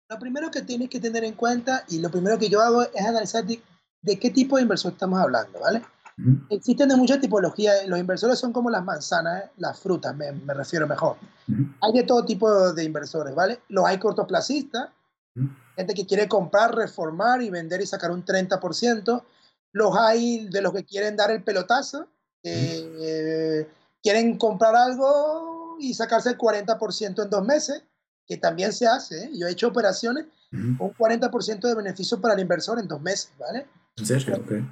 Lo 0.08 0.18
primero 0.18 0.50
que 0.50 0.62
tienes 0.62 0.88
que 0.88 1.00
tener 1.00 1.24
en 1.24 1.34
cuenta 1.34 1.84
y 1.88 1.98
lo 1.98 2.10
primero 2.10 2.38
que 2.38 2.48
yo 2.48 2.60
hago 2.60 2.82
es 2.82 3.04
analizar 3.04 3.44
de, 3.44 3.60
de 4.02 4.18
qué 4.18 4.30
tipo 4.30 4.56
de 4.56 4.62
inversor 4.62 4.92
estamos 4.92 5.18
hablando, 5.18 5.58
¿vale? 5.58 5.82
Uh 6.16 6.22
-huh. 6.22 6.46
Existen 6.50 6.88
de 6.88 6.96
muchas 6.96 7.20
tipologías, 7.20 7.86
los 7.86 7.98
inversores 7.98 8.38
son 8.38 8.52
como 8.52 8.70
las 8.70 8.84
manzanas, 8.84 9.44
las 9.56 9.78
frutas, 9.78 10.14
me, 10.14 10.32
me 10.32 10.54
refiero 10.54 10.86
mejor. 10.86 11.16
Uh 11.48 11.52
-huh. 11.52 11.76
Hay 11.80 11.92
de 11.92 12.02
todo 12.04 12.24
tipo 12.24 12.72
de 12.72 12.84
inversores, 12.84 13.34
¿vale? 13.34 13.60
Los 13.68 13.84
hay 13.84 13.98
cortoplacistas, 13.98 14.90
uh 15.36 15.42
-huh. 15.42 15.56
gente 15.76 15.94
que 15.94 16.06
quiere 16.06 16.28
comprar, 16.28 16.74
reformar 16.74 17.42
y 17.42 17.50
vender 17.50 17.80
y 17.80 17.86
sacar 17.86 18.10
un 18.10 18.24
30%. 18.24 19.24
Los 19.72 19.96
hay 19.96 20.48
de 20.48 20.62
los 20.62 20.72
que 20.72 20.84
quieren 20.84 21.16
dar 21.16 21.30
el 21.32 21.42
pelotazo, 21.42 22.06
eh, 22.44 23.68
quieren 24.02 24.38
comprar 24.38 24.76
algo 24.76 25.76
y 25.80 25.94
sacarse 25.94 26.30
el 26.30 26.38
40% 26.38 27.22
en 27.22 27.30
dos 27.30 27.44
meses 27.44 27.82
que 28.26 28.36
también 28.36 28.72
se 28.72 28.86
hace. 28.86 29.24
¿eh? 29.24 29.30
Yo 29.34 29.46
he 29.46 29.50
hecho 29.50 29.68
operaciones 29.68 30.26
con 30.50 30.86
un 30.86 30.94
40% 30.94 31.66
de 31.66 31.74
beneficio 31.74 32.20
para 32.20 32.34
el 32.34 32.40
inversor 32.40 32.78
en 32.78 32.86
dos 32.86 33.00
meses, 33.00 33.32
¿vale? 33.38 33.66
¿En 33.96 34.06
serio? 34.06 34.36
Okay. 34.36 34.64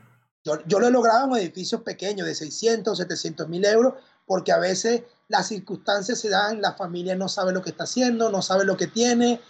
Yo, 0.45 0.59
yo, 0.67 0.81
lo 0.81 0.89
he 0.89 0.91
logrado 0.91 1.27
en 1.37 1.43
edificios 1.43 1.83
pequeños 1.83 2.27
de 2.27 2.35
600, 2.35 2.99
700 2.99 3.49
mil 3.49 3.65
euros, 3.65 3.95
porque 4.27 4.53
a 4.53 4.59
veces 4.59 5.03
las 5.29 5.49
circunstancias 5.49 6.19
se 6.19 6.29
dan, 6.29 6.61
la 6.61 6.73
familia 6.73 7.15
no 7.15 7.29
sabe 7.29 7.53
lo 7.53 7.63
que 7.63 7.71
está 7.71 7.85
haciendo, 7.85 8.31
no 8.31 8.43
sabe 8.43 8.65
lo 8.65 8.77
que 8.77 8.89
tiene, 8.89 9.41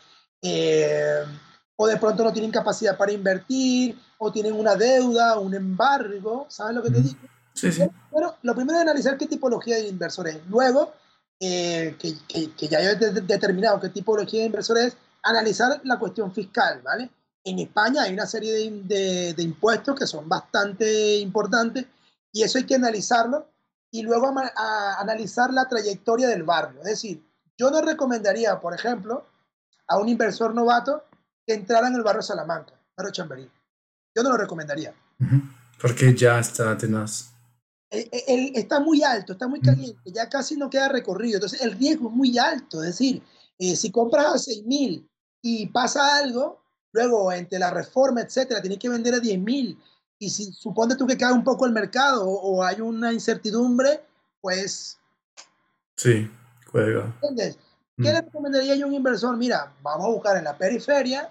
eh, 0.42 1.24
o 1.76 1.86
de 1.86 1.96
pronto 1.96 2.24
no 2.24 2.32
tienen 2.32 2.50
capacidad 2.50 2.96
para 2.96 3.12
invertir, 3.12 3.98
o 4.18 4.30
tienen 4.30 4.52
una 4.52 4.76
deuda, 4.76 5.38
un 5.38 5.54
embargo, 5.54 6.46
¿sabes 6.48 6.76
lo 6.76 6.82
que 6.82 6.90
te 6.90 7.00
digo? 7.00 7.18
Sí, 7.54 7.72
sí. 7.72 7.82
Pero 8.12 8.36
lo 8.42 8.54
primero 8.54 8.78
es 8.78 8.82
analizar 8.82 9.18
qué 9.18 9.26
tipología 9.26 9.76
de 9.76 9.88
inversor 9.88 10.28
es. 10.28 10.38
Luego, 10.48 10.92
eh, 11.40 11.96
que, 11.98 12.14
que, 12.28 12.52
que, 12.52 12.68
ya 12.68 12.80
he 12.80 12.94
de, 12.94 13.20
determinado 13.22 13.80
qué 13.80 13.88
tipología 13.88 14.40
de 14.40 14.46
inversor 14.46 14.78
es, 14.78 14.96
analizar 15.24 15.80
la 15.84 15.98
cuestión 15.98 16.32
fiscal, 16.32 16.80
¿vale? 16.82 17.10
En 17.44 17.58
España 17.58 18.02
hay 18.02 18.12
una 18.14 18.26
serie 18.26 18.52
de, 18.52 18.70
de, 18.84 19.34
de, 19.34 19.42
impuestos 19.42 19.98
que 19.98 20.06
son 20.06 20.28
bastante 20.28 21.16
importantes 21.16 21.86
y 22.32 22.42
eso 22.42 22.58
hay 22.58 22.64
que 22.64 22.76
analizarlo 22.76 23.48
y 23.90 24.02
luego 24.02 24.28
a, 24.28 24.52
a 24.56 25.00
analizar 25.00 25.52
la 25.52 25.68
trayectoria 25.68 26.28
del 26.28 26.44
barrio. 26.44 26.80
Es 26.80 26.88
decir, 26.88 27.22
yo 27.58 27.70
no 27.70 27.82
recomendaría, 27.82 28.58
por 28.60 28.74
ejemplo, 28.74 29.26
a 29.88 29.98
un 29.98 30.08
inversor 30.08 30.54
novato 30.54 31.04
que 31.46 31.54
entrara 31.54 31.88
en 31.88 31.94
el 31.94 32.02
barrio 32.02 32.22
Salamanca, 32.22 32.74
barrio 32.96 33.12
Chamberí. 33.12 33.50
Yo 34.14 34.22
no 34.22 34.30
lo 34.30 34.36
recomendaría. 34.36 34.94
Porque 35.80 36.14
ya 36.14 36.38
está 36.38 36.76
tenaz. 36.76 37.32
El, 37.90 38.08
el, 38.26 38.56
está 38.56 38.80
muy 38.80 39.02
alto, 39.02 39.32
está 39.32 39.48
muy 39.48 39.60
caliente, 39.60 40.10
ya 40.12 40.28
casi 40.28 40.56
no 40.56 40.70
queda 40.70 40.88
recorrido. 40.88 41.36
Entonces 41.36 41.60
el 41.60 41.72
riesgo 41.72 42.08
es 42.08 42.14
muy 42.14 42.38
alto. 42.38 42.82
Es 42.82 42.98
decir, 42.98 43.22
eh, 43.58 43.76
si 43.76 43.90
compras 43.90 44.26
a 44.26 44.38
6 44.38 44.64
mil 44.64 45.08
y 45.42 45.66
pasa 45.66 46.16
algo, 46.16 46.61
luego 46.92 47.32
entre 47.32 47.58
la 47.58 47.70
reforma, 47.70 48.20
etcétera, 48.20 48.60
tienes 48.60 48.78
que 48.78 48.88
vender 48.88 49.14
a 49.14 49.20
10 49.20 49.38
mil. 49.40 49.82
Y 50.18 50.30
si 50.30 50.52
supone 50.52 50.94
tú 50.94 51.06
que 51.06 51.16
cae 51.16 51.32
un 51.32 51.42
poco 51.42 51.66
el 51.66 51.72
mercado 51.72 52.24
o, 52.24 52.56
o 52.56 52.62
hay 52.62 52.80
una 52.80 53.12
incertidumbre, 53.12 54.04
pues. 54.40 54.98
Sí, 55.96 56.30
juega. 56.70 57.06
¿Entiendes? 57.22 57.58
¿Qué 57.96 58.02
mm. 58.10 58.12
le 58.12 58.20
recomendaría 58.20 58.74
yo 58.76 58.86
a 58.86 58.88
un 58.88 58.94
inversor? 58.94 59.36
Mira, 59.36 59.72
vamos 59.82 60.06
a 60.06 60.10
buscar 60.10 60.36
en 60.36 60.44
la 60.44 60.56
periferia 60.56 61.28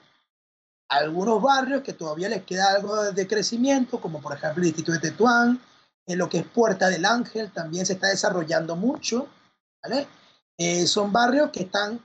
algunos 0.89 1.41
barrios 1.41 1.83
que 1.83 1.93
todavía 1.93 2.27
les 2.27 2.43
queda 2.43 2.73
algo 2.73 3.11
de 3.13 3.27
crecimiento, 3.27 4.01
como 4.01 4.21
por 4.21 4.33
ejemplo 4.33 4.61
el 4.61 4.67
Distrito 4.67 4.91
de 4.91 4.99
Tetuán, 4.99 5.61
en 6.05 6.17
lo 6.17 6.27
que 6.27 6.39
es 6.39 6.45
Puerta 6.45 6.89
del 6.89 7.05
Ángel 7.05 7.51
también 7.51 7.85
se 7.85 7.93
está 7.93 8.07
desarrollando 8.07 8.75
mucho, 8.75 9.27
¿vale? 9.81 10.05
Eh, 10.57 10.85
son 10.85 11.13
barrios 11.13 11.49
que 11.51 11.61
están 11.61 12.03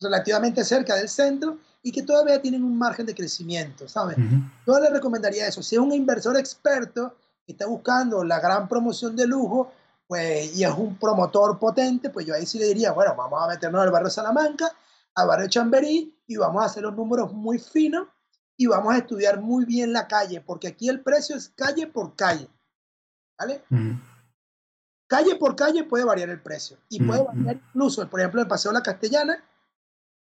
relativamente 0.00 0.64
cerca 0.64 0.94
del 0.94 1.10
centro 1.10 1.58
y 1.86 1.92
que 1.92 2.02
todavía 2.02 2.42
tienen 2.42 2.64
un 2.64 2.76
margen 2.76 3.06
de 3.06 3.14
crecimiento, 3.14 3.86
¿sabes? 3.86 4.18
Uh 4.18 4.22
-huh. 4.22 4.52
Yo 4.66 4.80
le 4.80 4.90
recomendaría 4.90 5.46
eso. 5.46 5.62
Si 5.62 5.76
es 5.76 5.80
un 5.80 5.92
inversor 5.92 6.36
experto 6.36 7.14
que 7.46 7.52
está 7.52 7.66
buscando 7.68 8.24
la 8.24 8.40
gran 8.40 8.66
promoción 8.66 9.14
de 9.14 9.24
lujo, 9.24 9.70
pues, 10.08 10.56
y 10.56 10.64
es 10.64 10.72
un 10.72 10.98
promotor 10.98 11.60
potente, 11.60 12.10
pues 12.10 12.26
yo 12.26 12.34
ahí 12.34 12.44
sí 12.44 12.58
le 12.58 12.64
diría, 12.64 12.90
bueno, 12.90 13.14
vamos 13.16 13.40
a 13.40 13.46
meternos 13.46 13.80
al 13.80 13.92
barrio 13.92 14.10
Salamanca, 14.10 14.68
al 15.14 15.28
barrio 15.28 15.48
Chamberí, 15.48 16.12
y 16.26 16.36
vamos 16.36 16.60
a 16.60 16.66
hacer 16.66 16.82
los 16.82 16.96
números 16.96 17.32
muy 17.32 17.60
finos 17.60 18.08
y 18.56 18.66
vamos 18.66 18.92
a 18.92 18.98
estudiar 18.98 19.40
muy 19.40 19.64
bien 19.64 19.92
la 19.92 20.08
calle, 20.08 20.40
porque 20.40 20.66
aquí 20.66 20.88
el 20.88 21.02
precio 21.04 21.36
es 21.36 21.50
calle 21.50 21.86
por 21.86 22.16
calle. 22.16 22.48
¿Vale? 23.38 23.62
Uh 23.70 23.76
-huh. 23.76 24.00
Calle 25.06 25.36
por 25.36 25.54
calle 25.54 25.84
puede 25.84 26.04
variar 26.04 26.30
el 26.30 26.42
precio 26.42 26.78
y 26.88 27.00
puede 27.00 27.22
variar 27.22 27.60
incluso, 27.68 28.10
por 28.10 28.18
ejemplo, 28.18 28.40
el 28.40 28.48
Paseo 28.48 28.72
La 28.72 28.82
Castellana, 28.82 29.40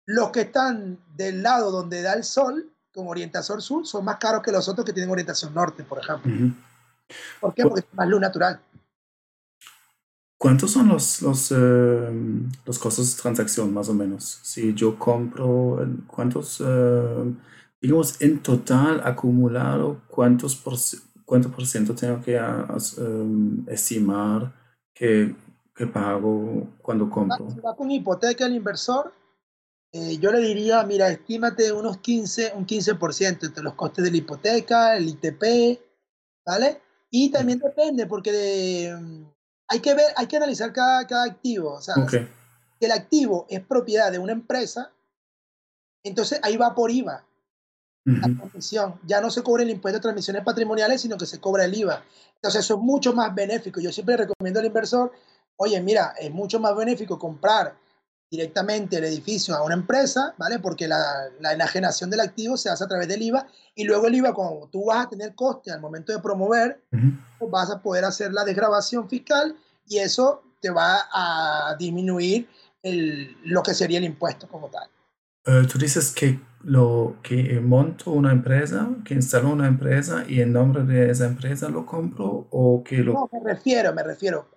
los 0.08 0.32
que 0.32 0.42
están 0.42 0.98
del 1.16 1.44
lado 1.44 1.70
donde 1.70 2.02
da 2.02 2.14
el 2.14 2.24
sol, 2.24 2.72
con 2.94 3.08
orientación 3.08 3.62
sur, 3.62 3.86
son 3.86 4.06
más 4.06 4.18
caros 4.18 4.42
que 4.42 4.52
los 4.52 4.68
otros 4.68 4.84
que 4.84 4.94
tienen 4.94 5.12
orientación 5.12 5.54
norte, 5.54 5.84
por 5.84 6.00
ejemplo. 6.00 6.34
Uh 6.34 6.38
-huh. 6.38 6.54
¿Por 7.40 7.54
qué? 7.54 7.64
Porque 7.64 7.82
es 7.82 7.94
más 7.94 8.08
luz 8.08 8.20
natural. 8.20 8.60
¿Cuántos 10.38 10.72
son 10.72 10.88
los, 10.88 11.22
los, 11.22 11.52
eh, 11.52 12.10
los 12.66 12.80
costos 12.80 13.16
de 13.16 13.22
transacción, 13.22 13.74
más 13.74 13.90
o 13.90 13.94
menos? 13.94 14.40
Si 14.44 14.74
yo 14.74 14.98
compro, 14.98 15.86
¿cuántos, 16.06 16.62
eh, 16.64 17.34
digamos, 17.82 18.22
en 18.22 18.42
total 18.44 19.02
acumulado, 19.04 20.02
cuántos 20.08 20.56
por, 20.56 20.76
cuánto 21.26 21.50
por 21.50 21.66
ciento 21.66 21.96
tengo 21.96 22.22
que 22.22 22.40
um, 22.40 23.66
estimar 23.68 24.54
que, 24.94 25.36
que, 25.76 25.88
pago 25.88 26.68
cuando 26.84 27.10
compro? 27.10 27.50
Si 27.50 27.60
va 27.60 27.76
con 27.76 27.90
hipoteca 27.90 28.46
el 28.46 28.54
inversor, 28.54 29.12
eh, 29.94 30.18
yo 30.18 30.32
le 30.32 30.40
diría, 30.40 30.84
mira, 30.84 31.10
estímate 31.10 31.72
unos 31.72 31.98
15, 32.00 32.54
un 32.56 32.68
15% 32.68 33.46
entre 33.46 33.64
los 33.64 33.74
costes 33.76 34.04
de 34.04 34.12
la 34.12 34.18
hipoteca, 34.18 34.98
el 34.98 35.08
ITP, 35.08 35.80
¿vale? 36.46 36.82
Y 37.10 37.32
también 37.32 37.60
depende, 37.60 38.06
porque 38.06 38.32
de, 38.32 39.26
hay 39.68 39.80
que 39.80 39.94
ver, 39.94 40.08
hay 40.16 40.28
que 40.28 40.38
analizar 40.38 40.74
cada, 40.74 41.08
cada 41.08 41.26
activo. 41.26 41.74
O 41.74 41.82
sea, 41.82 41.96
si 42.10 42.86
el 42.86 42.92
activo 42.92 43.46
es 43.50 43.62
propiedad 43.62 44.12
de 44.12 44.20
una 44.20 44.34
empresa, 44.34 44.92
entonces 46.04 46.40
ahí 46.44 46.58
va 46.58 46.76
por 46.76 46.92
IVA. 46.92 47.24
La 48.06 48.22
transmisión. 48.22 49.02
Ya 49.06 49.20
no 49.20 49.30
se 49.30 49.44
cobra 49.44 49.64
el 49.64 49.70
impuesto 49.70 49.98
de 49.98 50.02
transmisiones 50.02 50.44
patrimoniales, 50.44 51.02
sino 51.02 51.18
que 51.18 51.26
se 51.26 51.42
cobra 51.42 51.66
el 51.66 51.76
IVA. 51.76 52.06
Entonces 52.36 52.64
eso 52.64 52.76
es 52.76 52.80
mucho 52.80 53.12
más 53.12 53.36
benéfico. 53.36 53.82
Yo 53.82 53.92
siempre 53.92 54.16
recomiendo 54.16 54.62
al 54.62 54.66
inversor, 54.66 55.12
oye, 55.58 55.82
mira, 55.82 56.14
es 56.18 56.32
mucho 56.32 56.58
más 56.62 56.74
benéfico 56.74 57.20
comprar 57.20 57.76
directamente 58.30 58.98
el 58.98 59.06
edificio 59.06 59.56
a 59.56 59.64
una 59.64 59.76
empresa, 59.76 60.34
¿vale? 60.38 60.60
Porque 60.60 60.88
la, 60.88 61.30
la, 61.40 61.54
enajenación 61.54 62.10
del 62.10 62.20
activo 62.20 62.58
se 62.58 62.70
hace 62.70 62.84
a 62.84 62.88
través 62.88 63.08
del 63.08 63.22
IVA 63.22 63.48
y 63.76 63.86
luego 63.86 64.08
el 64.08 64.16
IVA, 64.16 64.34
cuando 64.34 64.68
tú 64.68 64.86
vas 64.86 65.06
a 65.06 65.10
tener 65.10 65.34
coste 65.34 65.72
al 65.72 65.80
momento 65.80 66.12
de 66.12 66.20
promover, 66.20 66.84
pues 67.40 67.52
vas 67.52 67.72
a 67.72 67.82
poder 67.82 68.04
hacer 68.04 68.34
la 68.34 68.44
desgrabación 68.44 69.08
fiscal 69.10 69.56
y 69.88 70.00
eso 70.00 70.44
te 70.62 70.70
va 70.70 71.08
a 71.14 71.76
disminuir 71.80 72.50
el, 72.84 73.38
lo 73.44 73.64
que 73.64 73.74
sería 73.74 74.00
el 74.00 74.04
impuesto 74.04 74.48
como 74.48 74.70
tal. 74.70 74.90
Uh, 75.46 75.66
tú 75.66 75.78
dices 75.78 76.12
que 76.12 76.40
lo 76.64 77.16
que 77.24 77.62
monto 77.62 78.12
una 78.12 78.34
empresa, 78.34 78.90
que 79.06 79.14
instalo 79.14 79.50
una 79.50 79.68
empresa 79.68 80.26
y 80.28 80.42
en 80.42 80.52
nombre 80.52 80.84
de 80.84 81.10
esa 81.10 81.26
empresa 81.26 81.70
lo 81.70 81.86
compro 81.86 82.48
o 82.50 82.84
que 82.84 82.98
lo... 82.98 83.14
No, 83.14 83.30
me 83.32 83.54
refiero, 83.54 83.94
me 83.94 84.04
refiero. 84.04 84.50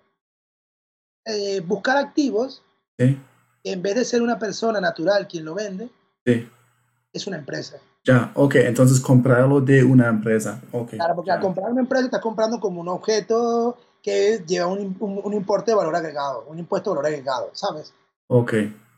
Eh, 1.23 1.61
buscar 1.61 1.97
activos 1.97 2.63
¿Sí? 2.97 3.17
En 3.63 3.81
vez 3.81 3.95
de 3.95 4.05
ser 4.05 4.21
una 4.21 4.39
persona 4.39 4.79
natural 4.79 5.27
quien 5.27 5.45
lo 5.45 5.53
vende, 5.53 5.89
sí. 6.25 6.47
es 7.13 7.27
una 7.27 7.37
empresa. 7.37 7.77
Ya, 8.03 8.31
ok, 8.33 8.55
entonces 8.55 8.99
comprarlo 8.99 9.61
de 9.61 9.83
una 9.83 10.07
empresa. 10.07 10.59
Okay, 10.71 10.97
claro, 10.97 11.15
porque 11.15 11.31
al 11.31 11.39
comprar 11.39 11.71
una 11.71 11.81
empresa 11.81 12.05
estás 12.05 12.21
comprando 12.21 12.59
como 12.59 12.81
un 12.81 12.87
objeto 12.87 13.77
que 14.01 14.43
lleva 14.47 14.65
un, 14.67 14.97
un, 14.99 15.33
importe 15.33 15.71
de 15.71 15.75
valor 15.75 15.95
agregado, 15.95 16.45
un 16.47 16.57
impuesto 16.57 16.89
de 16.89 16.95
valor 16.95 17.11
agregado, 17.11 17.51
¿sabes? 17.53 17.93
Ok. 18.27 18.53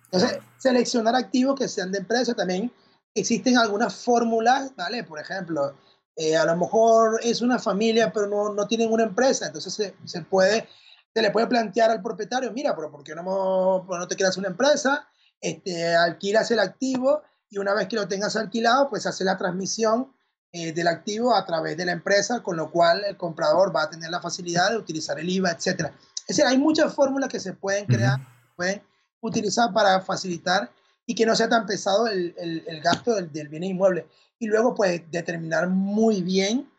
Entonces, 0.05 0.39
seleccionar 0.57 1.15
activos 1.15 1.59
que 1.59 1.67
sean 1.67 1.91
de 1.91 1.97
empresa 1.97 2.33
también. 2.33 2.71
Existen 3.13 3.57
algunas 3.57 3.95
fórmulas, 3.95 4.73
¿vale? 4.77 5.03
Por 5.03 5.19
ejemplo, 5.19 5.73
eh, 6.15 6.37
a 6.37 6.45
lo 6.45 6.55
mejor 6.55 7.19
es 7.23 7.41
una 7.41 7.59
familia, 7.59 8.13
pero 8.13 8.27
no, 8.27 8.53
no 8.53 8.67
tienen 8.67 8.91
una 8.91 9.03
empresa, 9.03 9.47
entonces 9.47 9.73
se, 9.73 9.95
se 10.05 10.21
puede 10.21 10.67
se 11.13 11.21
le 11.21 11.31
puede 11.31 11.47
plantear 11.47 11.91
al 11.91 12.01
propietario, 12.01 12.51
mira, 12.51 12.75
pero 12.75 12.91
¿por 12.91 13.03
qué 13.03 13.13
no, 13.13 13.85
no 13.87 14.07
te 14.07 14.15
creas 14.15 14.37
una 14.37 14.47
empresa? 14.47 15.07
Este, 15.39 15.93
alquilas 15.95 16.49
el 16.51 16.59
activo 16.59 17.21
y 17.49 17.59
una 17.59 17.73
vez 17.73 17.87
que 17.87 17.97
lo 17.97 18.07
tengas 18.07 18.35
alquilado, 18.35 18.89
pues 18.89 19.05
hace 19.05 19.23
la 19.23 19.37
transmisión 19.37 20.11
eh, 20.51 20.71
del 20.71 20.87
activo 20.87 21.35
a 21.35 21.45
través 21.45 21.77
de 21.77 21.85
la 21.85 21.91
empresa, 21.91 22.41
con 22.41 22.57
lo 22.57 22.71
cual 22.71 23.03
el 23.05 23.17
comprador 23.17 23.75
va 23.75 23.83
a 23.83 23.89
tener 23.89 24.09
la 24.09 24.21
facilidad 24.21 24.71
de 24.71 24.77
utilizar 24.77 25.19
el 25.19 25.29
IVA, 25.29 25.51
etc. 25.51 25.91
Es 26.27 26.37
decir, 26.37 26.45
hay 26.45 26.57
muchas 26.57 26.93
fórmulas 26.93 27.29
que 27.29 27.39
se 27.39 27.53
pueden 27.53 27.85
crear, 27.85 28.19
pueden 28.55 28.81
utilizar 29.21 29.71
para 29.73 29.99
facilitar 30.01 30.71
y 31.05 31.13
que 31.15 31.25
no 31.25 31.35
sea 31.35 31.49
tan 31.49 31.65
pesado 31.65 32.07
el, 32.07 32.33
el, 32.37 32.63
el 32.67 32.81
gasto 32.81 33.13
del, 33.13 33.31
del 33.31 33.49
bien 33.49 33.63
inmueble. 33.63 34.07
Y 34.39 34.47
luego, 34.47 34.73
pues, 34.73 35.01
determinar 35.11 35.67
muy 35.67 36.21
bien, 36.21 36.69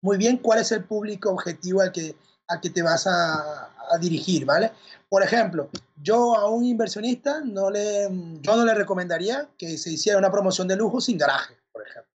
muy 0.00 0.16
bien 0.16 0.38
cuál 0.38 0.60
es 0.60 0.72
el 0.72 0.84
público 0.84 1.30
objetivo 1.30 1.80
al 1.80 1.92
que, 1.92 2.16
al 2.48 2.60
que 2.60 2.70
te 2.70 2.82
vas 2.82 3.06
a, 3.06 3.71
a 3.92 3.98
dirigir, 3.98 4.44
¿vale? 4.44 4.72
Por 5.08 5.22
ejemplo, 5.22 5.68
yo 6.02 6.36
a 6.36 6.48
un 6.48 6.64
inversionista 6.64 7.40
no 7.44 7.70
le, 7.70 8.08
yo 8.40 8.56
no 8.56 8.64
le 8.64 8.74
recomendaría 8.74 9.48
que 9.58 9.76
se 9.78 9.90
hiciera 9.90 10.18
una 10.18 10.30
promoción 10.30 10.68
de 10.68 10.76
lujo 10.76 11.00
sin 11.00 11.18
garaje, 11.18 11.54
por 11.72 11.82
ejemplo. 11.86 12.12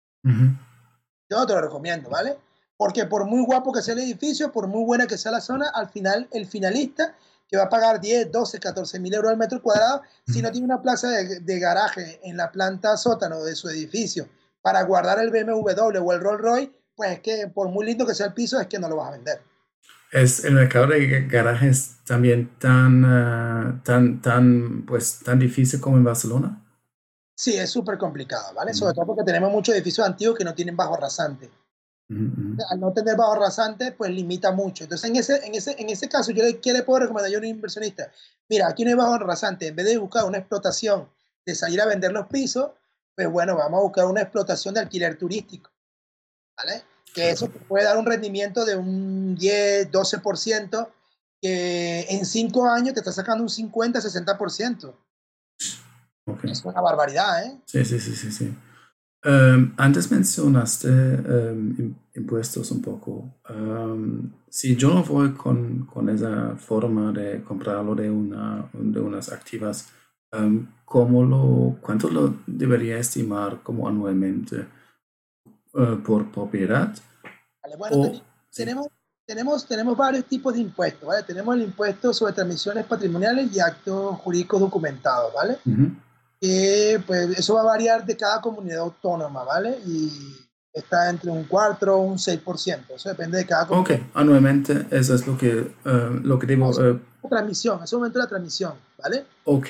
Yo 1.30 1.38
no 1.38 1.46
te 1.46 1.54
lo 1.54 1.60
recomiendo, 1.60 2.10
¿vale? 2.10 2.38
Porque 2.76 3.06
por 3.06 3.24
muy 3.24 3.44
guapo 3.44 3.72
que 3.72 3.82
sea 3.82 3.94
el 3.94 4.00
edificio, 4.00 4.52
por 4.52 4.66
muy 4.66 4.84
buena 4.84 5.06
que 5.06 5.18
sea 5.18 5.32
la 5.32 5.40
zona, 5.40 5.70
al 5.74 5.88
final 5.88 6.28
el 6.32 6.46
finalista 6.46 7.14
que 7.48 7.56
va 7.56 7.64
a 7.64 7.68
pagar 7.68 8.00
10, 8.00 8.32
12, 8.32 8.58
14 8.60 9.00
mil 9.00 9.12
euros 9.14 9.30
al 9.30 9.36
metro 9.36 9.62
cuadrado, 9.62 10.02
si 10.26 10.40
no 10.40 10.50
tiene 10.50 10.64
una 10.64 10.80
plaza 10.80 11.08
de, 11.08 11.40
de, 11.40 11.58
garaje 11.58 12.18
en 12.22 12.36
la 12.36 12.50
planta 12.50 12.96
sótano 12.96 13.42
de 13.44 13.54
su 13.54 13.68
edificio 13.68 14.28
para 14.62 14.82
guardar 14.84 15.18
el 15.18 15.30
BMW 15.30 15.68
o 16.00 16.12
el 16.12 16.20
Rolls 16.20 16.40
Royce, 16.40 16.72
pues 16.94 17.12
es 17.12 17.20
que 17.20 17.48
por 17.48 17.68
muy 17.68 17.84
lindo 17.84 18.06
que 18.06 18.14
sea 18.14 18.26
el 18.26 18.34
piso, 18.34 18.60
es 18.60 18.68
que 18.68 18.78
no 18.78 18.88
lo 18.88 18.96
vas 18.96 19.08
a 19.08 19.12
vender. 19.12 19.42
¿Es 20.12 20.44
el 20.44 20.52
mercado 20.52 20.88
de 20.88 21.26
garajes 21.26 21.96
también 22.04 22.50
tan, 22.58 23.02
uh, 23.02 23.82
tan, 23.82 24.20
tan, 24.20 24.84
pues, 24.84 25.20
tan 25.20 25.38
difícil 25.38 25.80
como 25.80 25.96
en 25.96 26.04
Barcelona? 26.04 26.62
Sí, 27.34 27.56
es 27.56 27.70
súper 27.70 27.96
complicado, 27.96 28.52
¿vale? 28.54 28.72
Mm. 28.72 28.74
Sobre 28.74 28.92
todo 28.92 29.06
porque 29.06 29.24
tenemos 29.24 29.50
muchos 29.50 29.74
edificios 29.74 30.06
antiguos 30.06 30.36
que 30.36 30.44
no 30.44 30.54
tienen 30.54 30.76
bajo 30.76 30.98
rasante. 30.98 31.50
Mm 32.08 32.26
-hmm. 32.26 32.64
Al 32.68 32.80
no 32.80 32.92
tener 32.92 33.16
bajo 33.16 33.36
rasante, 33.36 33.92
pues 33.92 34.10
limita 34.10 34.52
mucho. 34.52 34.84
Entonces, 34.84 35.08
en 35.08 35.16
ese, 35.16 35.46
en 35.46 35.54
ese, 35.54 35.74
en 35.78 35.88
ese 35.88 36.10
caso, 36.10 36.30
yo 36.30 36.44
le, 36.44 36.60
¿qué 36.60 36.74
le 36.74 36.82
puedo 36.82 37.00
recomendar 37.00 37.32
yo 37.32 37.38
a 37.38 37.40
un 37.40 37.46
inversionista? 37.46 38.10
Mira, 38.50 38.68
aquí 38.68 38.84
no 38.84 38.90
hay 38.90 38.96
bajo 38.96 39.18
rasante. 39.18 39.68
En 39.68 39.76
vez 39.76 39.86
de 39.86 39.96
buscar 39.96 40.24
una 40.26 40.36
explotación 40.38 41.08
de 41.46 41.54
salir 41.54 41.80
a 41.80 41.86
vender 41.86 42.12
los 42.12 42.26
pisos, 42.26 42.72
pues 43.16 43.30
bueno, 43.30 43.56
vamos 43.56 43.78
a 43.78 43.82
buscar 43.82 44.04
una 44.04 44.20
explotación 44.20 44.74
de 44.74 44.80
alquiler 44.80 45.16
turístico, 45.16 45.70
¿vale? 46.56 46.82
Que 47.14 47.30
eso 47.30 47.48
te 47.48 47.58
puede 47.60 47.84
dar 47.84 47.96
un 47.96 48.06
rendimiento 48.06 48.64
de 48.64 48.76
un 48.76 49.34
10, 49.34 49.90
12%, 49.90 50.88
que 51.40 52.06
en 52.08 52.24
5 52.24 52.68
años 52.68 52.94
te 52.94 53.00
está 53.00 53.12
sacando 53.12 53.42
un 53.42 53.50
50, 53.50 54.00
60%. 54.00 54.94
Okay. 56.24 56.50
Es 56.50 56.64
una 56.64 56.80
barbaridad, 56.80 57.44
¿eh? 57.44 57.60
Sí, 57.66 57.84
sí, 57.84 57.98
sí, 57.98 58.14
sí. 58.14 58.30
sí. 58.30 58.54
Um, 59.24 59.72
antes 59.76 60.10
mencionaste 60.10 60.88
um, 60.88 61.94
impuestos 62.14 62.72
un 62.72 62.82
poco. 62.82 63.32
Um, 63.48 64.32
si 64.48 64.74
yo 64.74 64.92
no 64.92 65.04
voy 65.04 65.32
con, 65.32 65.86
con, 65.86 66.08
esa 66.08 66.56
forma 66.56 67.12
de 67.12 67.42
comprarlo 67.44 67.94
de, 67.94 68.10
una, 68.10 68.68
de 68.72 69.00
unas 69.00 69.30
activas, 69.30 69.90
¿cómo 70.84 71.24
lo, 71.24 71.76
¿cuánto 71.80 72.08
lo 72.08 72.34
debería 72.46 72.98
estimar 72.98 73.62
como 73.62 73.88
anualmente? 73.88 74.66
Uh, 75.74 75.96
por 76.02 76.30
propiedad. 76.30 76.94
Vale, 77.62 77.76
bueno, 77.76 77.96
o, 77.96 78.22
tenemos, 78.54 78.88
tenemos, 79.26 79.66
tenemos 79.66 79.96
varios 79.96 80.24
tipos 80.24 80.54
de 80.54 80.60
impuestos, 80.60 81.08
¿vale? 81.08 81.22
Tenemos 81.22 81.54
el 81.54 81.62
impuesto 81.62 82.12
sobre 82.12 82.32
transmisiones 82.32 82.84
patrimoniales 82.86 83.54
y 83.54 83.60
actos 83.60 84.18
jurídicos 84.18 84.60
documentados, 84.60 85.32
¿vale? 85.34 85.58
Uh 85.64 85.70
-huh. 85.70 85.96
eh, 86.40 87.02
pues 87.06 87.38
eso 87.38 87.54
va 87.54 87.62
a 87.62 87.64
variar 87.64 88.04
de 88.04 88.16
cada 88.16 88.40
comunidad 88.40 88.80
autónoma, 88.80 89.44
¿vale? 89.44 89.78
Y 89.86 90.10
está 90.72 91.10
entre 91.10 91.30
un 91.30 91.44
4 91.44 91.96
o 91.96 92.00
un 92.00 92.18
6%, 92.18 92.94
eso 92.94 93.08
depende 93.08 93.38
de 93.38 93.46
cada 93.46 93.66
comunidad. 93.66 94.00
Ok, 94.00 94.06
anualmente 94.14 94.86
eso 94.90 95.14
es 95.14 95.26
lo 95.26 95.36
que, 95.36 95.74
uh, 95.84 96.20
lo 96.22 96.38
que 96.38 96.46
debo... 96.46 96.70
Uh, 96.70 96.98
transmisión, 97.28 97.82
es 97.82 97.92
un 97.92 98.00
momento 98.00 98.18
de 98.18 98.24
la 98.24 98.28
transmisión, 98.28 98.74
¿vale? 99.02 99.24
Ok. 99.44 99.68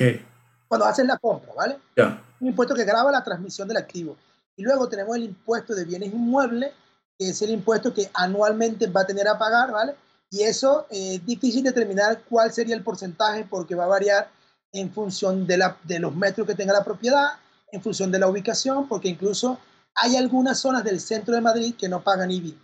Cuando 0.69 0.87
haces 0.87 1.07
la 1.07 1.19
compra, 1.19 1.53
¿vale? 1.55 1.79
Ya. 1.97 2.05
Yeah. 2.05 2.23
Un 2.41 2.49
impuesto 2.49 2.75
que 2.75 2.85
graba 2.85 3.13
la 3.13 3.23
transmisión 3.23 3.69
del 3.69 3.77
activo. 3.77 4.17
Y 4.57 4.63
luego 4.63 4.89
tenemos 4.89 5.17
el 5.17 5.25
impuesto 5.25 5.75
de 5.75 5.85
bienes 5.85 6.13
inmuebles, 6.13 6.73
que 7.19 7.31
es 7.31 7.43
el 7.43 7.51
impuesto 7.51 7.93
que 7.93 8.11
anualmente 8.15 8.87
va 8.87 9.03
a 9.03 9.07
tener 9.07 9.29
a 9.29 9.39
pagar, 9.39 9.73
¿vale? 9.73 9.95
Y 10.31 10.43
eso 10.43 10.87
eh, 10.91 11.17
es 11.17 11.27
difícil 11.27 11.63
determinar 11.63 12.23
cuál 12.29 12.53
sería 12.53 12.75
el 12.75 12.83
porcentaje 12.83 13.47
porque 13.49 13.75
va 13.75 13.85
a 13.85 13.89
variar 13.89 14.31
en 14.73 14.93
función 14.93 15.47
de, 15.47 15.59
la, 15.59 15.77
de 15.85 15.99
los 15.99 16.15
metros 16.15 16.47
que 16.47 16.55
tenga 16.55 16.73
la 16.73 16.85
propiedad, 16.85 17.33
en 17.71 17.83
función 17.83 18.11
de 18.11 18.19
la 18.19 18.29
ubicación, 18.29 18.89
porque 18.89 19.09
incluso 19.09 19.59
hay 19.95 20.17
algunas 20.17 20.59
zonas 20.59 20.85
del 20.85 21.01
centro 21.01 21.35
de 21.35 21.41
Madrid 21.41 21.75
que 21.79 21.89
no 21.89 22.03
pagan 22.03 22.31
IBI. 22.31 22.59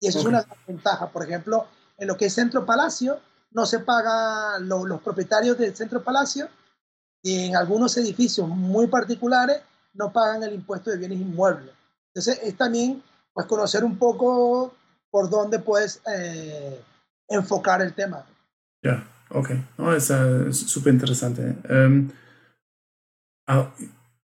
Y 0.00 0.08
eso 0.08 0.20
okay. 0.20 0.32
es 0.32 0.44
una 0.44 0.56
ventaja. 0.66 1.08
Por 1.10 1.24
ejemplo, 1.24 1.66
en 1.96 2.08
lo 2.08 2.16
que 2.16 2.26
es 2.26 2.34
Centro 2.34 2.66
Palacio, 2.66 3.20
no 3.52 3.66
se 3.66 3.78
paga 3.80 4.58
lo, 4.58 4.84
los 4.84 5.00
propietarios 5.00 5.56
del 5.58 5.74
Centro 5.76 6.02
Palacio. 6.02 6.48
Y 7.22 7.46
en 7.46 7.56
algunos 7.56 7.96
edificios 7.96 8.48
muy 8.48 8.88
particulares 8.88 9.62
no 9.96 10.12
pagan 10.12 10.42
el 10.42 10.54
impuesto 10.54 10.90
de 10.90 10.98
bienes 10.98 11.20
inmuebles. 11.20 11.72
Entonces, 12.14 12.40
es 12.42 12.56
también 12.56 13.02
pues, 13.32 13.46
conocer 13.46 13.84
un 13.84 13.98
poco 13.98 14.74
por 15.10 15.28
dónde 15.30 15.58
puedes 15.58 16.00
eh, 16.06 16.80
enfocar 17.28 17.82
el 17.82 17.92
tema. 17.94 18.24
Ya, 18.82 18.90
yeah, 18.90 19.08
ok. 19.30 19.50
No, 19.78 19.94
es 19.94 20.06
súper 20.52 20.92
uh, 20.92 20.96
interesante. 20.96 21.56
Um, 21.68 22.10
uh, 23.48 23.64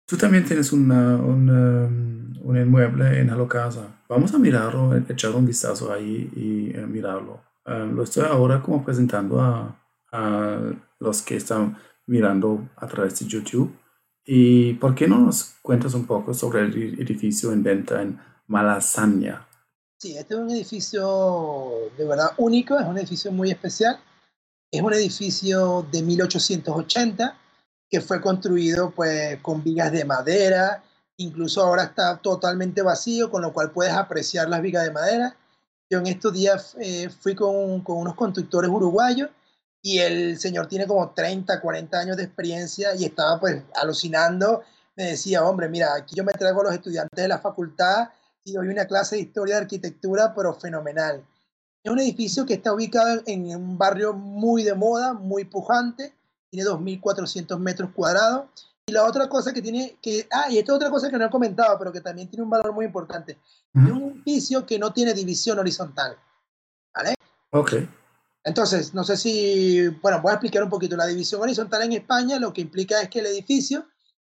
tú 0.07 0.17
también 0.17 0.45
tienes 0.45 0.73
una, 0.73 1.17
una, 1.17 1.87
un 1.87 2.57
inmueble 2.57 3.21
en 3.21 3.29
Hello 3.29 3.49
Casa. 3.49 3.87
Vamos 4.09 4.35
a 4.35 4.39
mirarlo, 4.39 4.95
echar 5.09 5.33
un 5.33 5.47
vistazo 5.47 5.93
ahí 5.93 6.31
y 6.37 6.79
uh, 6.79 6.87
mirarlo. 6.87 7.41
lo 7.65 8.03
estoy 8.03 8.25
ahora 8.25 8.61
como 8.61 8.85
presentando 8.85 9.41
a, 9.41 9.77
a 10.13 10.61
los 10.99 11.23
que 11.23 11.37
están 11.37 11.77
mirando 12.07 12.69
a 12.77 12.87
través 12.87 13.19
de 13.21 13.27
YouTube 13.27 13.73
¿Y 14.25 14.75
por 14.75 14.95
qué 14.95 15.09
no 15.09 15.19
nos 15.19 15.55
cuentas 15.63 15.95
un 15.95 16.07
poco 16.07 16.33
sobre 16.33 16.63
el 16.63 17.01
edificio 17.01 17.53
en 17.53 17.63
venta 17.63 18.03
en 18.03 18.21
Malasaña? 18.47 19.49
Sí, 19.99 20.17
este 20.17 20.35
es 20.35 20.41
un 20.41 20.51
edificio 20.51 21.71
de 21.97 22.05
verdad 22.07 22.31
único, 22.39 22.79
es 22.79 22.87
un 22.87 22.99
edificio 22.99 23.33
muy 23.33 23.51
especial. 23.51 23.99
Es 24.71 24.81
un 24.81 24.93
edificio 24.95 25.87
de 25.93 26.03
1880 26.03 27.37
que 27.91 28.01
fue 28.01 28.21
construido 28.21 28.91
pues 28.91 29.39
con 29.43 29.63
vigas 29.63 29.93
de 29.93 30.05
madera, 30.05 30.83
incluso 31.19 31.63
ahora 31.63 31.85
está 31.85 32.17
totalmente 32.17 32.81
vacío, 32.81 33.31
con 33.31 33.43
lo 33.43 33.53
cual 33.53 33.71
puedes 33.71 33.93
apreciar 33.93 34.49
las 34.49 34.63
vigas 34.63 34.85
de 34.85 34.93
madera. 34.93 35.37
Yo 35.91 35.99
en 35.99 36.07
estos 36.07 36.33
días 36.33 36.75
eh, 36.81 37.11
fui 37.11 37.35
con, 37.35 37.83
con, 37.83 37.99
unos 37.99 38.15
constructores 38.15 38.71
uruguayos 38.71 39.29
y 39.83 39.99
el 39.99 40.39
señor 40.39 40.69
tiene 40.69 40.87
como 40.87 41.11
30, 41.11 41.61
40 41.61 41.99
años 41.99 42.17
de 42.17 42.23
experiencia 42.23 42.95
y 42.95 43.05
estaba 43.05 43.41
pues 43.41 43.63
alucinando. 43.75 44.63
Me 44.95 45.05
decía, 45.05 45.45
hombre, 45.45 45.69
mira, 45.69 45.95
aquí 45.95 46.15
yo 46.15 46.23
me 46.23 46.33
traigo 46.33 46.61
a 46.61 46.65
los 46.65 46.75
estudiantes 46.75 47.21
de 47.21 47.29
la 47.29 47.41
facultad 47.41 48.11
y 48.45 48.53
doy 48.53 48.69
una 48.69 48.87
clase 48.87 49.17
de 49.17 49.23
historia 49.23 49.57
de 49.57 49.63
arquitectura, 49.63 50.33
pero 50.35 50.55
fenomenal. 50.55 51.25
Es 51.83 51.91
un 51.91 51.99
edificio 51.99 52.47
que 52.47 52.55
está 52.55 52.73
ubicado 52.73 53.23
en 53.27 53.55
un 53.57 53.77
barrio 53.77 54.13
muy 54.13 54.63
de 54.63 54.75
moda, 54.75 55.15
muy 55.15 55.45
pujante, 55.45 56.15
tiene 56.49 56.69
2.400 56.69 57.59
metros 57.59 57.91
cuadrados. 57.93 58.49
Y 58.87 58.93
la 58.93 59.05
otra 59.05 59.29
cosa 59.29 59.53
que 59.53 59.63
tiene, 59.63 59.97
que, 60.01 60.29
ah, 60.31 60.47
y 60.51 60.59
esta 60.59 60.75
otra 60.75 60.91
cosa 60.91 61.11
que 61.11 61.17
no 61.17 61.25
he 61.25 61.31
comentado, 61.31 61.77
pero 61.79 61.93
que 61.93 62.01
también 62.01 62.29
tiene 62.29 62.45
un 62.45 62.51
valor 62.51 62.73
muy 62.73 62.85
importante, 62.85 63.39
es 63.75 63.91
un 63.91 64.23
edificio 64.25 64.65
que 64.65 64.79
no 64.79 64.93
tiene 64.93 65.15
división 65.15 65.59
horizontal. 65.59 66.17
¿Vale? 66.95 67.15
Ok. 67.51 67.75
Entonces, 68.45 68.93
no 68.93 69.05
sé 69.05 69.17
si, 69.17 69.89
bueno, 69.89 70.21
voy 70.21 70.31
a 70.31 70.35
explicar 70.35 70.63
un 70.63 70.71
poquito. 70.71 70.97
La 70.97 71.07
división 71.07 71.41
horizontal 71.41 71.83
en 71.83 71.93
España 71.93 72.39
lo 72.39 72.53
que 72.53 72.61
implica 72.61 73.01
es 73.01 73.09
que 73.09 73.21
el 73.21 73.27
edificio 73.27 73.87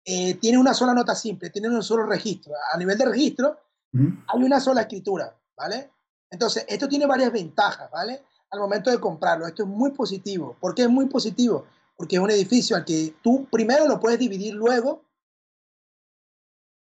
eh, 0.04 0.34
tiene 0.34 0.58
una 0.58 0.74
sola 0.74 0.94
nota 0.94 1.14
simple, 1.14 1.50
tiene 1.50 1.68
un 1.68 1.82
solo 1.82 2.04
registro. 2.04 2.52
A 2.72 2.76
nivel 2.76 2.98
de 2.98 3.04
registro, 3.06 3.58
hay 3.92 4.42
una 4.42 4.61
sola 4.61 4.82
escritura, 4.82 5.36
¿vale? 5.56 5.90
Entonces, 6.30 6.64
esto 6.68 6.88
tiene 6.88 7.06
varias 7.06 7.32
ventajas, 7.32 7.90
¿vale? 7.90 8.24
Al 8.50 8.61
momento 8.61 8.90
de 8.90 8.98
comprarlo, 8.98 9.46
esto 9.46 9.62
es 9.62 9.68
muy 9.68 9.92
positivo. 9.92 10.56
¿Por 10.61 10.74
qué 10.74 10.82
es 10.82 10.88
muy 10.88 11.06
positivo? 11.06 11.66
porque 12.00 12.16
es 12.16 12.22
un 12.22 12.30
edificio 12.30 12.76
al 12.76 12.86
que 12.86 13.14
tú 13.22 13.46
primero 13.52 13.86
lo 13.86 14.00
puedes 14.00 14.18
dividir 14.18 14.54
luego 14.54 15.04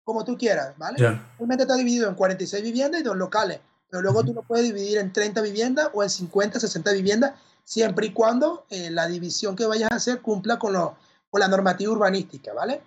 como 0.03 0.25
tú 0.25 0.37
quieras, 0.37 0.77
¿vale? 0.77 0.97
Realmente 1.37 1.63
está 1.63 1.77
dividido 1.77 2.09
en 2.09 2.15
46 2.15 2.61
viviendas 2.61 2.99
y 2.99 3.03
dos 3.05 3.15
locales, 3.15 3.61
pero 3.95 4.11
luego 4.11 4.25
tú 4.25 4.33
lo 4.33 4.43
puedes 4.43 4.65
dividir 4.65 4.97
en 4.97 5.13
30 5.13 5.41
viviendas 5.41 5.89
o 5.93 6.03
en 6.03 6.09
50, 6.09 6.59
60 6.59 6.91
viviendas, 6.91 7.31
siempre 7.63 8.07
y 8.07 8.11
cuando 8.11 8.65
eh, 8.69 8.89
la 8.91 9.07
división 9.07 9.55
que 9.55 9.65
vayas 9.65 9.89
a 9.89 9.95
hacer 9.95 10.19
cumpla 10.19 10.59
con, 10.59 10.73
lo, 10.73 10.97
con 11.29 11.39
la 11.39 11.47
normativa 11.47 11.93
urbanística, 11.93 12.51
¿vale? 12.51 12.81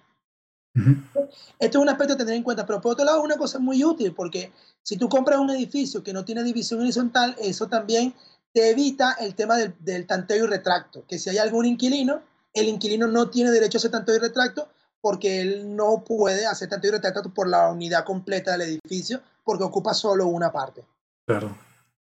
Esto 0.74 1.78
es 1.78 1.82
un 1.82 1.88
aspecto 1.88 2.12
a 2.12 2.16
tener 2.18 2.34
en 2.34 2.42
cuenta, 2.42 2.66
pero 2.66 2.82
por 2.82 2.92
otro 2.92 3.06
lado 3.06 3.20
es 3.20 3.24
una 3.24 3.38
cosa 3.38 3.58
muy 3.58 3.82
útil, 3.82 4.12
porque 4.14 4.52
si 4.82 4.98
tú 4.98 5.08
compras 5.08 5.38
un 5.38 5.48
edificio 5.48 6.02
que 6.02 6.12
no 6.12 6.26
tiene 6.26 6.42
división 6.42 6.80
horizontal, 6.80 7.34
eso 7.38 7.68
también 7.68 8.14
te 8.52 8.68
evita 8.68 9.12
el 9.12 9.34
tema 9.34 9.56
del, 9.56 10.06
tanteo 10.06 10.44
y 10.44 10.46
retracto, 10.46 11.06
que 11.08 11.18
si 11.18 11.30
hay 11.30 11.38
algún 11.38 11.64
inquilino, 11.64 12.20
el 12.52 12.68
inquilino 12.68 13.06
no 13.06 13.30
tiene 13.30 13.50
derecho 13.50 13.78
a 13.78 13.80
hacer 13.80 13.92
tanteo 13.92 14.16
y 14.16 14.18
retracto 14.18 14.68
porque 15.00 15.40
él 15.40 15.74
no 15.74 16.04
puede 16.04 16.44
hacer 16.44 16.68
tanteo 16.68 16.90
y 16.90 16.92
retracto 16.96 17.32
por 17.32 17.48
la 17.48 17.70
unidad 17.70 18.04
completa 18.04 18.52
del 18.52 18.60
edificio 18.60 19.22
porque 19.48 19.64
ocupa 19.64 19.94
solo 19.94 20.26
una 20.26 20.52
parte. 20.52 20.84
Claro. 21.28 21.54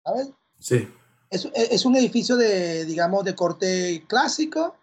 ¿Sabes? 0.06 0.30
Sí. 0.60 0.88
Es, 1.32 1.50
es 1.56 1.84
un 1.84 1.96
edificio 1.96 2.38
de, 2.38 2.86
digamos, 2.86 3.26
de 3.26 3.34
corte 3.34 4.06
clásico. 4.08 4.76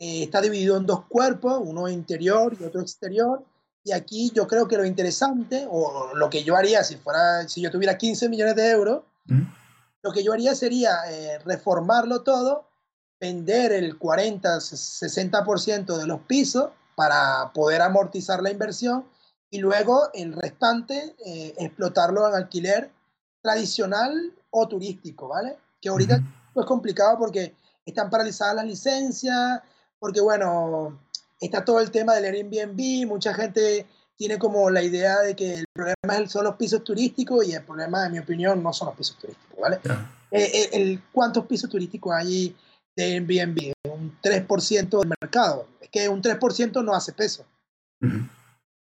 Eh, 0.00 0.24
está 0.24 0.40
dividido 0.40 0.76
en 0.76 0.84
dos 0.84 1.04
cuerpos, 1.04 1.60
uno 1.64 1.88
interior 1.88 2.56
y 2.58 2.64
otro 2.64 2.80
exterior. 2.80 3.44
Y 3.84 3.92
aquí 3.92 4.32
yo 4.34 4.48
creo 4.48 4.66
que 4.66 4.76
lo 4.76 4.84
interesante, 4.84 5.64
o 5.70 6.12
lo 6.16 6.28
que 6.28 6.42
yo 6.42 6.56
haría 6.56 6.82
si 6.82 6.96
fuera, 6.96 7.46
si 7.46 7.60
yo 7.60 7.70
tuviera 7.70 7.96
15 7.96 8.28
millones 8.28 8.56
de 8.56 8.68
euros, 8.68 9.04
lo 10.02 10.10
que 10.10 10.24
yo 10.24 10.32
haría 10.32 10.56
sería 10.56 10.96
eh, 11.08 11.38
reformarlo 11.44 12.22
todo, 12.22 12.68
vender 13.20 13.70
el 13.70 13.96
40-60% 13.96 15.96
de 15.96 16.06
los 16.08 16.22
pisos 16.22 16.70
para 16.96 17.52
poder 17.54 17.82
amortizar 17.82 18.42
la 18.42 18.50
inversión 18.50 19.04
y 19.50 19.60
luego 19.60 20.10
el 20.14 20.32
restante 20.32 21.14
eh, 21.24 21.54
explotarlo 21.58 22.28
en 22.28 22.34
alquiler 22.34 22.97
tradicional 23.48 24.32
o 24.50 24.68
turístico, 24.68 25.28
¿vale? 25.28 25.56
Que 25.80 25.88
ahorita 25.88 26.22
es 26.54 26.66
complicado 26.66 27.18
porque 27.18 27.54
están 27.86 28.10
paralizadas 28.10 28.56
las 28.56 28.66
licencias, 28.66 29.62
porque 29.98 30.20
bueno, 30.20 30.98
está 31.40 31.64
todo 31.64 31.80
el 31.80 31.90
tema 31.90 32.14
del 32.14 32.26
Airbnb, 32.26 33.06
mucha 33.06 33.32
gente 33.32 33.86
tiene 34.16 34.38
como 34.38 34.68
la 34.68 34.82
idea 34.82 35.20
de 35.20 35.34
que 35.34 35.54
el 35.54 35.64
problema 35.72 36.28
son 36.28 36.44
los 36.44 36.56
pisos 36.56 36.84
turísticos 36.84 37.46
y 37.46 37.52
el 37.52 37.62
problema, 37.62 38.04
en 38.04 38.12
mi 38.12 38.18
opinión, 38.18 38.62
no 38.62 38.72
son 38.72 38.88
los 38.88 38.96
pisos 38.96 39.16
turísticos, 39.16 39.58
¿vale? 39.58 39.80
Eh, 40.30 40.50
eh, 40.52 40.68
el, 40.72 41.02
¿Cuántos 41.10 41.46
pisos 41.46 41.70
turísticos 41.70 42.12
hay 42.12 42.54
de 42.96 43.04
Airbnb? 43.04 43.72
Un 43.84 44.18
3% 44.20 44.98
del 44.98 45.12
mercado. 45.20 45.68
Es 45.80 45.88
que 45.88 46.08
un 46.08 46.20
3% 46.20 46.84
no 46.84 46.94
hace 46.94 47.12
peso. 47.12 47.46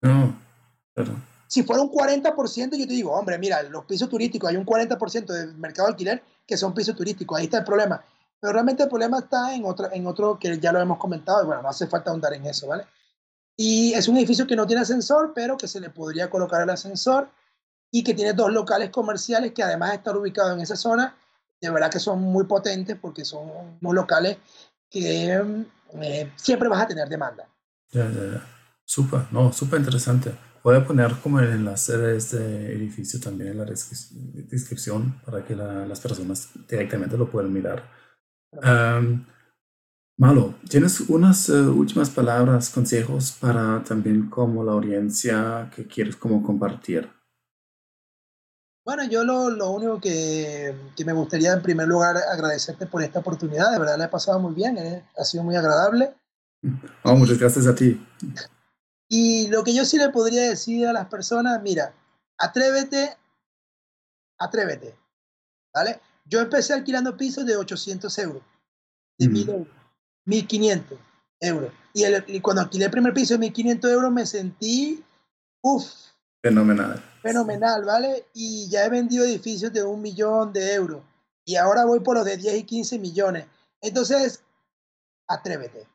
No, 0.01 0.35
claro. 0.95 1.28
Si 1.49 1.63
fuera 1.63 1.83
un 1.83 1.91
40%, 1.91 2.77
yo 2.77 2.87
te 2.87 2.93
digo, 2.93 3.13
hombre, 3.13 3.39
mira, 3.39 3.63
los 3.65 3.85
pisos 3.87 4.09
turísticos, 4.09 4.51
hay 4.51 4.57
un 4.57 4.67
40% 4.67 5.27
del 5.27 5.55
mercado 5.57 5.89
de 5.89 5.93
alquiler 5.93 6.23
que 6.47 6.57
son 6.57 6.75
pisos 6.75 6.95
turísticos, 6.95 7.39
ahí 7.39 7.47
está 7.47 7.59
el 7.59 7.65
problema. 7.65 8.05
Pero 8.39 8.53
realmente 8.53 8.85
el 8.85 8.89
problema 8.89 9.19
está 9.19 9.55
en 9.55 9.65
otro, 9.65 9.91
en 9.93 10.07
otro 10.07 10.39
que 10.39 10.59
ya 10.61 10.73
lo 10.73 10.81
hemos 10.81 10.99
comentado, 10.99 11.43
y 11.43 11.47
bueno, 11.47 11.63
no 11.63 11.69
hace 11.69 11.87
falta 11.87 12.11
ahondar 12.11 12.35
en 12.35 12.47
eso, 12.47 12.69
¿vale? 12.69 12.85
Y 13.57 13.93
es 13.95 14.07
un 14.07 14.17
edificio 14.17 14.47
que 14.47 14.55
no 14.55 14.67
tiene 14.67 14.83
ascensor, 14.83 15.33
pero 15.35 15.57
que 15.57 15.67
se 15.67 15.81
le 15.81 15.91
podría 15.91 16.31
colocar 16.31 16.63
el 16.63 16.71
ascensor 16.71 17.29
y 17.91 18.05
que 18.05 18.15
tiene 18.15 18.33
dos 18.33 18.53
locales 18.53 18.91
comerciales 18.91 19.53
que 19.53 19.63
además 19.63 19.91
de 19.91 19.97
estar 19.97 20.17
ubicados 20.17 20.53
en 20.53 20.61
esa 20.61 20.77
zona, 20.77 21.17
de 21.61 21.71
verdad 21.71 21.91
que 21.91 21.99
son 21.99 22.21
muy 22.21 22.45
potentes 22.45 22.97
porque 23.01 23.25
son 23.25 23.79
unos 23.81 23.95
locales 23.95 24.39
que 24.89 25.43
eh, 26.01 26.33
siempre 26.37 26.69
vas 26.69 26.83
a 26.83 26.87
tener 26.87 27.09
demanda. 27.09 27.49
Ya, 27.91 28.09
ya, 28.11 28.33
ya. 28.33 28.47
Súper, 28.85 29.27
no, 29.33 29.53
súper 29.53 29.81
interesante. 29.81 30.35
Voy 30.69 30.77
a 30.77 30.85
poner 30.85 31.15
como 31.23 31.41
el 31.41 31.49
enlace 31.49 31.97
de 31.97 32.19
este 32.19 32.37
edificio 32.75 33.19
también 33.19 33.53
en 33.53 33.57
la 33.57 33.65
descripción 33.65 35.19
para 35.25 35.43
que 35.43 35.57
las 35.57 35.99
personas 35.99 36.51
directamente 36.69 37.17
lo 37.17 37.31
puedan 37.31 37.51
mirar. 37.51 37.85
Malo, 40.19 40.57
¿tienes 40.69 41.01
unas 41.09 41.49
eh, 41.49 41.55
últimas 41.55 42.11
palabras, 42.11 42.69
consejos 42.69 43.33
para 43.41 43.83
también 43.83 44.29
como 44.29 44.63
la 44.63 44.73
audiencia 44.73 45.71
que 45.75 45.87
quieres 45.87 46.17
como 46.17 46.43
compartir? 46.43 47.09
Bueno, 48.85 49.09
yo 49.09 49.25
lo, 49.25 49.49
lo 49.49 49.71
único 49.71 49.99
que, 49.99 50.77
que, 50.95 51.05
me 51.07 51.15
gustaría 51.15 51.55
en 51.55 51.63
primer 51.63 51.89
lugar 51.89 52.19
agradecerte 52.31 52.85
por 52.87 53.03
esta 53.03 53.21
oportunidad, 53.21 53.73
de 53.73 53.79
verdad 53.79 53.97
la 53.97 54.05
he 54.05 54.09
pasado 54.09 54.39
muy 54.39 54.53
bien, 54.53 54.77
eh, 54.77 55.03
ha 55.17 55.25
sido 55.25 55.45
muy 55.45 55.57
agradable. 55.57 56.13
Oh, 57.05 57.17
muchas 57.17 57.39
gracias 57.39 57.67
a 57.67 57.75
ti. 57.75 57.99
Y 59.09 59.49
lo 59.49 59.65
que 59.65 59.75
yo 59.75 59.85
sí 59.85 59.97
le 59.97 60.11
podría 60.11 60.43
decir 60.43 60.87
a 60.87 60.93
las 60.93 61.07
personas, 61.07 61.63
mira, 61.63 61.95
atrévete, 62.39 63.17
atrévete, 64.39 64.95
¿vale? 65.75 66.01
Yo 66.27 66.41
empecé 66.41 66.75
alquilando 66.75 67.17
pisos 67.17 67.47
de 67.47 67.57
800 67.57 68.19
euros, 68.19 68.43
de 69.19 69.29
1000 69.29 69.49
euros 69.49 69.79
1.500 70.29 70.99
euros. 71.41 71.73
Y, 71.95 72.05
el, 72.05 72.43
cuando 72.43 72.63
alquilé 72.63 72.85
el 72.85 72.91
primer 72.91 73.15
piso 73.15 73.37
de 73.37 73.47
1.500 73.51 73.91
euros 73.91 74.13
me 74.13 74.27
sentí, 74.27 75.03
uff. 75.63 75.85
Fenomenal. 76.43 77.03
Fenomenal, 77.23 77.85
¿vale? 77.85 78.27
Y 78.35 78.69
ya 78.69 78.85
he 78.85 78.91
vendido 78.91 79.25
edificios 79.25 79.73
de 79.73 79.83
un 79.83 80.01
millón 80.01 80.53
de 80.53 80.75
euros. 80.75 81.03
Y 81.45 81.57
ahora 81.57 81.85
voy 81.85 82.01
por 82.01 82.17
los 82.17 82.25
de 82.25 82.37
10 82.37 82.59
y 82.59 82.63
15 82.65 82.99
millones. 82.99 83.47
Entonces, 83.81 84.43
atrévete. 85.27 85.87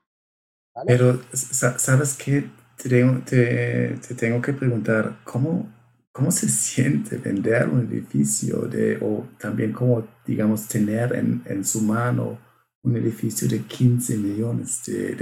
Pero, 0.87 1.21
¿sabes 1.33 2.15
qué? 2.15 2.49
Te, 2.77 3.03
te, 3.25 4.15
tengo 4.15 4.41
que 4.41 4.53
preguntar, 4.53 5.19
¿cómo, 5.23 5.71
¿cómo 6.11 6.31
se 6.31 6.49
siente 6.49 7.17
vender 7.17 7.69
un 7.69 7.81
edificio 7.81 8.61
de, 8.63 8.97
o 9.01 9.27
también 9.39 9.71
cómo, 9.71 10.05
digamos, 10.25 10.67
tener 10.67 11.15
en, 11.15 11.41
en 11.45 11.63
su 11.63 11.81
mano 11.81 12.39
un 12.83 12.97
edificio 12.97 13.47
de 13.47 13.59
15 13.61 14.17
millones 14.17 14.81
de, 14.85 15.15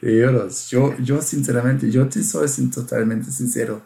de, 0.00 0.20
euros. 0.20 0.70
Yo, 0.70 0.96
yo 0.98 1.20
sinceramente, 1.20 1.90
yo 1.90 2.08
te 2.08 2.22
soy 2.22 2.48
totalmente 2.70 3.30
sincero. 3.30 3.82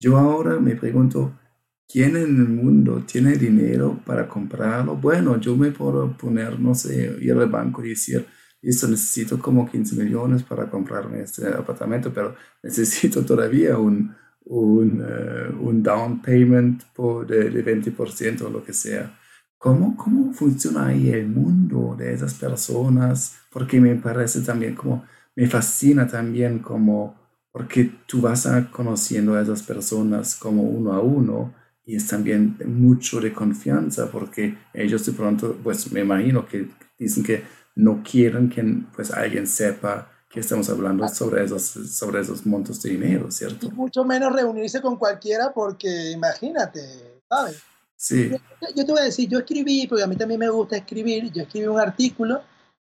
Yo 0.00 0.16
ahora 0.16 0.58
me 0.58 0.74
pregunto, 0.76 1.38
¿quién 1.86 2.16
en 2.16 2.36
el 2.36 2.48
mundo 2.48 3.04
tiene 3.06 3.36
dinero 3.36 4.00
para 4.06 4.26
comprarlo? 4.26 4.96
Bueno, 4.96 5.38
yo 5.38 5.56
me 5.56 5.70
puedo 5.72 6.16
poner, 6.16 6.58
no 6.58 6.74
sé, 6.74 7.16
ir 7.20 7.32
al 7.32 7.50
banco 7.50 7.84
y 7.84 7.90
decir, 7.90 8.26
esto 8.68 8.88
necesito 8.88 9.38
como 9.38 9.68
15 9.70 9.96
millones 9.96 10.42
para 10.42 10.68
comprarme 10.68 11.22
este 11.22 11.48
apartamento, 11.48 12.12
pero 12.12 12.34
necesito 12.62 13.24
todavía 13.24 13.78
un, 13.78 14.14
un, 14.44 15.04
eh, 15.06 15.52
un 15.60 15.82
down 15.82 16.20
payment 16.20 16.84
por 16.94 17.26
de, 17.26 17.50
de 17.50 17.64
20% 17.64 18.42
o 18.42 18.50
lo 18.50 18.62
que 18.62 18.72
sea. 18.72 19.16
¿Cómo, 19.58 19.96
¿Cómo 19.96 20.32
funciona 20.32 20.86
ahí 20.86 21.10
el 21.10 21.28
mundo 21.28 21.94
de 21.98 22.14
esas 22.14 22.34
personas? 22.34 23.36
Porque 23.52 23.80
me 23.80 23.94
parece 23.96 24.40
también 24.40 24.74
como, 24.74 25.04
me 25.36 25.46
fascina 25.46 26.06
también 26.06 26.60
como, 26.60 27.14
porque 27.52 27.90
tú 28.06 28.22
vas 28.22 28.46
a 28.46 28.70
conociendo 28.70 29.34
a 29.34 29.42
esas 29.42 29.62
personas 29.62 30.34
como 30.34 30.62
uno 30.62 30.92
a 30.94 31.00
uno 31.00 31.54
y 31.84 31.96
es 31.96 32.06
también 32.06 32.56
mucho 32.66 33.20
de 33.20 33.32
confianza 33.32 34.10
porque 34.10 34.56
ellos 34.72 35.04
de 35.04 35.12
pronto, 35.12 35.58
pues 35.62 35.92
me 35.92 36.00
imagino 36.00 36.46
que 36.46 36.68
dicen 36.98 37.22
que 37.22 37.42
no 37.74 38.02
quieren 38.02 38.48
que 38.48 38.62
pues 38.94 39.10
alguien 39.10 39.46
sepa 39.46 40.10
que 40.28 40.40
estamos 40.40 40.68
hablando 40.70 41.08
sobre 41.08 41.44
esos, 41.44 41.62
sobre 41.62 42.20
esos 42.20 42.46
montos 42.46 42.80
de 42.82 42.90
dinero, 42.90 43.30
¿cierto? 43.30 43.66
Y 43.66 43.70
mucho 43.70 44.04
menos 44.04 44.32
reunirse 44.32 44.80
con 44.80 44.96
cualquiera 44.96 45.52
porque 45.52 46.12
imagínate, 46.12 47.22
¿sabes? 47.28 47.62
Sí. 47.96 48.30
Yo, 48.76 48.86
te 48.86 48.92
voy 48.92 49.00
a 49.00 49.04
decir, 49.04 49.28
yo 49.28 49.40
escribí, 49.40 49.86
porque 49.86 50.04
a 50.04 50.06
mí 50.06 50.16
también 50.16 50.40
me 50.40 50.48
gusta 50.48 50.76
escribir, 50.76 51.30
yo 51.32 51.42
escribí 51.42 51.66
un 51.66 51.80
artículo 51.80 52.42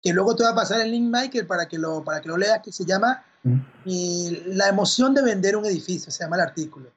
que 0.02 0.12
luego 0.12 0.34
te 0.36 0.42
va 0.42 0.50
a 0.50 0.54
pasar 0.54 0.80
el 0.80 0.90
link, 0.90 1.10
Michael, 1.10 1.46
para 1.46 1.66
que 1.66 1.78
lo, 1.78 2.04
para 2.04 2.20
que 2.20 2.28
lo 2.28 2.36
leas, 2.36 2.60
que 2.62 2.72
se 2.72 2.84
llama 2.84 3.24
La 3.84 4.68
emoción 4.68 5.14
de 5.14 5.22
vender 5.22 5.56
un 5.56 5.64
edificio, 5.64 6.10
se 6.10 6.24
llama 6.24 6.36
el 6.36 6.42
artículo. 6.42 6.92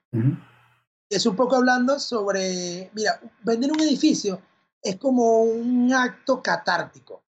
Es 1.09 1.25
un 1.25 1.35
poco 1.35 1.55
hablando 1.55 1.99
sobre, 1.99 2.91
mira, 2.93 3.19
vender 3.43 3.71
un 3.71 3.81
edificio 3.81 4.41
es 4.81 4.95
como 4.97 5.43
un 5.43 5.93
acto 5.93 6.41
catártico, 6.41 7.20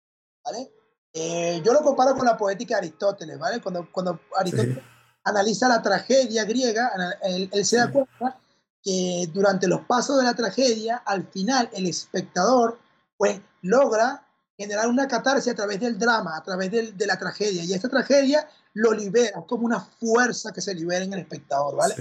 ¿vale? 0.43 0.71
Eh, 1.13 1.61
yo 1.63 1.73
lo 1.73 1.81
comparo 1.81 2.15
con 2.15 2.25
la 2.25 2.37
poética 2.37 2.75
de 2.75 2.87
Aristóteles, 2.87 3.37
¿vale? 3.37 3.61
Cuando, 3.61 3.87
cuando 3.91 4.19
Aristóteles 4.35 4.83
analiza 5.23 5.69
la 5.69 5.81
tragedia 5.81 6.43
griega, 6.43 6.91
él, 7.21 7.65
se 7.65 7.77
da 7.77 7.91
cuenta 7.91 8.39
que 8.81 9.29
durante 9.33 9.67
los 9.67 9.81
pasos 9.85 10.17
de 10.17 10.23
la 10.23 10.33
tragedia, 10.33 10.97
al 11.05 11.27
final 11.27 11.69
el 11.73 11.87
espectador, 11.87 12.79
pues, 13.17 13.39
logra 13.61 14.27
generar 14.57 14.87
una 14.87 15.07
catarsis 15.07 15.53
a 15.53 15.55
través 15.55 15.79
del 15.79 15.97
drama, 15.97 16.35
a 16.35 16.43
través 16.43 16.71
de 16.71 17.07
la 17.07 17.17
tragedia. 17.17 17.63
Y 17.63 17.73
esta 17.73 17.89
tragedia 17.89 18.47
lo 18.73 18.91
libera, 18.91 19.43
como 19.47 19.65
una 19.65 19.79
fuerza 19.79 20.51
que 20.51 20.61
se 20.61 20.73
libera 20.73 21.05
en 21.05 21.13
el 21.13 21.19
espectador, 21.19 21.75
¿vale? 21.75 21.95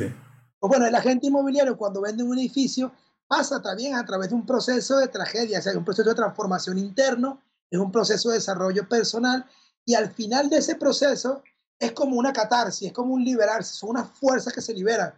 Pues 0.58 0.68
bueno, 0.68 0.86
el 0.86 0.94
agente 0.94 1.26
inmobiliario 1.26 1.76
cuando 1.76 2.00
vende 2.00 2.22
un 2.22 2.38
edificio 2.38 2.92
pasa 3.26 3.62
también 3.62 3.94
a 3.94 4.04
través 4.04 4.28
de 4.28 4.34
un 4.34 4.46
proceso 4.46 4.98
de 4.98 5.08
tragedia, 5.08 5.58
o 5.58 5.62
sea, 5.62 5.76
un 5.76 5.84
proceso 5.84 6.10
de 6.10 6.14
transformación 6.14 6.78
interno, 6.78 7.40
es 7.72 7.80
un 7.80 7.90
proceso 7.90 8.28
de 8.28 8.36
desarrollo 8.36 8.86
personal 8.86 9.46
y 9.84 9.94
al 9.94 10.12
final 10.12 10.50
de 10.50 10.58
ese 10.58 10.76
proceso 10.76 11.42
es 11.78 11.92
como 11.92 12.16
una 12.16 12.32
catarsis, 12.32 12.88
es 12.88 12.92
como 12.92 13.14
un 13.14 13.24
liberarse, 13.24 13.74
son 13.74 13.90
unas 13.90 14.08
fuerzas 14.10 14.52
que 14.52 14.60
se 14.60 14.74
liberan. 14.74 15.14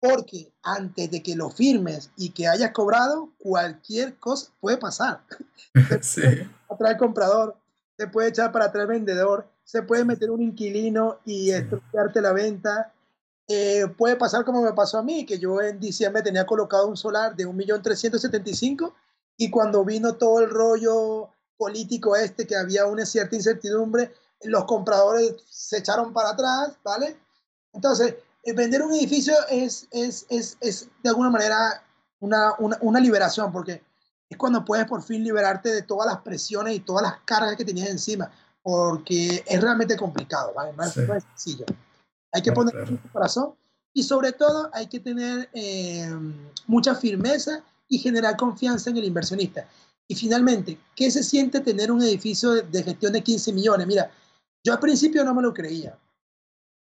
Porque 0.00 0.52
antes 0.64 1.10
de 1.12 1.22
que 1.22 1.36
lo 1.36 1.48
firmes 1.48 2.10
y 2.16 2.30
que 2.30 2.48
hayas 2.48 2.72
cobrado, 2.72 3.30
cualquier 3.38 4.16
cosa 4.16 4.50
puede 4.60 4.76
pasar. 4.76 5.22
Sí. 6.02 6.22
Atrae 6.68 6.98
comprador, 6.98 7.56
se 7.96 8.08
puede 8.08 8.30
echar 8.30 8.50
para 8.50 8.66
atrás 8.66 8.88
vendedor, 8.88 9.48
se 9.62 9.82
puede 9.82 10.04
meter 10.04 10.30
un 10.30 10.42
inquilino 10.42 11.20
y 11.24 11.50
estropearte 11.50 12.20
la 12.20 12.32
venta. 12.32 12.92
Eh, 13.46 13.86
puede 13.96 14.16
pasar 14.16 14.44
como 14.44 14.60
me 14.60 14.72
pasó 14.72 14.98
a 14.98 15.02
mí, 15.02 15.24
que 15.24 15.38
yo 15.38 15.60
en 15.62 15.78
diciembre 15.78 16.22
tenía 16.22 16.46
colocado 16.46 16.88
un 16.88 16.96
solar 16.96 17.36
de 17.36 17.46
1.375.000 17.46 18.92
y 19.36 19.50
cuando 19.50 19.84
vino 19.84 20.14
todo 20.14 20.40
el 20.40 20.50
rollo 20.50 21.31
político 21.56 22.16
este, 22.16 22.46
que 22.46 22.56
había 22.56 22.86
una 22.86 23.06
cierta 23.06 23.36
incertidumbre, 23.36 24.12
los 24.44 24.64
compradores 24.64 25.36
se 25.48 25.78
echaron 25.78 26.12
para 26.12 26.30
atrás, 26.30 26.76
¿vale? 26.82 27.16
Entonces, 27.72 28.16
eh, 28.42 28.52
vender 28.52 28.82
un 28.82 28.92
edificio 28.92 29.34
es, 29.48 29.86
es, 29.90 30.26
es, 30.28 30.56
es 30.60 30.88
de 31.02 31.08
alguna 31.08 31.30
manera 31.30 31.82
una, 32.20 32.54
una, 32.58 32.78
una, 32.80 33.00
liberación, 33.00 33.52
porque 33.52 33.82
es 34.28 34.36
cuando 34.36 34.64
puedes 34.64 34.86
por 34.86 35.02
fin 35.02 35.22
liberarte 35.22 35.70
de 35.70 35.82
todas 35.82 36.06
las 36.06 36.22
presiones 36.22 36.74
y 36.74 36.80
todas 36.80 37.02
las 37.02 37.20
cargas 37.24 37.56
que 37.56 37.64
tenías 37.64 37.88
encima, 37.88 38.30
porque 38.62 39.44
es 39.46 39.60
realmente 39.60 39.96
complicado, 39.96 40.52
¿vale? 40.54 40.72
No, 40.72 40.84
es, 40.84 40.92
sencillo. 40.92 41.66
Hay 42.32 42.42
que 42.42 42.52
poner 42.52 42.74
el 42.74 42.98
corazón 43.12 43.54
y 43.92 44.02
sobre 44.02 44.32
todo 44.32 44.70
hay 44.72 44.86
que 44.86 45.00
tener 45.00 45.50
eh, 45.52 46.10
mucha 46.66 46.94
firmeza 46.94 47.62
y 47.88 47.98
generar 47.98 48.36
confianza 48.36 48.90
en 48.90 48.96
el 48.96 49.04
inversionista. 49.04 49.68
Y 50.12 50.14
finalmente, 50.14 50.78
¿qué 50.94 51.10
se 51.10 51.22
siente 51.22 51.60
tener 51.60 51.90
un 51.90 52.02
edificio 52.02 52.50
de, 52.50 52.82
gestión 52.82 53.14
de 53.14 53.22
15 53.22 53.50
millones? 53.54 53.86
Mira, 53.86 54.10
yo 54.62 54.74
al 54.74 54.78
principio 54.78 55.24
no 55.24 55.32
me 55.32 55.40
lo 55.40 55.54
creía. 55.54 55.98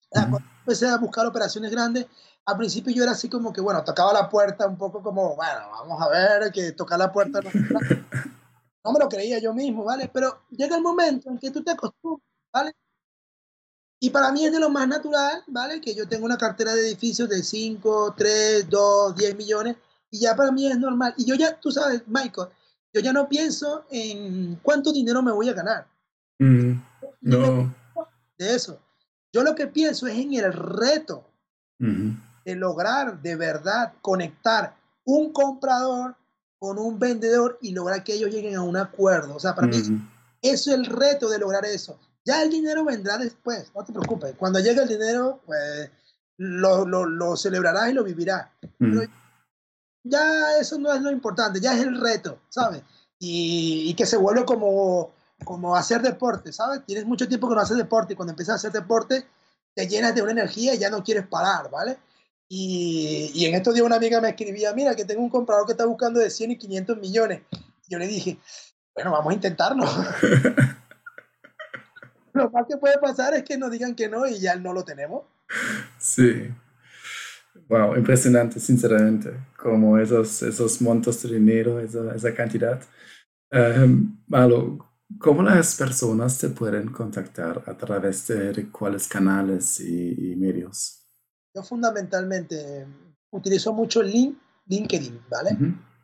Cuando 0.10 0.40
empecé 0.62 0.88
a 0.88 0.98
buscar 0.98 1.28
operaciones 1.28 1.70
grandes, 1.70 2.08
al 2.44 2.58
principio 2.58 2.92
yo 2.92 3.04
era 3.04 3.12
así 3.12 3.30
como 3.30 3.54
que, 3.54 3.62
bueno, 3.62 3.84
tocaba 3.84 4.14
la 4.14 4.28
puerta 4.28 4.66
un 4.66 4.80
poco 4.80 5.04
como, 5.04 5.36
bueno, 5.36 5.62
vamos 5.70 6.02
a 6.02 6.10
ver, 6.10 6.52
que 6.52 6.72
tocar 6.72 6.98
la 6.98 7.12
puerta 7.12 7.40
no, 7.40 7.52
no 8.84 8.92
me 8.94 9.00
lo 9.00 9.08
creía 9.08 9.38
yo 9.38 9.54
mismo, 9.54 9.84
¿vale? 9.84 10.10
Pero 10.12 10.46
llega 10.50 10.76
el 10.76 10.82
momento 10.82 11.30
en 11.30 11.38
que 11.38 11.52
tú 11.52 11.64
te 11.64 11.70
acostumbras, 11.70 12.26
¿vale? 12.52 12.76
Y 14.00 14.10
para 14.10 14.32
mí 14.32 14.44
es 14.44 14.52
de 14.52 14.60
lo 14.60 14.72
más 14.72 14.88
natural, 14.88 15.44
¿vale? 15.46 15.80
Que 15.82 15.94
yo 15.94 16.10
tengo 16.10 16.26
una 16.26 16.40
cartera 16.40 16.74
de 16.74 16.88
edificios 16.88 17.30
de 17.30 17.44
5, 17.44 18.16
3, 18.18 18.68
2, 18.68 19.16
10 19.16 19.36
millones, 19.36 19.76
y 20.10 20.22
ya 20.22 20.36
para 20.36 20.52
mí 20.52 20.66
es 20.66 20.80
normal. 20.80 21.14
Y 21.16 21.26
yo 21.26 21.36
ya, 21.36 21.60
tú 21.60 21.70
sabes, 21.70 22.02
Michael, 22.08 22.50
yo 22.94 23.02
ya 23.02 23.14
no 23.14 23.30
pienso 23.30 23.86
en 23.92 24.56
cuánto 24.62 24.92
dinero 24.92 25.22
me 25.22 25.32
voy 25.32 25.50
a 25.50 25.54
ganar. 25.54 25.88
Mm, 26.40 26.74
no. 27.22 27.76
De 28.38 28.56
eso. 28.56 28.80
Yo 29.32 29.44
lo 29.44 29.54
que 29.54 29.68
pienso 29.68 30.08
es 30.08 30.18
en 30.18 30.34
el 30.34 30.52
reto 30.54 31.26
de 31.78 32.56
lograr 32.56 33.22
de 33.22 33.36
verdad 33.36 33.94
conectar 34.02 34.76
un 35.06 35.32
comprador 35.32 36.16
con 36.58 36.78
un 36.78 37.00
vendedor 37.00 37.58
y 37.62 37.72
lograr 37.72 38.04
que 38.04 38.14
ellos 38.14 38.32
lleguen 38.32 38.56
a 38.56 38.64
un 38.64 38.76
acuerdo. 38.76 39.36
O 39.36 39.40
sea, 39.40 39.56
para 39.56 39.68
mí 39.68 39.78
eso 40.42 40.72
es 40.72 40.78
el 40.78 40.86
reto 40.86 41.30
de 41.30 41.40
lograr 41.40 41.66
eso. 41.66 42.00
Ya 42.26 42.44
el 42.44 42.50
dinero 42.50 42.84
vendrá 42.84 43.18
después, 43.18 43.72
no 43.76 43.84
te 43.84 43.94
preocupes. 43.94 44.36
Cuando 44.36 44.60
llegue 44.60 44.82
el 44.82 44.90
dinero, 44.90 45.42
pues 45.46 45.90
lo, 46.38 46.86
lo, 46.86 47.06
lo 47.06 47.38
celebrarás 47.38 47.90
y 47.90 47.94
lo 47.94 48.04
vivirás 48.04 48.48
ya 50.04 50.60
eso 50.60 50.78
no 50.78 50.94
es 50.94 51.02
lo 51.02 51.12
importante, 51.12 51.60
ya 51.60 51.74
es 51.74 51.82
el 51.82 52.00
reto, 52.00 52.40
¿sabes? 52.50 52.82
Y, 53.20 53.94
que 53.96 54.06
se 54.06 54.18
vuelve 54.18 54.46
como, 54.46 55.14
como 55.44 55.76
hacer 55.76 56.02
deporte, 56.02 56.54
¿sabes? 56.54 56.86
Tienes 56.86 57.06
mucho 57.06 57.28
tiempo 57.28 57.50
que 57.50 57.56
no 57.56 57.62
haces 57.62 57.78
deporte 57.78 58.14
y 58.14 58.16
cuando 58.16 58.32
empiezas 58.32 58.54
a 58.54 58.56
hacer 58.56 58.72
deporte 58.72 59.26
te 59.76 59.88
llenas 59.88 60.16
de 60.16 60.22
una 60.22 60.32
energía 60.32 60.74
y 60.74 60.80
ya 60.80 60.90
no 60.90 61.04
quieres 61.04 61.28
parar, 61.28 61.70
¿vale? 61.70 61.98
Y, 62.48 63.32
y 63.34 63.46
en 63.46 63.56
estos 63.56 63.74
días 63.74 63.86
una 63.86 63.98
amiga 63.98 64.22
me 64.22 64.30
escribía, 64.30 64.74
mira, 64.74 64.96
que 64.96 65.06
tengo 65.06 65.22
un 65.22 65.30
comprador 65.30 65.66
que 65.66 65.74
está 65.74 65.86
buscando 65.86 66.20
de 66.20 66.30
100 66.30 66.52
y 66.52 66.58
500 66.58 66.98
millones. 66.98 67.42
Yo 67.88 68.00
le 68.00 68.08
dije, 68.08 68.40
bueno, 68.96 69.12
vamos 69.12 69.32
a 69.32 69.36
intentarlo. 69.36 69.86
lo 72.34 72.50
más 72.50 72.66
que 72.68 72.78
puede 72.78 72.98
pasar 73.00 73.34
es 73.34 73.44
que 73.44 73.58
nos 73.58 73.72
digan 73.72 73.96
que 73.96 74.10
no 74.10 74.26
y 74.26 74.40
ya 74.40 74.56
no 74.56 74.74
lo 74.74 74.84
tenemos. 74.84 75.24
Sí. 75.98 76.52
Wow, 77.70 77.96
impresionante, 77.96 78.60
sinceramente, 78.60 79.32
como 79.56 80.00
esos, 80.00 80.42
esos 80.42 80.82
montos 80.82 81.22
de 81.22 81.36
dinero, 81.36 81.80
esa, 81.80 82.16
esa 82.16 82.34
cantidad. 82.34 82.82
malo, 84.28 84.66
em, 84.66 84.80
¿cómo 85.20 85.44
las 85.44 85.76
personas 85.76 86.40
te 86.40 86.50
pueden 86.50 86.92
contactar 86.92 87.64
a 87.68 87.78
través 87.78 88.28
de, 88.28 88.72
cuáles 88.72 89.08
canales 89.08 89.80
y, 89.80 90.36
medios? 90.36 91.06
Yo 91.54 91.62
fundamentalmente 91.62 92.88
utilizo 93.30 93.72
mucho 93.72 94.02
link, 94.02 94.36
LinkedIn, 94.66 95.22
¿vale? 95.30 95.58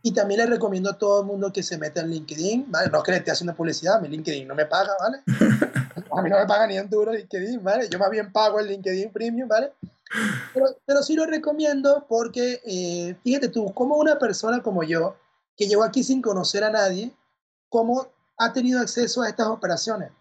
Y 0.03 0.13
también 0.13 0.41
le 0.41 0.45
recomiendo 0.45 0.91
a 0.91 0.97
todo 0.99 1.22
el 1.22 1.28
mundo 1.28 1.51
que 1.51 1.63
se 1.63 1.80
meta 1.80 2.01
en 2.01 2.11
LinkedIn, 2.11 2.66
¿vale? 2.70 2.91
No 2.91 2.99
es 2.99 3.03
que 3.03 3.11
le 3.11 3.18
esté 3.18 3.32
haciendo 3.32 3.55
publicidad, 3.55 3.99
mi 3.99 4.07
LinkedIn 4.07 4.47
no 4.47 4.53
me 4.53 4.68
paga, 4.68 4.91
¿vale? 4.99 5.24
a 6.11 6.22
mí 6.22 6.30
no 6.30 6.38
me 6.38 6.45
paga 6.45 6.68
ni 6.68 6.78
un 6.78 6.88
duro 6.88 7.11
LinkedIn, 7.11 7.63
¿vale? 7.63 7.89
Yo 7.89 7.97
más 7.97 8.11
bien 8.11 8.32
pago 8.32 8.59
el 8.59 8.68
LinkedIn 8.68 9.11
Premium, 9.11 9.47
¿vale? 9.49 9.72
Pero, 10.53 10.68
pero 10.86 11.03
sí 11.03 11.16
lo 11.16 11.26
recomiendo 11.26 12.05
porque, 12.07 12.61
eh, 12.66 13.16
fíjate 13.24 13.49
tú, 13.49 13.74
como 13.74 13.95
una 13.95 14.18
persona 14.18 14.61
como 14.61 14.84
yo, 14.84 15.16
que 15.57 15.68
llegó 15.68 15.84
aquí 15.84 16.03
sin 16.03 16.22
conocer 16.22 16.63
a 16.63 16.70
nadie, 16.70 17.16
cómo 17.70 18.07
ha 18.38 18.53
tenido 18.53 18.80
acceso 18.80 19.22
a 19.22 19.30
estas 19.30 19.47
operaciones, 19.47 20.11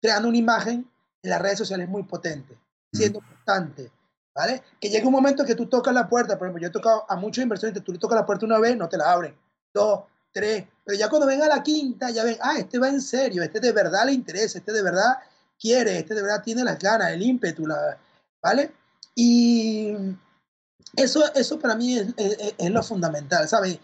creando 0.00 0.28
una 0.28 0.38
imagen 0.38 0.90
en 1.22 1.30
las 1.30 1.40
redes 1.40 1.58
sociales 1.58 1.88
muy 1.88 2.02
potente, 2.02 2.58
siendo 2.92 3.20
constante, 3.20 3.90
¿vale? 4.34 4.62
Que 4.80 4.88
llega 4.88 5.06
un 5.06 5.12
momento 5.12 5.44
que 5.44 5.54
tú 5.54 5.66
tocas 5.66 5.94
la 5.94 6.08
puerta, 6.08 6.38
por 6.38 6.46
ejemplo, 6.46 6.62
yo 6.62 6.68
he 6.68 6.72
tocado 6.72 7.04
a 7.08 7.16
muchos 7.16 7.42
inversionistas, 7.42 7.84
tú 7.84 7.92
le 7.92 7.98
tocas 7.98 8.16
la 8.16 8.26
puerta 8.26 8.46
una 8.46 8.58
vez, 8.58 8.76
no 8.76 8.88
te 8.88 8.96
la 8.96 9.12
abren, 9.12 9.36
dos, 9.74 10.00
tres, 10.32 10.66
pero 10.84 10.98
ya 10.98 11.08
cuando 11.08 11.26
venga 11.26 11.46
la 11.46 11.62
quinta, 11.62 12.10
ya 12.10 12.24
ven, 12.24 12.38
ah, 12.40 12.58
este 12.58 12.78
va 12.78 12.88
en 12.88 13.00
serio, 13.00 13.42
este 13.42 13.60
de 13.60 13.72
verdad 13.72 14.06
le 14.06 14.12
interesa, 14.12 14.58
este 14.58 14.72
de 14.72 14.82
verdad 14.82 15.18
quiere, 15.58 15.98
este 15.98 16.14
de 16.14 16.22
verdad 16.22 16.42
tiene 16.42 16.64
las 16.64 16.78
ganas, 16.78 17.10
el 17.10 17.22
ímpetu, 17.22 17.66
la, 17.66 17.98
¿vale? 18.42 18.72
Y 19.14 19.92
eso, 20.96 21.22
eso 21.34 21.58
para 21.58 21.74
mí 21.74 21.98
es, 21.98 22.14
es, 22.16 22.70
lo 22.70 22.82
fundamental, 22.82 23.48
¿sabes? 23.48 23.78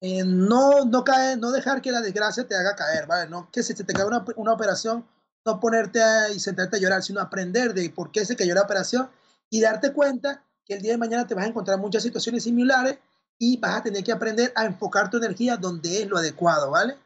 Eh, 0.00 0.24
no, 0.24 0.84
no, 0.84 1.04
caer, 1.04 1.38
no 1.38 1.52
dejar 1.52 1.80
que 1.80 1.92
la 1.92 2.00
desgracia 2.00 2.46
te 2.46 2.56
haga 2.56 2.74
caer, 2.74 3.06
¿vale? 3.06 3.30
No 3.30 3.48
que 3.50 3.62
si 3.62 3.74
te 3.74 3.92
cae 3.92 4.04
una, 4.04 4.24
una 4.36 4.52
operación, 4.52 5.06
no 5.44 5.60
ponerte 5.60 6.00
y 6.34 6.40
sentarte 6.40 6.76
a 6.76 6.80
llorar, 6.80 7.02
sino 7.02 7.20
aprender 7.20 7.74
de 7.74 7.90
por 7.90 8.10
qué 8.10 8.24
se 8.24 8.36
cayó 8.36 8.54
la 8.54 8.62
operación 8.62 9.08
y 9.50 9.60
darte 9.60 9.92
cuenta 9.92 10.44
que 10.64 10.74
el 10.74 10.82
día 10.82 10.92
de 10.92 10.98
mañana 10.98 11.26
te 11.26 11.34
vas 11.34 11.44
a 11.44 11.48
encontrar 11.48 11.78
muchas 11.78 12.02
situaciones 12.02 12.44
similares 12.44 12.98
y 13.38 13.58
vas 13.58 13.76
a 13.78 13.82
tener 13.82 14.04
que 14.04 14.12
aprender 14.12 14.52
a 14.54 14.64
enfocar 14.64 15.10
tu 15.10 15.16
energía 15.16 15.56
donde 15.56 16.02
es 16.02 16.08
lo 16.08 16.18
adecuado, 16.18 16.70
¿vale? 16.70 16.96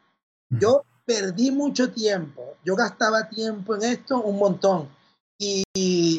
Yo 0.49 0.83
perdí 1.05 1.51
mucho 1.51 1.91
tiempo, 1.91 2.55
yo 2.63 2.75
gastaba 2.75 3.29
tiempo 3.29 3.75
en 3.75 3.83
esto 3.83 4.21
un 4.21 4.37
montón 4.37 4.89
y 5.39 5.63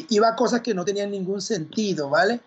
iba 0.09 0.29
a 0.29 0.35
cosas 0.35 0.61
que 0.61 0.73
no 0.73 0.85
tenían 0.85 1.11
ningún 1.11 1.41
sentido, 1.41 2.09
¿vale? 2.09 2.39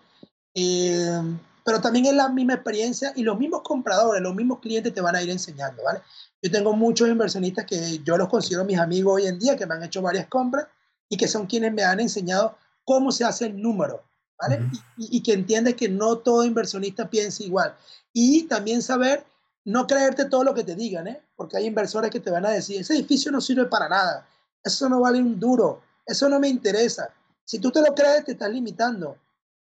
Eh, 0.55 1.21
pero 1.63 1.79
también 1.79 2.05
es 2.05 2.13
la 2.13 2.29
misma 2.29 2.55
experiencia 2.55 3.13
y 3.15 3.23
los 3.23 3.37
mismos 3.37 3.61
compradores, 3.63 4.21
los 4.21 4.35
mismos 4.35 4.59
clientes 4.59 4.93
te 4.93 5.01
van 5.01 5.15
a 5.15 5.21
ir 5.21 5.29
enseñando, 5.29 5.83
¿vale? 5.83 6.01
Yo 6.41 6.51
tengo 6.51 6.73
muchos 6.73 7.07
inversionistas 7.07 7.65
que 7.65 7.99
yo 8.03 8.17
los 8.17 8.27
considero 8.27 8.65
mis 8.65 8.79
amigos 8.79 9.15
hoy 9.15 9.27
en 9.27 9.39
día, 9.39 9.55
que 9.55 9.65
me 9.65 9.75
han 9.75 9.83
hecho 9.83 10.01
varias 10.01 10.27
compras 10.27 10.67
y 11.07 11.15
que 11.15 11.27
son 11.27 11.45
quienes 11.45 11.73
me 11.73 11.83
han 11.83 11.99
enseñado 11.99 12.57
cómo 12.83 13.11
se 13.11 13.23
hace 13.23 13.45
el 13.45 13.61
número, 13.61 14.03
¿vale? 14.37 14.59
y, 14.97 15.17
y, 15.17 15.23
que 15.23 15.33
entiendes 15.33 15.75
que 15.75 15.87
no 15.87 16.17
todo 16.17 16.43
inversionista 16.43 17.09
piensa 17.09 17.43
igual. 17.43 17.75
Y 18.11 18.43
también 18.43 18.81
saber 18.81 19.23
no 19.63 19.87
creerte 19.87 20.25
todo 20.25 20.43
lo 20.43 20.53
que 20.53 20.65
te 20.65 20.75
digan, 20.75 21.07
¿eh? 21.07 21.21
Porque 21.37 21.55
hay 21.55 21.65
inversores 21.65 22.11
que 22.11 22.19
te 22.19 22.29
van 22.29 22.45
a 22.45 22.49
decir, 22.49 22.81
ese 22.81 22.95
edificio 22.95 23.31
no 23.31 23.39
sirve 23.39 23.65
para 23.65 23.87
nada, 23.87 24.27
eso 24.63 24.89
no 24.89 24.99
vale 24.99 25.19
un 25.19 25.39
duro, 25.39 25.81
eso 26.05 26.29
no 26.29 26.39
me 26.39 26.47
interesa. 26.47 27.09
Si 27.45 27.59
tú 27.59 27.71
te 27.71 27.81
lo 27.81 27.93
crees, 27.93 28.25
te 28.25 28.33
estás 28.33 28.51
limitando. 28.51 29.17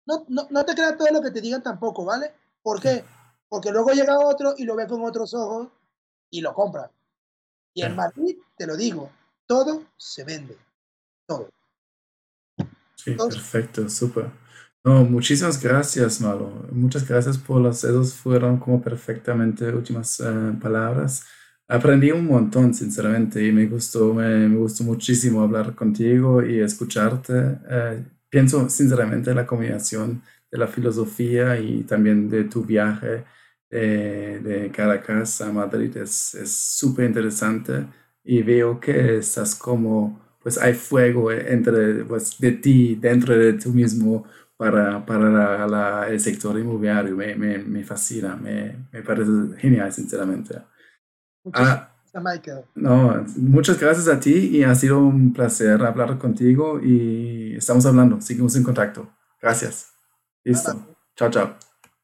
No, 0.06 0.24
no, 0.28 0.46
no 0.50 0.64
te 0.64 0.74
creas 0.74 0.96
todo 0.96 1.08
lo 1.12 1.22
que 1.22 1.30
te 1.30 1.40
digan 1.40 1.62
tampoco, 1.62 2.04
¿vale? 2.04 2.32
¿Por 2.62 2.80
qué? 2.80 3.04
Porque 3.48 3.70
luego 3.70 3.90
llega 3.90 4.18
otro 4.18 4.54
y 4.56 4.64
lo 4.64 4.76
ve 4.76 4.86
con 4.86 5.04
otros 5.04 5.34
ojos 5.34 5.68
y 6.30 6.40
lo 6.40 6.54
compra. 6.54 6.90
Y 7.74 7.82
en 7.82 7.96
Madrid, 7.96 8.36
te 8.56 8.66
lo 8.66 8.76
digo, 8.76 9.10
todo 9.46 9.84
se 9.96 10.24
vende. 10.24 10.56
Todo. 11.26 11.48
Sí, 12.96 13.12
perfecto, 13.12 13.88
súper. 13.88 14.30
No, 14.84 15.04
muchísimas 15.04 15.62
gracias, 15.62 16.20
Malo. 16.20 16.66
Muchas 16.72 17.06
gracias 17.06 17.38
por 17.38 17.60
las, 17.60 17.84
esos 17.84 18.14
fueron 18.14 18.58
como 18.58 18.82
perfectamente 18.82 19.68
últimas 19.72 20.20
eh, 20.20 20.58
palabras. 20.60 21.24
Aprendí 21.74 22.10
un 22.12 22.26
montón, 22.26 22.74
sinceramente, 22.74 23.42
y 23.46 23.50
me 23.50 23.66
gustó, 23.66 24.12
me, 24.12 24.46
gustó 24.56 24.84
muchísimo 24.84 25.40
hablar 25.42 25.74
contigo 25.74 26.42
y 26.44 26.60
escucharte. 26.60 27.32
Eh, 27.70 28.04
pienso, 28.28 28.68
sinceramente, 28.68 29.34
la 29.34 29.46
combinación 29.46 30.22
de 30.50 30.58
la 30.58 30.66
filosofía 30.66 31.58
y 31.58 31.84
también 31.84 32.28
de 32.28 32.44
tu 32.44 32.62
viaje 32.64 33.24
eh, 33.70 34.38
de 34.44 34.70
Caracas 34.70 35.40
a 35.40 35.50
Madrid 35.50 35.96
es 35.96 36.34
súper 36.76 37.06
interesante 37.06 37.86
y 38.22 38.42
veo 38.42 38.78
que 38.78 39.16
estás 39.18 39.54
como, 39.54 40.20
pues 40.42 40.58
hay 40.58 40.74
fuego 40.74 41.32
entre, 41.32 42.04
pues, 42.04 42.38
de 42.38 42.52
ti, 42.52 42.96
dentro 42.96 43.34
de 43.36 43.54
tú 43.54 43.70
mismo 43.70 44.26
para, 44.58 45.04
para 45.06 46.06
el 46.10 46.20
sector 46.20 46.58
inmobiliario. 46.58 47.16
Me, 47.16 47.34
me, 47.34 47.58
me 47.58 47.82
fascina, 47.84 48.36
me, 48.36 48.88
me, 48.92 49.02
parece 49.02 49.30
genial, 49.58 49.90
sinceramente. 49.92 50.54
Muchas 51.44 51.68
ah, 51.68 51.92
gracias, 52.12 52.64
No, 52.74 53.24
muchas 53.36 53.80
gracias 53.80 54.08
a 54.08 54.20
ti 54.20 54.50
y 54.52 54.64
ha 54.64 54.74
sido 54.74 54.98
un 54.98 55.32
placer 55.32 55.82
hablar 55.82 56.18
contigo 56.18 56.80
y 56.80 57.56
estamos 57.56 57.86
hablando, 57.86 58.20
seguimos 58.20 58.54
en 58.56 58.62
contacto. 58.62 59.08
Gracias. 59.40 59.92
Listo. 60.44 60.96
Chao, 61.16 61.30
chao. 61.30 61.71